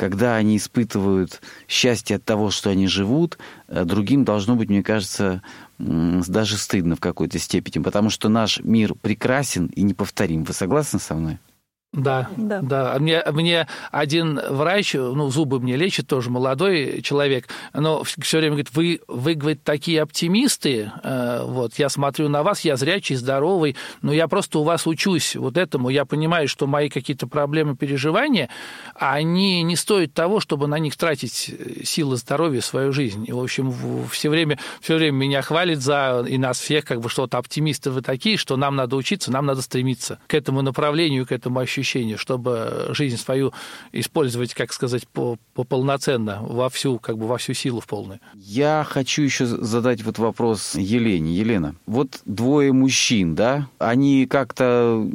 когда 0.00 0.36
они 0.36 0.56
испытывают 0.56 1.42
счастье 1.68 2.16
от 2.16 2.24
того, 2.24 2.50
что 2.50 2.70
они 2.70 2.86
живут, 2.86 3.36
э, 3.68 3.84
другим 3.84 4.24
должно 4.24 4.56
быть, 4.56 4.70
мне 4.70 4.82
кажется, 4.82 5.42
даже 5.78 6.56
стыдно 6.56 6.96
в 6.96 7.00
какой-то 7.00 7.38
степени, 7.38 7.82
потому 7.82 8.08
что 8.08 8.30
наш 8.30 8.60
мир 8.60 8.94
прекрасен 8.94 9.66
и 9.66 9.82
неповторим. 9.82 10.44
Вы 10.44 10.54
согласны 10.54 11.00
со 11.00 11.14
мной? 11.14 11.38
Да, 11.92 12.28
да, 12.36 12.60
да. 12.62 12.96
Мне, 13.00 13.20
мне 13.32 13.66
один 13.90 14.40
врач, 14.48 14.94
ну, 14.94 15.28
зубы 15.28 15.58
мне 15.58 15.74
лечит, 15.74 16.06
тоже 16.06 16.30
молодой 16.30 17.02
человек, 17.02 17.48
но 17.74 18.04
все 18.04 18.38
время 18.38 18.52
говорит, 18.52 18.70
вы, 18.74 19.00
вы 19.08 19.34
говорит, 19.34 19.64
такие 19.64 20.00
оптимисты, 20.00 20.92
э, 21.02 21.42
вот, 21.44 21.74
я 21.80 21.88
смотрю 21.88 22.28
на 22.28 22.44
вас, 22.44 22.60
я 22.60 22.76
зрячий, 22.76 23.16
здоровый, 23.16 23.74
но 24.02 24.12
я 24.12 24.28
просто 24.28 24.60
у 24.60 24.62
вас 24.62 24.86
учусь 24.86 25.34
вот 25.34 25.56
этому, 25.56 25.88
я 25.88 26.04
понимаю, 26.04 26.46
что 26.46 26.68
мои 26.68 26.88
какие-то 26.88 27.26
проблемы, 27.26 27.76
переживания, 27.76 28.50
они 28.94 29.64
не 29.64 29.74
стоят 29.74 30.14
того, 30.14 30.38
чтобы 30.38 30.68
на 30.68 30.78
них 30.78 30.96
тратить 30.96 31.52
силы 31.82 32.16
здоровья, 32.18 32.60
свою 32.60 32.92
жизнь. 32.92 33.24
И, 33.26 33.32
в 33.32 33.40
общем, 33.40 33.74
все 34.12 34.30
время, 34.30 34.60
все 34.80 34.94
время 34.94 35.16
меня 35.16 35.42
хвалит 35.42 35.80
за, 35.80 36.24
и 36.24 36.38
нас 36.38 36.60
всех, 36.60 36.84
как 36.84 37.00
бы, 37.00 37.08
что-то 37.08 37.38
оптимисты 37.38 37.90
вы 37.90 38.00
такие, 38.00 38.36
что 38.36 38.56
нам 38.56 38.76
надо 38.76 38.94
учиться, 38.94 39.32
нам 39.32 39.44
надо 39.44 39.60
стремиться 39.60 40.20
к 40.28 40.34
этому 40.34 40.62
направлению, 40.62 41.26
к 41.26 41.32
этому 41.32 41.58
ощущению 41.58 41.79
ощущение, 41.80 42.16
чтобы 42.16 42.88
жизнь 42.90 43.16
свою 43.16 43.52
использовать, 43.92 44.54
как 44.54 44.72
сказать, 44.72 45.08
по, 45.08 45.38
по 45.54 45.64
полноценно, 45.64 46.38
во 46.42 46.68
всю, 46.68 46.98
как 46.98 47.18
бы 47.18 47.26
во 47.26 47.38
всю 47.38 47.54
силу 47.54 47.80
в 47.80 47.86
полную. 47.86 48.20
Я 48.34 48.86
хочу 48.88 49.22
еще 49.22 49.46
задать 49.46 50.02
вот 50.02 50.18
вопрос 50.18 50.74
Елене. 50.74 51.34
Елена, 51.34 51.74
вот 51.86 52.20
двое 52.24 52.72
мужчин, 52.72 53.34
да, 53.34 53.68
они 53.78 54.26
как-то 54.26 55.06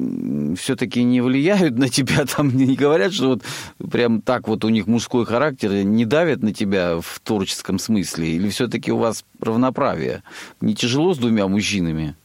все-таки 0.57 1.03
не 1.03 1.21
влияют 1.21 1.77
на 1.77 1.89
тебя, 1.89 2.25
там 2.25 2.55
не 2.55 2.75
говорят, 2.75 3.13
что 3.13 3.29
вот 3.29 3.43
прям 3.91 4.21
так 4.21 4.47
вот 4.47 4.65
у 4.65 4.69
них 4.69 4.87
мужской 4.87 5.25
характер, 5.25 5.71
не 5.83 6.05
давят 6.05 6.41
на 6.41 6.53
тебя 6.53 6.99
в 6.99 7.19
творческом 7.23 7.79
смысле, 7.79 8.29
или 8.29 8.49
все-таки 8.49 8.91
у 8.91 8.97
вас 8.97 9.23
равноправие? 9.39 10.23
Не 10.61 10.75
тяжело 10.75 11.13
с 11.13 11.17
двумя 11.17 11.47
мужчинами 11.47 12.15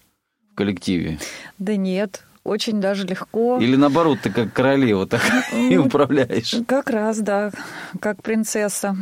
в 0.52 0.54
коллективе? 0.54 1.18
Да 1.58 1.76
нет, 1.76 2.24
очень 2.50 2.80
даже 2.80 3.06
легко. 3.06 3.58
Или 3.58 3.76
наоборот, 3.76 4.18
ты 4.22 4.30
как 4.30 4.52
королева 4.52 5.06
так 5.06 5.22
и 5.52 5.76
ну, 5.76 5.86
управляешь? 5.86 6.56
Как 6.66 6.90
раз, 6.90 7.18
да, 7.18 7.52
как 8.00 8.22
принцесса. 8.24 8.96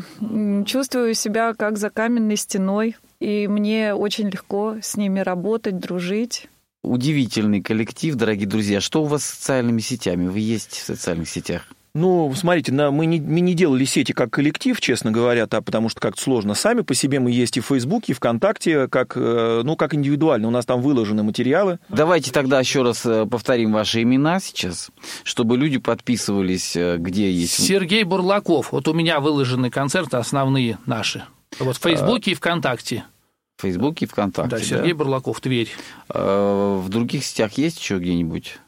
Чувствую 0.67 1.15
себя 1.15 1.55
как 1.55 1.79
за 1.79 1.89
каменной 1.89 2.37
стеной, 2.37 2.97
и 3.21 3.49
мне 3.49 3.95
очень 3.95 4.29
легко 4.29 4.77
с 4.83 4.99
ними 4.99 5.21
работать, 5.21 5.79
дружить. 5.79 6.49
Удивительный 6.85 7.63
коллектив, 7.63 8.15
дорогие 8.17 8.47
друзья. 8.47 8.83
Что 8.83 9.03
у 9.03 9.07
вас 9.07 9.25
с 9.25 9.31
социальными 9.31 9.81
сетями? 9.81 10.29
Вы 10.29 10.41
есть 10.41 10.73
в 10.73 10.85
социальных 10.85 11.31
сетях? 11.31 11.63
Ну, 11.95 12.33
смотрите, 12.35 12.73
на, 12.73 12.91
мы, 12.91 13.07
не, 13.07 13.21
мы 13.21 13.41
не 13.41 13.55
делали 13.55 13.85
сети 13.85 14.13
как 14.13 14.31
коллектив, 14.31 14.81
честно 14.81 15.11
говоря, 15.11 15.47
да, 15.47 15.61
потому 15.61 15.89
что 15.89 16.01
как-то 16.01 16.23
сложно. 16.23 16.55
Сами 16.55 16.83
по 16.83 16.95
себе 16.95 17.19
мы 17.21 17.31
есть 17.31 17.57
и 17.57 17.61
в 17.61 17.67
Фейсбуке, 17.67 18.13
и 18.13 18.15
ВКонтакте, 18.15 18.89
как, 18.89 19.17
э, 19.17 19.63
ну, 19.65 19.77
как 19.77 19.95
индивидуально. 19.95 20.49
У 20.49 20.51
нас 20.51 20.67
там 20.67 20.81
выложены 20.83 21.23
материалы. 21.23 21.79
Давайте 21.89 22.31
тогда 22.31 22.61
еще 22.61 22.83
раз 22.83 23.05
э, 23.07 23.27
повторим 23.27 23.73
ваши 23.73 24.03
имена 24.03 24.41
сейчас, 24.41 24.91
чтобы 25.25 25.57
люди 25.57 25.79
подписывались, 25.79 26.77
э, 26.77 26.97
где 26.99 27.33
есть. 27.33 27.55
Сергей 27.55 28.05
Бурлаков. 28.05 28.73
Вот 28.73 28.87
у 28.89 28.93
меня 28.93 29.21
выложены 29.21 29.71
концерты 29.71 30.19
основные 30.19 30.79
наши. 30.87 31.25
Вот 31.59 31.77
в 31.77 31.83
Фейсбуке 31.83 32.31
а... 32.31 32.33
и 32.33 32.35
ВКонтакте. 32.35 33.05
В 33.57 33.63
Фейсбуке 33.63 34.05
и 34.05 34.09
ВКонтакте. 34.09 34.57
Да, 34.57 34.63
Сергей 34.63 34.93
да? 34.93 34.99
Бурлаков, 34.99 35.41
Тверь. 35.41 35.69
А, 36.09 36.79
в 36.79 36.89
других 36.89 37.25
сетях 37.25 37.55
есть 37.55 37.81
еще 37.81 37.99
где-нибудь? 37.99 38.59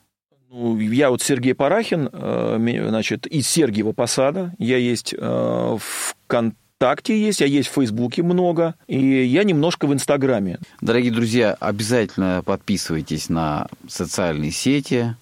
Ну, 0.52 0.76
я 0.80 1.10
вот 1.10 1.22
Сергей 1.22 1.54
Парахин, 1.54 2.08
э, 2.12 2.84
значит, 2.88 3.28
из 3.28 3.46
Сергиева 3.46 3.92
Посада. 3.92 4.52
Я 4.58 4.78
есть 4.78 5.14
э, 5.16 5.18
в 5.20 5.80
ВКонтакте 6.26 7.16
есть, 7.16 7.40
я 7.40 7.46
есть 7.46 7.68
в 7.68 7.74
Фейсбуке 7.74 8.24
много, 8.24 8.74
и 8.88 8.98
я 8.98 9.44
немножко 9.44 9.86
в 9.86 9.92
Инстаграме. 9.92 10.58
Дорогие 10.80 11.12
друзья, 11.12 11.56
обязательно 11.60 12.42
подписывайтесь 12.44 13.28
на 13.28 13.68
социальные 13.86 14.50
сети. 14.50 15.14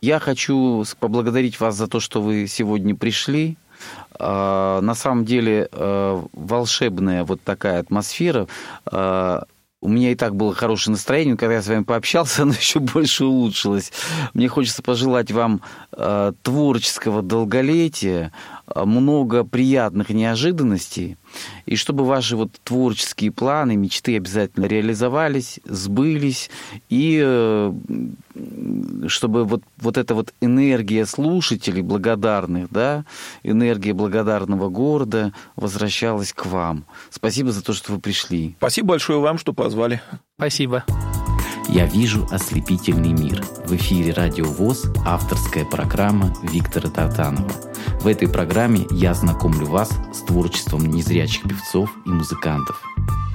Я 0.00 0.18
хочу 0.18 0.82
поблагодарить 0.98 1.60
вас 1.60 1.74
за 1.74 1.86
то, 1.86 2.00
что 2.00 2.22
вы 2.22 2.46
сегодня 2.46 2.96
пришли. 2.96 3.58
Э, 4.18 4.80
на 4.80 4.94
самом 4.94 5.26
деле 5.26 5.68
волшебная 6.32 7.24
вот 7.24 7.42
такая 7.42 7.80
атмосфера 7.80 8.48
у 9.82 9.88
меня 9.88 10.12
и 10.12 10.14
так 10.14 10.36
было 10.36 10.54
хорошее 10.54 10.92
настроение, 10.92 11.36
когда 11.36 11.54
я 11.54 11.62
с 11.62 11.68
вами 11.68 11.84
пообщался, 11.84 12.42
оно 12.42 12.52
еще 12.52 12.80
больше 12.80 13.24
улучшилось. 13.24 13.92
Мне 14.34 14.48
хочется 14.48 14.82
пожелать 14.82 15.30
вам 15.32 15.62
э, 15.92 16.32
творческого 16.42 17.22
долголетия, 17.22 18.32
много 18.74 19.44
приятных 19.44 20.10
неожиданностей, 20.10 21.16
и 21.66 21.76
чтобы 21.76 22.04
ваши 22.04 22.36
вот 22.36 22.52
творческие 22.64 23.32
планы, 23.32 23.76
мечты 23.76 24.16
обязательно 24.16 24.66
реализовались, 24.66 25.60
сбылись, 25.64 26.50
и 26.88 27.20
э, 27.22 27.72
чтобы 29.06 29.44
вот, 29.44 29.62
вот 29.78 29.96
эта 29.96 30.14
вот 30.14 30.32
энергия 30.40 31.06
слушателей 31.06 31.82
благодарных, 31.82 32.70
да, 32.70 33.04
энергия 33.42 33.92
благодарного 33.92 34.68
города 34.68 35.32
возвращалась 35.56 36.32
к 36.32 36.46
вам. 36.46 36.84
Спасибо 37.10 37.52
за 37.52 37.62
то, 37.62 37.72
что 37.72 37.92
вы 37.92 38.00
пришли. 38.00 38.54
Спасибо 38.58 38.88
большое 38.88 39.20
вам, 39.20 39.38
что 39.38 39.52
позвали. 39.52 40.00
Спасибо. 40.36 40.84
«Я 41.72 41.86
вижу 41.86 42.26
ослепительный 42.30 43.12
мир». 43.12 43.44
В 43.64 43.76
эфире 43.76 44.12
«Радио 44.12 44.44
ВОЗ» 44.46 44.86
авторская 45.06 45.64
программа 45.64 46.34
Виктора 46.42 46.90
Тартанова. 46.90 47.52
В 48.00 48.08
этой 48.08 48.28
программе 48.28 48.86
я 48.90 49.14
знакомлю 49.14 49.66
вас 49.66 49.90
с 50.12 50.18
творчеством 50.22 50.84
незрячих 50.86 51.44
певцов 51.44 51.90
и 52.06 52.10
музыкантов– 52.10 52.82